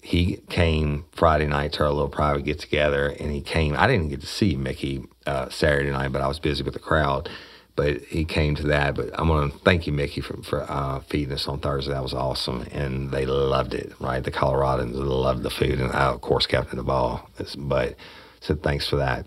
He 0.02 0.42
came 0.48 1.06
Friday 1.12 1.46
night 1.46 1.72
to 1.74 1.84
our 1.84 1.90
little 1.90 2.08
private 2.08 2.44
get 2.44 2.60
together, 2.60 3.08
and 3.08 3.32
he 3.32 3.40
came. 3.40 3.74
I 3.76 3.86
didn't 3.86 4.10
get 4.10 4.20
to 4.20 4.26
see 4.26 4.56
Mickey 4.56 5.04
uh, 5.26 5.48
Saturday 5.48 5.90
night, 5.90 6.12
but 6.12 6.22
I 6.22 6.28
was 6.28 6.38
busy 6.38 6.62
with 6.62 6.74
the 6.74 6.80
crowd 6.80 7.28
but 7.76 8.02
he 8.04 8.24
came 8.24 8.54
to 8.56 8.66
that. 8.68 8.96
But 8.96 9.16
I 9.18 9.22
want 9.22 9.52
to 9.52 9.58
thank 9.60 9.86
you, 9.86 9.92
Mickey, 9.92 10.22
for, 10.22 10.42
for 10.42 10.62
uh, 10.68 11.00
feeding 11.00 11.34
us 11.34 11.46
on 11.46 11.60
Thursday. 11.60 11.92
That 11.92 12.02
was 12.02 12.14
awesome, 12.14 12.66
and 12.72 13.10
they 13.10 13.26
loved 13.26 13.74
it. 13.74 13.92
Right, 14.00 14.24
the 14.24 14.32
Coloradans 14.32 14.94
loved 14.94 15.42
the 15.42 15.50
food, 15.50 15.78
and 15.78 15.92
I, 15.92 16.06
of 16.06 16.22
course, 16.22 16.46
Captain 16.46 16.78
Duvall. 16.78 17.28
But 17.56 17.96
said 18.40 18.62
thanks 18.62 18.88
for 18.88 18.96
that. 18.96 19.26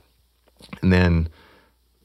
And 0.81 0.91
then, 0.91 1.29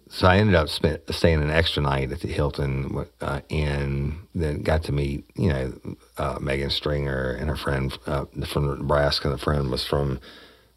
so 0.08 0.28
I 0.28 0.36
ended 0.36 0.54
up 0.54 0.68
spent, 0.68 1.02
staying 1.12 1.42
an 1.42 1.50
extra 1.50 1.82
night 1.82 2.12
at 2.12 2.20
the 2.20 2.28
Hilton, 2.28 3.06
uh, 3.20 3.40
and 3.50 4.18
then 4.34 4.62
got 4.62 4.84
to 4.84 4.92
meet 4.92 5.24
you 5.34 5.48
know 5.48 5.72
uh, 6.18 6.38
Megan 6.40 6.70
Stringer 6.70 7.32
and 7.32 7.48
her 7.48 7.56
friend 7.56 7.96
uh, 8.06 8.26
from 8.46 8.78
Nebraska. 8.78 9.28
And 9.28 9.38
the 9.38 9.42
friend 9.42 9.70
was 9.70 9.86
from 9.86 10.20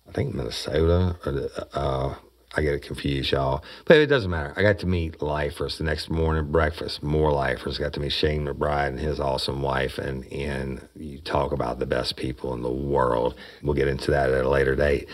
I 0.08 0.12
think 0.14 0.34
Minnesota 0.34 1.18
or 1.26 1.50
uh, 1.74 2.16
I 2.58 2.62
get 2.62 2.74
it 2.74 2.82
confused, 2.82 3.32
y'all. 3.32 3.64
But 3.86 3.98
it 3.98 4.08
doesn't 4.08 4.32
matter. 4.32 4.52
I 4.58 4.64
got 4.64 4.80
to 4.80 4.88
meet 4.88 5.22
lifers 5.22 5.78
the 5.78 5.84
next 5.84 6.10
morning, 6.10 6.52
breakfast, 6.52 7.04
more 7.04 7.32
lifers. 7.32 7.78
Got 7.78 7.94
to 7.94 8.00
meet 8.00 8.12
Shane 8.12 8.48
McBride 8.48 8.88
and 8.88 9.00
his 9.00 9.20
awesome 9.20 9.62
wife, 9.62 10.00
and 10.00 10.26
and 10.34 10.88
you 10.96 11.20
talk 11.20 11.52
about 11.52 11.78
the 11.78 11.86
best 11.86 12.18
people 12.18 12.56
in 12.56 12.64
the 12.64 12.72
world. 12.72 13.36
We'll 13.62 13.76
get 13.76 13.88
into 13.88 14.10
that 14.12 14.32
at 14.32 14.44
a 14.44 14.50
later 14.50 14.76
date. 14.76 15.08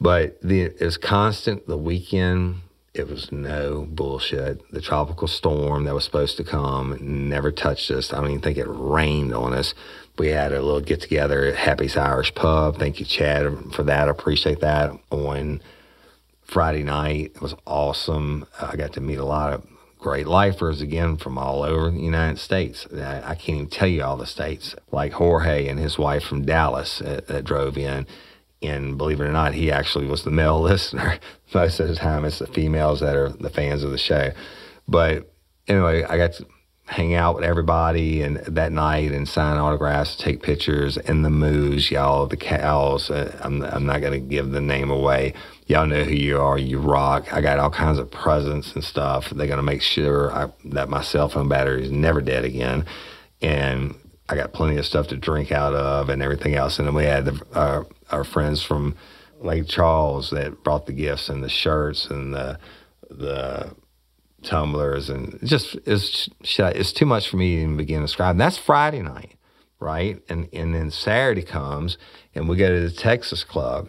But 0.00 0.42
the 0.42 0.62
it's 0.62 0.96
constant. 0.96 1.68
The 1.68 1.78
weekend, 1.78 2.62
it 2.94 3.06
was 3.08 3.30
no 3.30 3.86
bullshit. 3.88 4.60
The 4.72 4.80
tropical 4.80 5.28
storm 5.28 5.84
that 5.84 5.94
was 5.94 6.04
supposed 6.04 6.36
to 6.38 6.44
come 6.44 6.98
never 7.00 7.52
touched 7.52 7.92
us. 7.92 8.12
I 8.12 8.16
don't 8.16 8.30
even 8.30 8.42
think 8.42 8.58
it 8.58 8.66
rained 8.68 9.32
on 9.32 9.54
us. 9.54 9.72
We 10.18 10.28
had 10.30 10.52
a 10.52 10.60
little 10.60 10.80
get 10.80 11.00
together 11.00 11.44
at 11.44 11.54
Happy's 11.54 11.96
Irish 11.96 12.34
Pub. 12.34 12.76
Thank 12.76 12.98
you, 12.98 13.06
Chad, 13.06 13.72
for 13.72 13.84
that. 13.84 14.08
I 14.08 14.10
appreciate 14.10 14.58
that. 14.60 14.90
On 15.10 15.60
Friday 16.48 16.82
night. 16.82 17.32
It 17.36 17.42
was 17.42 17.54
awesome. 17.66 18.46
I 18.60 18.74
got 18.74 18.94
to 18.94 19.00
meet 19.00 19.18
a 19.18 19.24
lot 19.24 19.52
of 19.52 19.66
great 19.98 20.26
lifers 20.26 20.80
again 20.80 21.18
from 21.18 21.36
all 21.36 21.62
over 21.62 21.90
the 21.90 22.00
United 22.00 22.38
States. 22.38 22.86
I, 22.90 23.34
can't 23.34 23.48
even 23.48 23.66
tell 23.68 23.88
you 23.88 24.02
all 24.02 24.16
the 24.16 24.26
states. 24.26 24.74
Like 24.90 25.12
Jorge 25.12 25.68
and 25.68 25.78
his 25.78 25.98
wife 25.98 26.24
from 26.24 26.46
Dallas 26.46 27.00
that 27.00 27.44
drove 27.44 27.76
in. 27.76 28.06
And 28.62 28.96
believe 28.96 29.20
it 29.20 29.24
or 29.24 29.32
not, 29.32 29.54
he 29.54 29.70
actually 29.70 30.06
was 30.06 30.24
the 30.24 30.30
male 30.30 30.60
listener. 30.62 31.18
Most 31.54 31.80
of 31.80 31.88
the 31.88 31.94
time, 31.94 32.24
it's 32.24 32.38
the 32.38 32.46
females 32.46 33.00
that 33.00 33.14
are 33.14 33.28
the 33.28 33.50
fans 33.50 33.82
of 33.82 33.90
the 33.90 33.98
show. 33.98 34.32
But 34.88 35.30
anyway, 35.68 36.04
I 36.04 36.16
got 36.16 36.32
to 36.34 36.46
hang 36.88 37.14
out 37.14 37.34
with 37.34 37.44
everybody 37.44 38.22
and 38.22 38.38
that 38.38 38.72
night 38.72 39.12
and 39.12 39.28
sign 39.28 39.58
autographs, 39.58 40.16
take 40.16 40.42
pictures, 40.42 40.96
and 40.96 41.22
the 41.22 41.30
moose, 41.30 41.90
y'all, 41.90 42.26
the 42.26 42.36
cows. 42.36 43.10
Uh, 43.10 43.38
I'm, 43.42 43.62
I'm 43.62 43.84
not 43.84 44.00
going 44.00 44.14
to 44.14 44.26
give 44.26 44.50
the 44.50 44.60
name 44.62 44.90
away. 44.90 45.34
Y'all 45.66 45.86
know 45.86 46.02
who 46.02 46.14
you 46.14 46.40
are. 46.40 46.58
You 46.58 46.78
rock. 46.78 47.30
I 47.30 47.42
got 47.42 47.58
all 47.58 47.70
kinds 47.70 47.98
of 47.98 48.10
presents 48.10 48.74
and 48.74 48.82
stuff. 48.82 49.28
They're 49.28 49.46
going 49.46 49.58
to 49.58 49.62
make 49.62 49.82
sure 49.82 50.32
I, 50.32 50.50
that 50.64 50.88
my 50.88 51.02
cell 51.02 51.28
phone 51.28 51.46
battery 51.46 51.84
is 51.84 51.90
never 51.90 52.22
dead 52.22 52.46
again. 52.46 52.86
And 53.42 53.94
I 54.30 54.34
got 54.34 54.54
plenty 54.54 54.78
of 54.78 54.86
stuff 54.86 55.08
to 55.08 55.16
drink 55.16 55.52
out 55.52 55.74
of 55.74 56.08
and 56.08 56.22
everything 56.22 56.54
else. 56.54 56.78
And 56.78 56.88
then 56.88 56.94
we 56.94 57.04
had 57.04 57.26
the, 57.26 57.86
our 58.10 58.24
friends 58.24 58.62
from 58.62 58.96
Lake 59.40 59.68
Charles 59.68 60.30
that 60.30 60.64
brought 60.64 60.86
the 60.86 60.92
gifts 60.92 61.28
and 61.28 61.44
the 61.44 61.50
shirts 61.50 62.06
and 62.06 62.34
the 62.34 62.58
the 63.10 63.74
tumblers 64.42 65.10
and 65.10 65.38
just 65.42 65.76
it's 65.84 66.28
it's 66.40 66.92
too 66.92 67.06
much 67.06 67.28
for 67.28 67.36
me 67.36 67.56
to 67.56 67.62
even 67.62 67.76
begin 67.76 68.02
describing. 68.02 68.38
That's 68.38 68.58
Friday 68.58 69.02
night, 69.02 69.36
right? 69.80 70.20
And 70.28 70.48
and 70.52 70.74
then 70.74 70.90
Saturday 70.90 71.42
comes 71.42 71.98
and 72.34 72.48
we 72.48 72.56
go 72.56 72.68
to 72.68 72.88
the 72.88 72.94
Texas 72.94 73.44
Club 73.44 73.88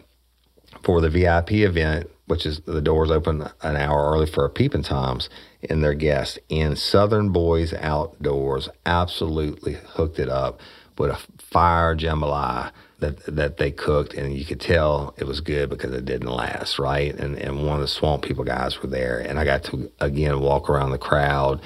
for 0.83 1.01
the 1.01 1.09
VIP 1.09 1.51
event, 1.53 2.09
which 2.25 2.45
is 2.45 2.61
the 2.61 2.81
doors 2.81 3.11
open 3.11 3.47
an 3.61 3.75
hour 3.75 4.11
early 4.11 4.25
for 4.25 4.47
peeping 4.49 4.83
toms 4.83 5.29
and 5.69 5.83
their 5.83 5.93
guests. 5.93 6.39
And 6.49 6.77
Southern 6.77 7.29
Boys 7.29 7.73
Outdoors 7.73 8.69
absolutely 8.85 9.73
hooked 9.73 10.19
it 10.19 10.29
up 10.29 10.59
with 10.97 11.11
a 11.11 11.19
fire 11.37 11.95
jambalaya 11.95 12.71
that 12.99 13.35
that 13.35 13.57
they 13.57 13.71
cooked, 13.71 14.13
and 14.13 14.37
you 14.37 14.45
could 14.45 14.59
tell 14.59 15.13
it 15.17 15.25
was 15.25 15.41
good 15.41 15.69
because 15.69 15.93
it 15.93 16.05
didn't 16.05 16.29
last, 16.29 16.79
right? 16.79 17.13
And 17.15 17.37
and 17.37 17.65
one 17.65 17.75
of 17.75 17.81
the 17.81 17.87
Swamp 17.87 18.23
People 18.23 18.43
guys 18.43 18.81
were 18.81 18.89
there, 18.89 19.19
and 19.19 19.39
I 19.39 19.45
got 19.45 19.63
to 19.65 19.91
again 19.99 20.39
walk 20.39 20.69
around 20.69 20.91
the 20.91 20.97
crowd, 20.97 21.61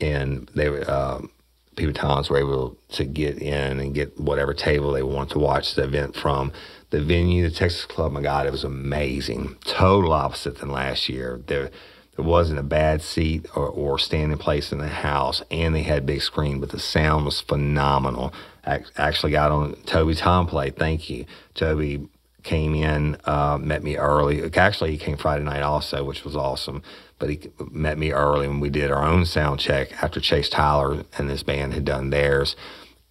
and 0.00 0.50
they 0.54 0.68
were. 0.68 0.90
Um, 0.90 1.30
people 1.76 1.94
talents 1.94 2.28
were 2.28 2.38
able 2.38 2.76
to 2.90 3.04
get 3.04 3.38
in 3.38 3.80
and 3.80 3.94
get 3.94 4.18
whatever 4.20 4.52
table 4.52 4.92
they 4.92 5.02
want 5.02 5.30
to 5.30 5.38
watch 5.38 5.74
the 5.74 5.84
event 5.84 6.14
from. 6.14 6.52
The 6.90 7.02
venue, 7.02 7.48
the 7.48 7.54
Texas 7.54 7.86
Club, 7.86 8.12
my 8.12 8.20
God, 8.20 8.46
it 8.46 8.52
was 8.52 8.64
amazing. 8.64 9.56
Total 9.64 10.12
opposite 10.12 10.58
than 10.58 10.70
last 10.70 11.08
year. 11.08 11.40
There, 11.46 11.70
there 12.16 12.24
wasn't 12.24 12.58
a 12.58 12.64
bad 12.64 13.02
seat 13.02 13.46
or, 13.56 13.68
or 13.68 13.98
standing 13.98 14.38
place 14.38 14.72
in 14.72 14.78
the 14.78 14.88
house, 14.88 15.42
and 15.50 15.74
they 15.74 15.82
had 15.82 16.06
big 16.06 16.22
screen, 16.22 16.60
but 16.60 16.70
the 16.70 16.78
sound 16.78 17.24
was 17.24 17.40
phenomenal 17.40 18.32
I 18.64 18.80
actually 18.96 19.32
got 19.32 19.50
on 19.50 19.74
Toby 19.86 20.14
Templey. 20.14 20.74
Thank 20.74 21.10
you. 21.10 21.26
Toby 21.54 22.08
came 22.42 22.74
in, 22.74 23.16
uh, 23.24 23.58
met 23.60 23.82
me 23.82 23.96
early. 23.96 24.42
Actually, 24.54 24.92
he 24.92 24.98
came 24.98 25.16
Friday 25.16 25.44
night 25.44 25.62
also, 25.62 26.04
which 26.04 26.24
was 26.24 26.36
awesome. 26.36 26.82
But 27.18 27.30
he 27.30 27.50
met 27.70 27.98
me 27.98 28.12
early 28.12 28.48
when 28.48 28.60
we 28.60 28.70
did 28.70 28.90
our 28.90 29.04
own 29.04 29.26
sound 29.26 29.60
check 29.60 30.02
after 30.02 30.20
Chase 30.20 30.48
Tyler 30.48 31.04
and 31.18 31.30
his 31.30 31.42
band 31.42 31.74
had 31.74 31.84
done 31.84 32.10
theirs. 32.10 32.56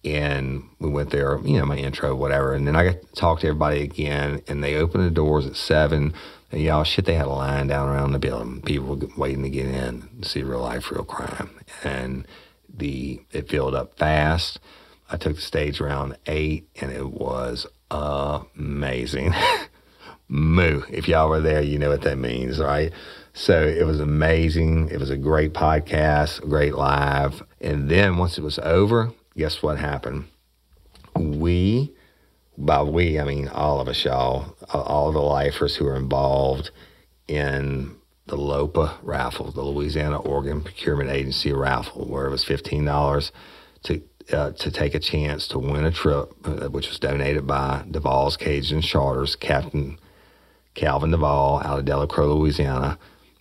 And 0.04 0.64
we 0.80 0.90
went 0.90 1.10
there, 1.10 1.38
you 1.44 1.58
know, 1.58 1.64
my 1.64 1.76
intro, 1.76 2.14
whatever. 2.14 2.54
And 2.54 2.66
then 2.66 2.74
I 2.74 2.84
got 2.84 3.00
to 3.00 3.12
talk 3.14 3.40
to 3.40 3.46
everybody 3.48 3.82
again. 3.82 4.42
And 4.48 4.62
they 4.62 4.74
opened 4.74 5.04
the 5.04 5.10
doors 5.10 5.46
at 5.46 5.56
seven. 5.56 6.12
Y'all, 6.52 6.84
shit, 6.84 7.06
they 7.06 7.14
had 7.14 7.26
a 7.26 7.30
line 7.30 7.68
down 7.68 7.88
around 7.88 8.12
the 8.12 8.18
building. 8.18 8.60
People 8.62 9.00
waiting 9.16 9.42
to 9.42 9.50
get 9.50 9.66
in 9.66 10.08
to 10.20 10.28
see 10.28 10.42
real 10.42 10.60
life, 10.60 10.90
real 10.90 11.04
crime. 11.04 11.50
And 11.82 12.26
the 12.68 13.22
it 13.30 13.48
filled 13.48 13.74
up 13.74 13.98
fast. 13.98 14.60
I 15.10 15.16
took 15.16 15.36
the 15.36 15.42
stage 15.42 15.80
around 15.80 16.16
eight, 16.26 16.68
and 16.80 16.90
it 16.90 17.10
was 17.10 17.66
amazing. 17.90 19.34
Moo. 20.28 20.82
If 20.88 21.08
y'all 21.08 21.28
were 21.28 21.40
there, 21.40 21.60
you 21.60 21.78
know 21.78 21.90
what 21.90 22.02
that 22.02 22.16
means, 22.16 22.58
right? 22.58 22.92
So 23.34 23.66
it 23.66 23.86
was 23.86 24.00
amazing. 24.00 24.88
It 24.90 24.98
was 24.98 25.10
a 25.10 25.16
great 25.16 25.52
podcast, 25.52 26.40
great 26.48 26.74
live. 26.74 27.42
And 27.60 27.90
then 27.90 28.16
once 28.16 28.38
it 28.38 28.44
was 28.44 28.58
over, 28.60 29.12
guess 29.36 29.62
what 29.62 29.78
happened? 29.78 30.26
We, 31.14 31.94
by 32.56 32.82
we, 32.82 33.18
I 33.18 33.24
mean 33.24 33.48
all 33.48 33.80
of 33.80 33.88
us, 33.88 34.04
y'all, 34.04 34.56
all 34.72 35.12
the 35.12 35.18
lifers 35.20 35.76
who 35.76 35.86
were 35.86 35.96
involved 35.96 36.70
in 37.28 37.96
the 38.26 38.36
LOPA 38.36 38.98
raffle, 39.02 39.50
the 39.50 39.62
Louisiana 39.62 40.20
Organ 40.20 40.62
Procurement 40.62 41.10
Agency 41.10 41.52
raffle, 41.52 42.06
where 42.06 42.26
it 42.26 42.30
was 42.30 42.44
$15 42.44 43.30
to 43.84 44.02
uh, 44.32 44.52
to 44.52 44.70
take 44.70 44.94
a 44.94 45.00
chance 45.00 45.48
to 45.48 45.58
win 45.58 45.84
a 45.84 45.90
trip, 45.90 46.32
uh, 46.44 46.68
which 46.68 46.88
was 46.88 47.00
donated 47.00 47.44
by 47.44 47.84
Duvall's 47.90 48.36
Cajun 48.36 48.80
Charters. 48.80 49.34
Captain 49.34 49.98
Calvin 50.74 51.10
Duvall 51.10 51.60
out 51.64 51.80
of 51.80 51.84
Delacroix, 51.84 52.26
Louisiana, 52.26 52.98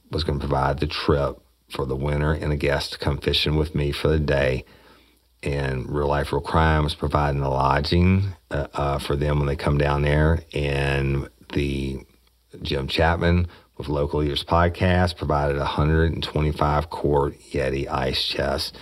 was 0.10 0.24
going 0.24 0.40
to 0.40 0.48
provide 0.48 0.80
the 0.80 0.88
trip 0.88 1.40
for 1.70 1.86
the 1.86 1.96
winner 1.96 2.34
and 2.34 2.52
a 2.52 2.58
guest 2.58 2.94
to 2.94 2.98
come 2.98 3.20
fishing 3.20 3.56
with 3.56 3.76
me 3.76 3.92
for 3.92 4.08
the 4.08 4.20
day. 4.20 4.66
And 5.44 5.88
Real 5.88 6.08
Life, 6.08 6.34
Real 6.34 6.42
Crime 6.42 6.84
was 6.84 6.96
providing 6.96 7.42
the 7.42 7.50
lodging 7.50 8.34
uh, 8.52 8.68
uh, 8.74 9.00
for 9.00 9.16
them 9.16 9.40
when 9.40 9.48
they 9.48 9.56
come 9.56 9.78
down 9.78 10.02
there. 10.02 10.44
And 10.54 11.30
the 11.54 12.06
Jim 12.62 12.88
Chapman 12.88 13.48
with 13.78 13.88
Local 13.88 14.20
Leaders 14.20 14.44
Podcast 14.44 15.18
provided 15.18 15.56
a 15.56 15.62
125 15.62 16.90
quart 16.90 17.40
Yeti 17.52 17.90
ice 17.90 18.24
chest. 18.24 18.78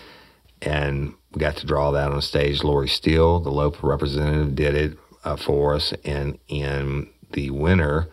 And 0.61 1.13
we 1.31 1.39
got 1.39 1.57
to 1.57 1.65
draw 1.65 1.91
that 1.91 2.11
on 2.11 2.21
stage. 2.21 2.63
Lori 2.63 2.87
Steele, 2.87 3.39
the 3.39 3.51
local 3.51 3.89
representative, 3.89 4.55
did 4.55 4.75
it 4.75 4.97
uh, 5.23 5.35
for 5.35 5.75
us, 5.75 5.93
and 6.03 6.37
in 6.47 7.09
the 7.31 7.49
winner 7.51 8.07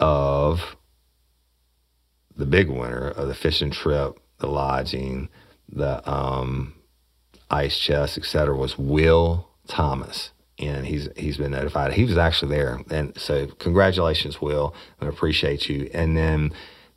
of 0.00 0.76
the 2.36 2.46
big 2.46 2.68
winner 2.68 3.08
of 3.08 3.28
the 3.28 3.34
fishing 3.34 3.70
trip, 3.70 4.18
the 4.38 4.46
lodging, 4.46 5.28
the 5.68 6.08
um, 6.10 6.74
ice 7.50 7.78
chest, 7.78 8.18
etc., 8.18 8.56
was 8.56 8.76
Will 8.76 9.48
Thomas, 9.68 10.32
and 10.62 10.86
he's 10.86 11.08
he's 11.16 11.36
been 11.36 11.52
notified. 11.52 11.92
He 11.92 12.04
was 12.04 12.16
actually 12.16 12.54
there, 12.54 12.80
and 12.90 13.18
so 13.18 13.46
congratulations, 13.46 14.40
Will. 14.40 14.74
I 15.00 15.06
appreciate 15.06 15.68
you. 15.68 15.90
And 15.92 16.16
then 16.16 16.52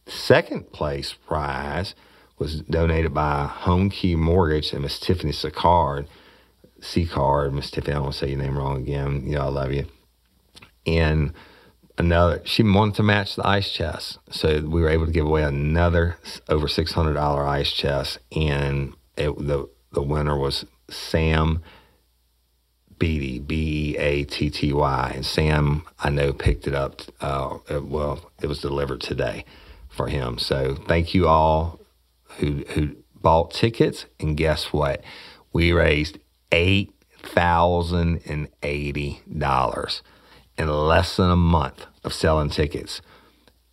second 0.08 0.72
place 0.72 1.14
prize 1.14 1.96
was 2.38 2.62
donated 2.62 3.14
by 3.14 3.48
Home 3.48 3.90
Key 3.90 4.16
Mortgage 4.16 4.72
and 4.72 4.84
Miss 4.84 5.00
Tiffany 5.00 5.32
Sicard. 5.32 6.08
C-Card, 6.82 7.54
Miss 7.54 7.72
Tiffany, 7.72 7.94
I 7.94 7.96
don't 7.96 8.04
want 8.04 8.14
to 8.14 8.20
say 8.20 8.30
your 8.30 8.38
name 8.38 8.58
wrong 8.58 8.78
again. 8.78 9.24
You 9.26 9.36
know, 9.36 9.42
I 9.42 9.48
love 9.48 9.72
you. 9.72 9.86
And 10.86 11.34
another, 11.98 12.42
she 12.46 12.64
wanted 12.64 12.96
to 12.96 13.04
match 13.04 13.36
the 13.36 13.48
ice 13.48 13.72
chest. 13.72 14.20
So 14.30 14.60
we 14.62 14.82
were 14.82 14.90
able 14.90 15.06
to 15.06 15.12
give 15.12 15.26
away 15.26 15.44
another 15.44 16.18
over 16.48 16.68
$600 16.68 17.48
ice 17.48 17.72
chest. 17.72 18.20
And 18.36 18.94
it, 19.18 19.36
the, 19.36 19.70
the 19.94 20.04
winner 20.04 20.38
was 20.38 20.66
Sam 20.90 21.62
Beatty, 22.98 23.40
B 23.40 23.96
E 23.96 23.98
A 23.98 24.24
T 24.24 24.50
T 24.50 24.74
Y. 24.74 25.12
And 25.16 25.26
Sam, 25.26 25.84
I 26.00 26.10
know, 26.10 26.34
picked 26.34 26.68
it 26.68 26.76
up. 26.76 27.02
Uh, 27.20 27.58
well, 27.82 28.32
it 28.42 28.48
was 28.48 28.60
delivered 28.62 29.02
today 29.02 29.46
for 29.90 30.08
him. 30.08 30.38
So 30.38 30.76
thank 30.88 31.14
you 31.14 31.28
all 31.28 31.80
who 32.38 32.64
who 32.70 32.96
bought 33.22 33.52
tickets, 33.52 34.06
and 34.20 34.38
guess 34.38 34.72
what? 34.72 35.04
We 35.52 35.72
raised 35.72 36.20
eight 36.52 36.94
thousand 37.22 38.22
and 38.26 38.50
eighty 38.62 39.22
dollars 39.38 40.04
in 40.58 40.68
less 40.68 41.18
than 41.18 41.32
a 41.32 41.36
month 41.36 41.86
of 42.04 42.14
selling 42.14 42.50
tickets. 42.50 43.02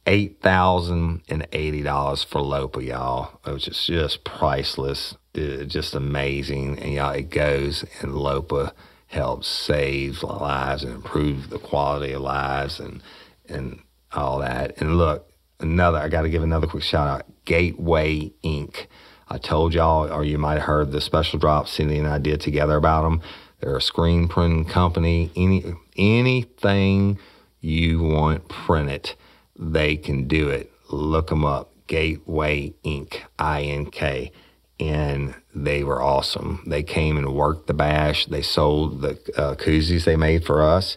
Eight 0.06 0.40
thousand 0.42 1.22
and 1.28 1.46
eighty 1.52 1.82
dollars 1.82 2.24
for 2.24 2.40
Lopa, 2.40 2.82
y'all. 2.82 3.38
It 3.46 3.52
was 3.52 3.64
just, 3.64 4.24
priceless, 4.24 5.14
just 5.32 5.94
amazing. 5.94 6.78
And 6.80 6.92
y'all, 6.94 7.12
it 7.12 7.30
goes 7.30 7.84
and 8.00 8.16
Lopa 8.16 8.72
helps 9.12 9.46
save 9.46 10.22
lives 10.22 10.82
and 10.82 10.94
improve 10.94 11.50
the 11.50 11.58
quality 11.58 12.12
of 12.12 12.22
lives 12.22 12.80
and 12.80 13.02
and 13.46 13.80
all 14.12 14.38
that. 14.38 14.80
And 14.80 14.96
look, 14.96 15.30
another 15.60 15.98
I 15.98 16.08
got 16.08 16.22
to 16.22 16.30
give 16.30 16.42
another 16.42 16.66
quick 16.66 16.82
shout 16.82 17.08
out. 17.08 17.26
Gateway 17.44 18.32
Ink. 18.42 18.88
I 19.28 19.38
told 19.38 19.74
y'all, 19.74 20.10
or 20.10 20.24
you 20.24 20.38
might 20.38 20.54
have 20.54 20.62
heard 20.62 20.92
the 20.92 21.00
special 21.00 21.38
drop 21.38 21.68
Cindy 21.68 21.98
and 21.98 22.08
I 22.08 22.18
did 22.18 22.40
together 22.40 22.76
about 22.76 23.02
them. 23.02 23.20
They're 23.60 23.76
a 23.76 23.82
screen 23.82 24.28
printing 24.28 24.64
company. 24.64 25.30
Any 25.36 25.74
anything 25.96 27.18
you 27.60 28.02
want 28.02 28.48
printed, 28.48 29.14
they 29.58 29.96
can 29.96 30.26
do 30.26 30.48
it. 30.48 30.72
Look 30.90 31.28
them 31.28 31.44
up. 31.44 31.70
Gateway 31.86 32.72
Ink, 32.82 33.24
I 33.38 33.62
N 33.62 33.86
K, 33.86 34.32
and 34.80 35.34
they 35.54 35.84
were 35.84 36.02
awesome. 36.02 36.62
They 36.66 36.82
came 36.82 37.16
and 37.16 37.34
worked 37.34 37.66
the 37.66 37.74
bash. 37.74 38.26
They 38.26 38.42
sold 38.42 39.02
the 39.02 39.18
uh, 39.36 39.54
koozies 39.54 40.04
they 40.04 40.16
made 40.16 40.44
for 40.44 40.62
us, 40.62 40.96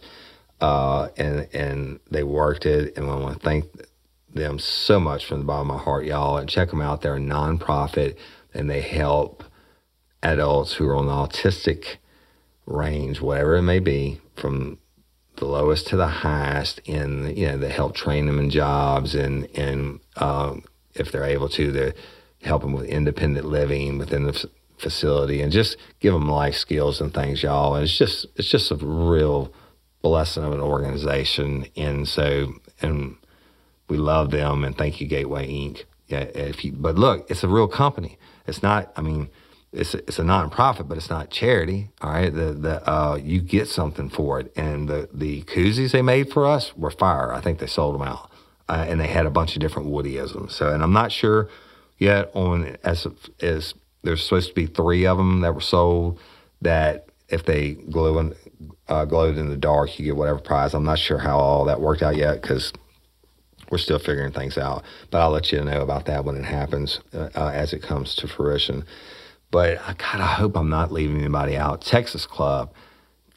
uh, 0.60 1.08
and 1.16 1.48
and 1.52 2.00
they 2.10 2.22
worked 2.22 2.66
it. 2.66 2.96
And 2.96 3.10
I 3.10 3.16
want 3.16 3.40
to 3.40 3.44
thank 3.44 3.66
them 4.32 4.58
so 4.58 4.98
much 5.00 5.26
from 5.26 5.40
the 5.40 5.44
bottom 5.44 5.70
of 5.70 5.78
my 5.78 5.82
heart, 5.82 6.04
y'all. 6.04 6.36
And 6.38 6.48
check 6.48 6.70
them 6.70 6.80
out. 6.80 7.02
They're 7.02 7.16
a 7.16 7.20
nonprofit 7.20 8.16
and 8.56 8.70
they 8.70 8.80
help 8.80 9.44
adults 10.22 10.74
who 10.74 10.88
are 10.88 10.96
on 10.96 11.06
the 11.06 11.12
autistic 11.12 11.96
range, 12.64 13.20
whatever 13.20 13.56
it 13.56 13.62
may 13.62 13.78
be, 13.78 14.20
from 14.34 14.78
the 15.36 15.44
lowest 15.44 15.86
to 15.88 15.96
the 15.96 16.06
highest, 16.06 16.80
and 16.88 17.36
you 17.36 17.46
know 17.46 17.58
they 17.58 17.68
help 17.68 17.94
train 17.94 18.26
them 18.26 18.38
in 18.38 18.48
jobs 18.48 19.14
and 19.14 19.46
and 19.54 20.00
um, 20.16 20.64
if 20.94 21.12
they're 21.12 21.24
able 21.24 21.48
to, 21.50 21.70
to 21.70 21.92
help 22.46 22.62
them 22.62 22.72
with 22.72 22.86
independent 22.86 23.46
living 23.46 23.98
within 23.98 24.24
the 24.24 24.48
facility 24.78 25.40
and 25.40 25.52
just 25.52 25.76
give 26.00 26.12
them 26.12 26.28
life 26.28 26.54
skills 26.54 27.00
and 27.00 27.12
things, 27.12 27.42
y'all. 27.42 27.74
And 27.74 27.84
it's 27.84 27.96
just 27.96 28.26
it's 28.36 28.48
just 28.48 28.70
a 28.70 28.76
real 28.76 29.52
blessing 30.02 30.44
of 30.44 30.52
an 30.52 30.60
organization, 30.60 31.66
and 31.76 32.06
so 32.08 32.54
and 32.80 33.16
we 33.88 33.96
love 33.96 34.30
them 34.30 34.64
and 34.64 34.76
thank 34.76 35.00
you 35.00 35.06
Gateway 35.06 35.46
Ink. 35.46 35.86
Yeah, 36.08 36.20
if 36.20 36.64
you, 36.64 36.72
but 36.72 36.96
look, 36.96 37.30
it's 37.30 37.42
a 37.42 37.48
real 37.48 37.68
company. 37.68 38.18
It's 38.46 38.62
not. 38.62 38.92
I 38.96 39.02
mean 39.02 39.28
it's 39.72 39.94
a, 39.94 39.98
it's 39.98 40.18
a 40.18 40.22
nonprofit, 40.22 40.88
but 40.88 40.96
it's 40.96 41.10
not 41.10 41.30
charity. 41.30 41.90
All 42.00 42.10
right, 42.10 42.32
the 42.32 42.52
the 42.52 42.90
uh, 42.90 43.16
you 43.16 43.40
get 43.40 43.68
something 43.68 44.08
for 44.08 44.40
it, 44.40 44.52
and 44.56 44.88
the 44.88 45.08
the 45.12 45.42
koozies 45.42 45.92
they 45.92 46.02
made 46.02 46.32
for 46.32 46.46
us 46.46 46.76
were 46.76 46.90
fire. 46.90 47.32
I 47.32 47.40
think 47.40 47.58
they 47.58 47.66
sold 47.66 47.94
them 47.94 48.02
out, 48.02 48.30
uh, 48.68 48.86
and 48.88 49.00
they 49.00 49.08
had 49.08 49.26
a 49.26 49.30
bunch 49.30 49.54
of 49.54 49.60
different 49.60 49.88
Woodyisms. 49.88 50.52
So, 50.52 50.72
and 50.72 50.82
I'm 50.82 50.92
not 50.92 51.12
sure 51.12 51.48
yet 51.98 52.30
on 52.34 52.76
as 52.84 53.06
as 53.40 53.74
there's 54.02 54.22
supposed 54.22 54.48
to 54.48 54.54
be 54.54 54.66
three 54.66 55.06
of 55.06 55.18
them 55.18 55.40
that 55.40 55.54
were 55.54 55.60
sold. 55.60 56.20
That 56.62 57.08
if 57.28 57.44
they 57.44 57.72
glow 57.72 58.18
in, 58.18 58.34
uh, 58.88 59.04
glowed 59.04 59.36
in 59.36 59.50
the 59.50 59.56
dark, 59.56 59.98
you 59.98 60.04
get 60.04 60.16
whatever 60.16 60.38
prize. 60.38 60.74
I'm 60.74 60.84
not 60.84 60.98
sure 60.98 61.18
how 61.18 61.38
all 61.38 61.64
that 61.66 61.80
worked 61.80 62.02
out 62.02 62.16
yet 62.16 62.40
because 62.40 62.72
we're 63.70 63.78
still 63.78 63.98
figuring 63.98 64.32
things 64.32 64.56
out. 64.56 64.84
But 65.10 65.20
I'll 65.20 65.30
let 65.30 65.52
you 65.52 65.62
know 65.62 65.82
about 65.82 66.06
that 66.06 66.24
when 66.24 66.36
it 66.36 66.44
happens 66.44 67.00
uh, 67.12 67.28
uh 67.34 67.50
as 67.52 67.72
it 67.72 67.82
comes 67.82 68.14
to 68.16 68.28
fruition. 68.28 68.84
But 69.50 69.78
I 69.86 69.94
kind 69.94 70.22
of 70.22 70.28
hope 70.28 70.56
I'm 70.56 70.68
not 70.68 70.92
leaving 70.92 71.18
anybody 71.18 71.56
out. 71.56 71.82
Texas 71.82 72.26
Club, 72.26 72.72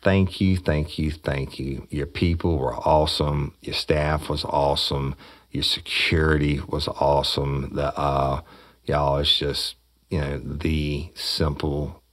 thank 0.01 0.41
you, 0.41 0.57
thank 0.57 0.97
you, 0.97 1.12
thank 1.12 1.60
you. 1.60 1.88
Your 1.89 2.07
people 2.07 2.57
were 2.57 2.76
awesome. 2.76 3.53
Your 3.62 3.76
staff 3.76 4.30
was 4.30 4.43
awesome. 4.43 5.16
Your 5.52 5.64
security 5.64 6.62
was 6.68 6.88
awesome. 6.88 7.74
The 7.74 7.97
uh, 7.97 8.41
y'all, 8.86 9.18
it's 9.18 9.38
just 9.38 9.76
you 10.10 10.20
know 10.20 10.39
the 10.39 11.10
simple, 11.16 12.04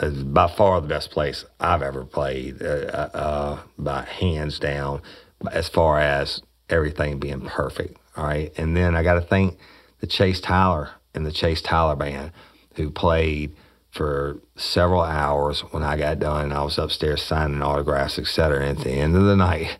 uh, 0.00 0.10
by 0.10 0.48
far 0.48 0.80
the 0.80 0.88
best 0.88 1.10
place 1.10 1.44
I've 1.60 1.82
ever 1.82 2.04
played, 2.04 2.62
uh, 2.62 2.64
uh, 2.64 3.10
uh, 3.14 3.58
by 3.78 4.04
hands 4.04 4.58
down. 4.58 5.02
As 5.50 5.68
far 5.68 6.00
as 6.00 6.42
everything 6.68 7.18
being 7.18 7.42
perfect, 7.42 7.98
all 8.16 8.24
right. 8.24 8.52
And 8.56 8.76
then 8.76 8.94
I 8.94 9.02
got 9.02 9.14
to 9.14 9.20
thank 9.20 9.58
the 10.00 10.06
Chase 10.06 10.40
Tyler 10.40 10.90
and 11.14 11.26
the 11.26 11.32
Chase 11.32 11.62
Tyler 11.62 11.96
band 11.96 12.32
who 12.74 12.90
played 12.90 13.54
for 13.90 14.38
several 14.56 15.02
hours 15.02 15.60
when 15.70 15.82
I 15.82 15.96
got 15.96 16.18
done. 16.18 16.46
And 16.46 16.54
I 16.54 16.62
was 16.62 16.78
upstairs 16.78 17.22
signing 17.22 17.62
autographs, 17.62 18.18
etc. 18.18 18.66
And 18.66 18.78
at 18.78 18.84
the 18.84 18.90
end 18.90 19.14
of 19.14 19.24
the 19.24 19.36
night, 19.50 19.78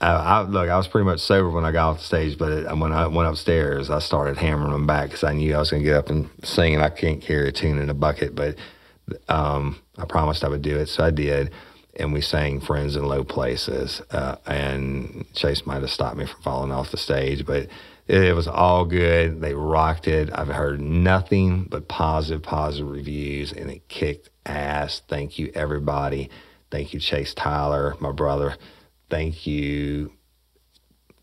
I, 0.00 0.12
I, 0.12 0.42
look, 0.42 0.68
I 0.68 0.76
was 0.76 0.86
pretty 0.86 1.06
much 1.06 1.20
sober 1.20 1.50
when 1.50 1.64
I 1.64 1.72
got 1.72 1.90
off 1.90 1.98
the 1.98 2.04
stage, 2.04 2.38
but 2.38 2.52
it, 2.52 2.76
when 2.76 2.92
I 2.92 3.06
went 3.08 3.28
upstairs, 3.28 3.90
I 3.90 3.98
started 3.98 4.36
hammering 4.36 4.72
them 4.72 4.86
back 4.86 5.08
because 5.08 5.24
I 5.24 5.32
knew 5.32 5.54
I 5.54 5.58
was 5.58 5.70
going 5.70 5.82
to 5.82 5.88
get 5.88 5.96
up 5.96 6.08
and 6.08 6.30
sing, 6.44 6.74
and 6.74 6.82
I 6.82 6.90
can't 6.90 7.20
carry 7.20 7.48
a 7.48 7.52
tune 7.52 7.78
in 7.78 7.90
a 7.90 7.94
bucket. 7.94 8.34
But 8.34 8.56
um, 9.28 9.80
I 9.96 10.04
promised 10.04 10.44
I 10.44 10.48
would 10.48 10.62
do 10.62 10.78
it, 10.78 10.88
so 10.88 11.04
I 11.04 11.10
did. 11.10 11.50
And 11.96 12.12
we 12.12 12.20
sang 12.20 12.60
"Friends 12.60 12.94
in 12.94 13.04
Low 13.04 13.24
Places," 13.24 14.00
uh, 14.12 14.36
and 14.46 15.26
Chase 15.34 15.66
might 15.66 15.80
have 15.80 15.90
stopped 15.90 16.16
me 16.16 16.26
from 16.26 16.42
falling 16.42 16.70
off 16.70 16.92
the 16.92 16.96
stage, 16.96 17.44
but 17.44 17.66
it 18.06 18.34
was 18.36 18.46
all 18.46 18.84
good. 18.84 19.40
They 19.40 19.52
rocked 19.52 20.06
it. 20.06 20.30
I've 20.32 20.48
heard 20.48 20.80
nothing 20.80 21.64
but 21.64 21.88
positive, 21.88 22.42
positive 22.42 22.88
reviews, 22.88 23.52
and 23.52 23.68
it 23.68 23.88
kicked 23.88 24.30
ass. 24.46 25.02
Thank 25.08 25.40
you, 25.40 25.50
everybody. 25.54 26.30
Thank 26.70 26.94
you, 26.94 27.00
Chase 27.00 27.34
Tyler, 27.34 27.96
my 28.00 28.12
brother. 28.12 28.56
Thank 29.10 29.46
you, 29.46 30.12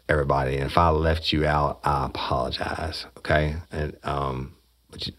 everybody. 0.10 0.56
And 0.56 0.66
if 0.70 0.78
I 0.78 0.90
left 0.90 1.32
you 1.32 1.46
out, 1.46 1.80
I 1.84 2.08
apologize. 2.08 3.06
Okay, 3.18 3.56
and 3.72 3.98
um, 4.04 4.56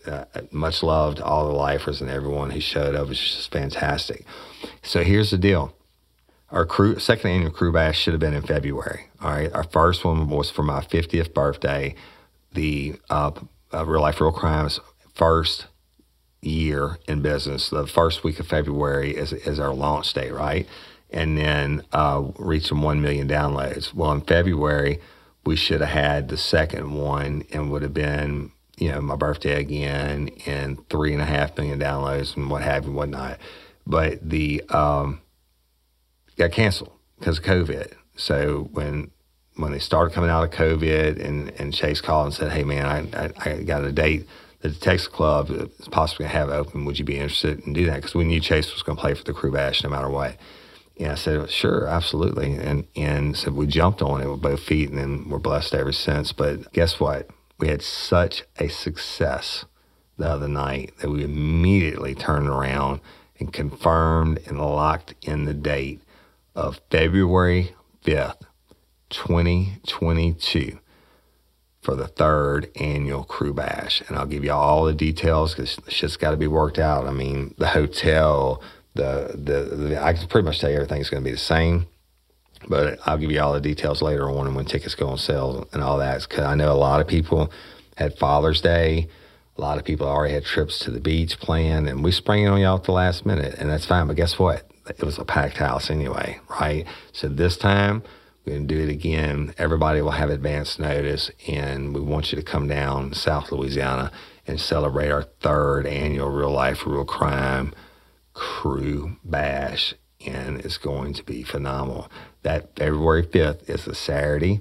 uh, 0.06 0.24
much 0.50 0.82
loved 0.82 1.20
all 1.20 1.46
the 1.46 1.54
lifers 1.54 2.00
and 2.00 2.10
everyone 2.10 2.50
who 2.50 2.60
showed 2.60 2.94
up. 2.94 3.10
It's 3.10 3.20
just 3.20 3.52
fantastic. 3.52 4.24
So 4.82 5.02
here's 5.02 5.30
the 5.30 5.38
deal 5.38 5.74
our 6.50 6.64
crew 6.64 6.98
second 6.98 7.30
annual 7.30 7.50
crew 7.50 7.72
bash 7.72 7.98
should 7.98 8.14
have 8.14 8.20
been 8.20 8.34
in 8.34 8.42
February. 8.42 9.08
All 9.20 9.30
right, 9.30 9.52
our 9.52 9.64
first 9.64 10.04
one 10.04 10.28
was 10.28 10.50
for 10.50 10.62
my 10.62 10.80
50th 10.80 11.34
birthday. 11.34 11.94
The 12.52 12.96
uh, 13.10 13.32
uh, 13.72 13.84
Real 13.84 14.00
Life 14.00 14.20
Real 14.20 14.32
Crimes 14.32 14.80
first 15.14 15.66
year 16.40 16.98
in 17.08 17.22
business. 17.22 17.70
The 17.70 17.86
first 17.86 18.24
week 18.24 18.38
of 18.40 18.46
February 18.46 19.16
is 19.16 19.32
is 19.32 19.58
our 19.58 19.74
launch 19.74 20.12
day, 20.12 20.30
right? 20.30 20.66
And 21.10 21.38
then 21.38 21.82
uh, 21.92 22.24
reaching 22.36 22.80
one 22.80 23.00
million 23.00 23.28
downloads. 23.28 23.94
Well, 23.94 24.12
in 24.12 24.22
February 24.22 25.00
we 25.46 25.56
should 25.56 25.80
have 25.80 25.90
had 25.90 26.28
the 26.28 26.36
second 26.36 26.92
one 26.92 27.44
and 27.52 27.70
would 27.70 27.82
have 27.82 27.94
been 27.94 28.50
you 28.76 28.90
know 28.90 29.00
my 29.00 29.16
birthday 29.16 29.58
again 29.60 30.28
and 30.44 30.86
three 30.90 31.12
and 31.12 31.22
a 31.22 31.24
half 31.24 31.56
million 31.56 31.78
downloads 31.78 32.36
and 32.36 32.50
what 32.50 32.62
have 32.62 32.84
you, 32.84 32.92
whatnot. 32.92 33.38
But 33.86 34.28
the 34.28 34.62
um, 34.68 35.20
got 36.36 36.52
canceled 36.52 36.92
because 37.18 37.38
of 37.38 37.44
COVID. 37.44 37.94
So 38.16 38.68
when 38.72 39.10
when 39.54 39.72
they 39.72 39.78
started 39.78 40.12
coming 40.12 40.28
out 40.28 40.44
of 40.44 40.50
COVID, 40.50 41.24
and, 41.24 41.50
and 41.58 41.72
Chase 41.72 42.00
called 42.00 42.26
and 42.26 42.34
said, 42.34 42.52
"Hey 42.52 42.64
man, 42.64 42.84
I, 43.14 43.24
I, 43.26 43.50
I 43.50 43.62
got 43.62 43.84
a 43.84 43.92
date 43.92 44.26
that 44.60 44.68
the 44.70 44.80
Texas 44.80 45.08
Club 45.08 45.50
is 45.50 45.88
possibly 45.88 46.24
going 46.24 46.32
to 46.32 46.38
have 46.38 46.50
open. 46.50 46.84
Would 46.84 46.98
you 46.98 47.04
be 47.04 47.16
interested 47.16 47.60
in 47.60 47.72
doing 47.72 47.86
that?" 47.86 47.96
Because 47.96 48.14
we 48.14 48.24
knew 48.24 48.40
Chase 48.40 48.72
was 48.72 48.82
going 48.82 48.96
to 48.96 49.00
play 49.00 49.14
for 49.14 49.24
the 49.24 49.32
Crew 49.32 49.52
Bash 49.52 49.82
no 49.82 49.90
matter 49.90 50.10
what. 50.10 50.36
And 50.98 51.12
I 51.12 51.14
said, 51.14 51.50
"Sure, 51.50 51.86
absolutely." 51.86 52.54
And 52.54 52.86
and 52.96 53.36
so 53.36 53.50
we 53.50 53.66
jumped 53.66 54.02
on 54.02 54.22
it 54.22 54.30
with 54.30 54.40
both 54.40 54.60
feet, 54.60 54.90
and 54.90 54.98
then 54.98 55.28
we're 55.28 55.38
blessed 55.38 55.74
ever 55.74 55.92
since. 55.92 56.32
But 56.32 56.72
guess 56.72 56.98
what? 56.98 57.28
We 57.58 57.68
had 57.68 57.82
such 57.82 58.44
a 58.58 58.68
success 58.68 59.64
the 60.16 60.28
other 60.28 60.48
night 60.48 60.94
that 61.00 61.10
we 61.10 61.24
immediately 61.24 62.14
turned 62.14 62.48
around 62.48 63.00
and 63.38 63.52
confirmed 63.52 64.40
and 64.46 64.58
locked 64.58 65.14
in 65.22 65.44
the 65.44 65.54
date 65.54 66.00
of 66.54 66.80
February 66.90 67.74
5th, 68.04 68.42
2022 69.10 70.78
for 71.82 71.94
the 71.94 72.08
third 72.08 72.70
annual 72.76 73.24
crew 73.24 73.54
bash. 73.54 74.02
And 74.08 74.16
I'll 74.16 74.26
give 74.26 74.42
you 74.42 74.52
all 74.52 74.84
the 74.84 74.94
details 74.94 75.54
because 75.54 75.78
shit's 75.88 76.16
got 76.16 76.32
to 76.32 76.36
be 76.36 76.48
worked 76.48 76.78
out. 76.78 77.06
I 77.06 77.12
mean, 77.12 77.54
the 77.58 77.68
hotel, 77.68 78.60
the, 78.96 79.32
the, 79.34 79.76
the 79.76 80.02
I 80.02 80.12
can 80.14 80.26
pretty 80.28 80.44
much 80.44 80.60
tell 80.60 80.70
you 80.70 80.76
everything's 80.76 81.10
going 81.10 81.22
to 81.22 81.28
be 81.28 81.32
the 81.32 81.38
same. 81.38 81.86
But 82.68 82.98
I'll 83.06 83.18
give 83.18 83.30
you 83.30 83.40
all 83.40 83.52
the 83.52 83.60
details 83.60 84.02
later 84.02 84.28
on 84.28 84.54
when 84.54 84.64
tickets 84.64 84.94
go 84.94 85.08
on 85.08 85.18
sale 85.18 85.68
and 85.72 85.82
all 85.82 85.98
that. 85.98 86.26
Because 86.28 86.44
I 86.44 86.54
know 86.54 86.72
a 86.72 86.74
lot 86.74 87.00
of 87.00 87.06
people 87.06 87.52
had 87.96 88.18
Father's 88.18 88.60
Day. 88.60 89.08
A 89.56 89.60
lot 89.60 89.78
of 89.78 89.84
people 89.84 90.06
already 90.06 90.34
had 90.34 90.44
trips 90.44 90.78
to 90.80 90.90
the 90.90 91.00
beach 91.00 91.38
planned, 91.38 91.88
and 91.88 92.04
we 92.04 92.12
sprang 92.12 92.44
it 92.44 92.48
on 92.48 92.60
y'all 92.60 92.76
at 92.76 92.84
the 92.84 92.92
last 92.92 93.24
minute, 93.24 93.54
and 93.58 93.70
that's 93.70 93.86
fine. 93.86 94.06
But 94.06 94.16
guess 94.16 94.38
what? 94.38 94.70
it 94.88 95.02
was 95.02 95.18
a 95.18 95.24
packed 95.24 95.58
house 95.58 95.90
anyway, 95.90 96.38
right? 96.48 96.86
So 97.12 97.28
this 97.28 97.56
time 97.56 98.02
we're 98.44 98.54
going 98.54 98.68
to 98.68 98.74
do 98.74 98.82
it 98.82 98.90
again. 98.90 99.54
Everybody 99.58 100.00
will 100.00 100.12
have 100.12 100.30
advance 100.30 100.78
notice, 100.78 101.30
and 101.48 101.94
we 101.94 102.00
want 102.00 102.32
you 102.32 102.36
to 102.36 102.44
come 102.44 102.68
down 102.68 103.12
South 103.14 103.50
Louisiana 103.50 104.12
and 104.46 104.60
celebrate 104.60 105.10
our 105.10 105.24
third 105.40 105.86
annual 105.86 106.28
Real 106.28 106.52
Life 106.52 106.86
Real 106.86 107.04
Crime 107.04 107.74
Crew 108.36 109.16
Bash, 109.24 109.94
and 110.24 110.60
it's 110.60 110.76
going 110.76 111.14
to 111.14 111.24
be 111.24 111.42
phenomenal. 111.42 112.10
That 112.42 112.76
February 112.76 113.22
5th 113.22 113.68
is 113.68 113.86
a 113.86 113.94
Saturday. 113.94 114.60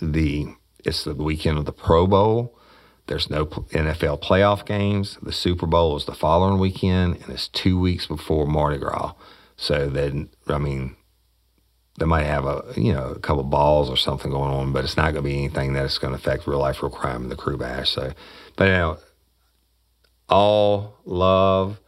The 0.00 0.54
it's 0.84 1.02
the 1.02 1.14
weekend 1.14 1.58
of 1.58 1.64
the 1.64 1.72
Pro 1.72 2.06
Bowl. 2.06 2.56
There's 3.08 3.28
no 3.28 3.46
NFL 3.46 4.22
playoff 4.22 4.64
games. 4.64 5.18
The 5.20 5.32
Super 5.32 5.66
Bowl 5.66 5.96
is 5.96 6.04
the 6.04 6.14
following 6.14 6.60
weekend, 6.60 7.16
and 7.16 7.30
it's 7.30 7.48
two 7.48 7.80
weeks 7.80 8.06
before 8.06 8.46
Mardi 8.46 8.78
Gras. 8.78 9.14
So 9.56 9.88
then, 9.88 10.28
I 10.46 10.58
mean, 10.58 10.94
they 11.98 12.06
might 12.06 12.26
have 12.26 12.44
a 12.44 12.62
you 12.76 12.92
know 12.92 13.06
a 13.08 13.18
couple 13.18 13.42
balls 13.42 13.90
or 13.90 13.96
something 13.96 14.30
going 14.30 14.52
on, 14.52 14.72
but 14.72 14.84
it's 14.84 14.96
not 14.96 15.14
going 15.14 15.24
to 15.24 15.30
be 15.30 15.36
anything 15.36 15.72
that 15.72 15.84
is 15.84 15.98
going 15.98 16.12
to 16.12 16.18
affect 16.18 16.46
real 16.46 16.60
life, 16.60 16.80
real 16.80 16.92
crime 16.92 17.24
in 17.24 17.28
the 17.28 17.34
crew 17.34 17.56
bash. 17.56 17.90
So, 17.90 18.12
but 18.54 18.64
you 18.66 18.70
know, 18.70 18.98
all 20.28 20.94
love 21.04 21.80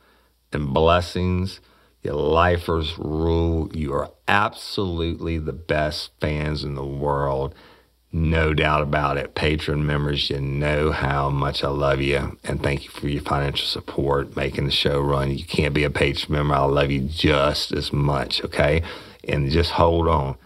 and 0.53 0.73
blessings. 0.73 1.61
Your 2.03 2.15
lifers 2.15 2.99
rule. 2.99 3.71
You 3.75 3.93
are 3.93 4.11
absolutely 4.27 5.39
the 5.39 5.53
best 5.53 6.13
fans 6.21 6.65
in 6.65 6.75
the 6.75 6.85
world. 6.85 7.55
No 8.13 8.55
doubt 8.55 8.83
about 8.83 9.19
it. 9.19 9.35
Patron 9.35 9.87
members, 9.87 10.31
you 10.31 10.41
know 10.41 10.91
how 10.91 11.31
much 11.31 11.63
I 11.63 11.69
love 11.69 12.01
you 12.01 12.39
and 12.43 12.63
thank 12.63 12.85
you 12.85 12.91
for 12.91 13.07
your 13.07 13.23
financial 13.23 13.67
support, 13.67 14.35
making 14.35 14.65
the 14.65 14.73
show 14.73 15.01
run. 15.01 15.31
You 15.31 15.45
can't 15.45 15.75
be 15.75 15.85
a 15.85 15.91
patron 15.91 16.33
member. 16.33 16.55
I 16.55 16.65
love 16.65 16.91
you 16.91 17.03
just 17.03 17.71
as 17.73 17.93
much, 17.93 18.43
okay? 18.45 18.83
And 19.29 19.51
just 19.51 19.73
hold 19.73 20.09
on. 20.09 20.37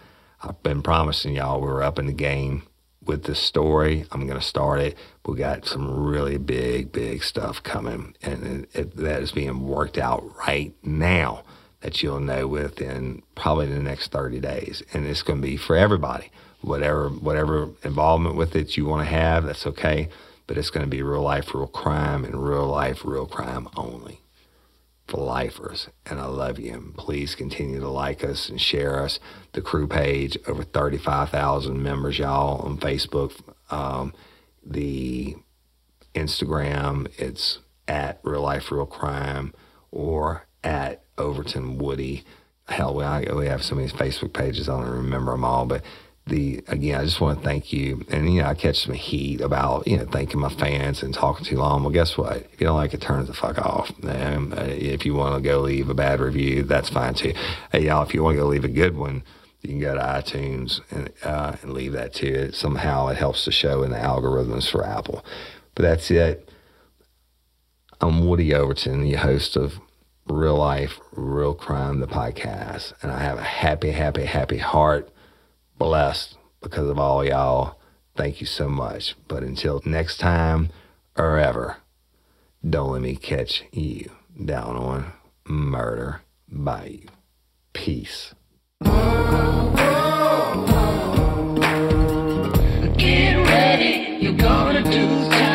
I've 0.41 0.61
been 0.61 0.83
promising 0.83 1.35
y'all 1.35 1.59
we're 1.59 1.81
up 1.81 1.97
in 1.97 2.05
the 2.05 2.13
game 2.13 2.63
with 3.05 3.23
this 3.23 3.39
story. 3.39 4.05
I'm 4.11 4.27
going 4.27 4.39
to 4.39 4.45
start 4.45 4.79
it. 4.79 4.97
We 5.25 5.37
got 5.37 5.65
some 5.65 6.05
really 6.05 6.37
big, 6.37 6.91
big 6.91 7.23
stuff 7.23 7.63
coming, 7.63 8.15
and 8.21 8.43
it, 8.45 8.69
it, 8.73 8.97
that 8.97 9.21
is 9.21 9.31
being 9.31 9.67
worked 9.67 9.97
out 9.97 10.23
right 10.37 10.73
now. 10.83 11.43
That 11.81 12.01
you'll 12.01 12.19
know 12.19 12.47
within 12.47 13.21
probably 13.35 13.67
the 13.67 13.79
next 13.79 14.11
30 14.11 14.39
days, 14.39 14.81
and 14.91 15.05
it's 15.05 15.21
going 15.21 15.39
to 15.39 15.47
be 15.47 15.57
for 15.57 15.75
everybody. 15.75 16.31
Whatever, 16.61 17.09
whatever 17.09 17.69
involvement 17.83 18.35
with 18.35 18.55
it 18.55 18.75
you 18.75 18.85
want 18.85 19.07
to 19.07 19.13
have, 19.13 19.45
that's 19.45 19.67
okay. 19.67 20.09
But 20.47 20.57
it's 20.57 20.71
going 20.71 20.85
to 20.85 20.89
be 20.89 21.03
real 21.03 21.21
life, 21.21 21.53
real 21.53 21.67
crime, 21.67 22.25
and 22.25 22.43
real 22.43 22.65
life, 22.67 23.01
real 23.05 23.27
crime 23.27 23.67
only 23.75 24.21
for 25.07 25.17
lifers. 25.17 25.89
And 26.05 26.19
I 26.19 26.25
love 26.25 26.59
you. 26.59 26.93
Please 26.97 27.35
continue 27.35 27.79
to 27.79 27.89
like 27.89 28.23
us 28.23 28.49
and 28.49 28.59
share 28.59 29.01
us. 29.03 29.19
The 29.53 29.61
crew 29.61 29.87
page, 29.87 30.37
over 30.47 30.63
35,000 30.63 31.81
members, 31.81 32.19
y'all, 32.19 32.61
on 32.61 32.77
Facebook. 32.77 33.33
Um, 33.69 34.13
the 34.65 35.35
Instagram, 36.15 37.07
it's 37.17 37.59
at 37.87 38.19
Real 38.23 38.41
Life 38.41 38.71
Real 38.71 38.85
Crime 38.85 39.53
or 39.91 40.47
at 40.63 41.03
Overton 41.17 41.77
Woody. 41.77 42.23
Hell, 42.67 42.95
we, 42.95 43.33
we 43.33 43.45
have 43.45 43.63
so 43.63 43.75
many 43.75 43.87
Facebook 43.89 44.33
pages, 44.33 44.67
I 44.67 44.81
don't 44.81 44.89
remember 44.89 45.33
them 45.33 45.45
all, 45.45 45.65
but 45.65 45.83
the 46.27 46.63
again, 46.67 46.99
I 46.99 47.05
just 47.05 47.21
want 47.21 47.39
to 47.39 47.45
thank 47.45 47.71
you. 47.71 48.03
And 48.09 48.33
you 48.33 48.41
know, 48.41 48.47
I 48.47 48.55
catch 48.55 48.85
some 48.85 48.93
heat 48.93 49.41
about 49.41 49.87
you 49.87 49.97
know 49.97 50.05
thanking 50.05 50.39
my 50.39 50.49
fans 50.49 51.03
and 51.03 51.13
talking 51.13 51.45
too 51.45 51.57
long. 51.57 51.83
Well, 51.83 51.91
guess 51.91 52.17
what? 52.17 52.37
If 52.37 52.59
you 52.59 52.67
don't 52.67 52.77
like 52.77 52.93
it, 52.93 53.01
turn 53.01 53.25
the 53.25 53.33
fuck 53.33 53.59
off. 53.59 53.91
Um, 54.03 54.53
if 54.57 55.05
you 55.05 55.13
want 55.13 55.35
to 55.35 55.47
go 55.47 55.61
leave 55.61 55.89
a 55.89 55.93
bad 55.93 56.19
review, 56.19 56.63
that's 56.63 56.89
fine 56.89 57.13
too. 57.13 57.33
Hey, 57.71 57.85
y'all, 57.85 58.03
if 58.03 58.13
you 58.13 58.23
want 58.23 58.35
to 58.35 58.41
go 58.41 58.47
leave 58.47 58.65
a 58.65 58.69
good 58.69 58.97
one, 58.97 59.23
you 59.61 59.69
can 59.69 59.79
go 59.79 59.93
to 59.93 60.01
iTunes 60.01 60.81
and 60.89 61.11
uh, 61.23 61.57
and 61.61 61.73
leave 61.73 61.91
that 61.91 62.13
too. 62.13 62.33
It, 62.33 62.55
somehow 62.55 63.07
it 63.07 63.17
helps 63.17 63.45
the 63.45 63.51
show 63.51 63.83
in 63.83 63.91
the 63.91 63.97
algorithms 63.97 64.69
for 64.69 64.83
Apple. 64.83 65.23
But 65.75 65.83
that's 65.83 66.09
it. 66.09 66.49
I'm 68.01 68.27
Woody 68.27 68.53
Overton, 68.53 69.03
the 69.03 69.13
host 69.13 69.55
of 69.55 69.79
Real 70.27 70.57
Life, 70.57 70.99
Real 71.11 71.53
Crime, 71.53 71.99
the 71.99 72.07
podcast, 72.07 72.93
and 73.01 73.11
I 73.11 73.19
have 73.19 73.37
a 73.37 73.43
happy, 73.43 73.91
happy, 73.91 74.25
happy 74.25 74.57
heart 74.57 75.09
blessed 75.77 76.37
because 76.61 76.89
of 76.89 76.99
all 76.99 77.23
y'all. 77.23 77.79
Thank 78.15 78.39
you 78.39 78.47
so 78.47 78.69
much. 78.69 79.15
But 79.27 79.43
until 79.43 79.81
next 79.85 80.17
time 80.17 80.69
or 81.17 81.37
ever, 81.37 81.77
don't 82.67 82.91
let 82.91 83.01
me 83.01 83.15
catch 83.15 83.63
you 83.71 84.09
down 84.43 84.75
on 84.75 85.13
Murder 85.47 86.21
Bayou. 86.49 87.07
Peace. 87.73 88.33
Get 92.97 93.35
ready, 93.35 94.17
you're 94.21 94.33
gonna 94.33 94.83
do 94.83 95.29
time. 95.29 95.54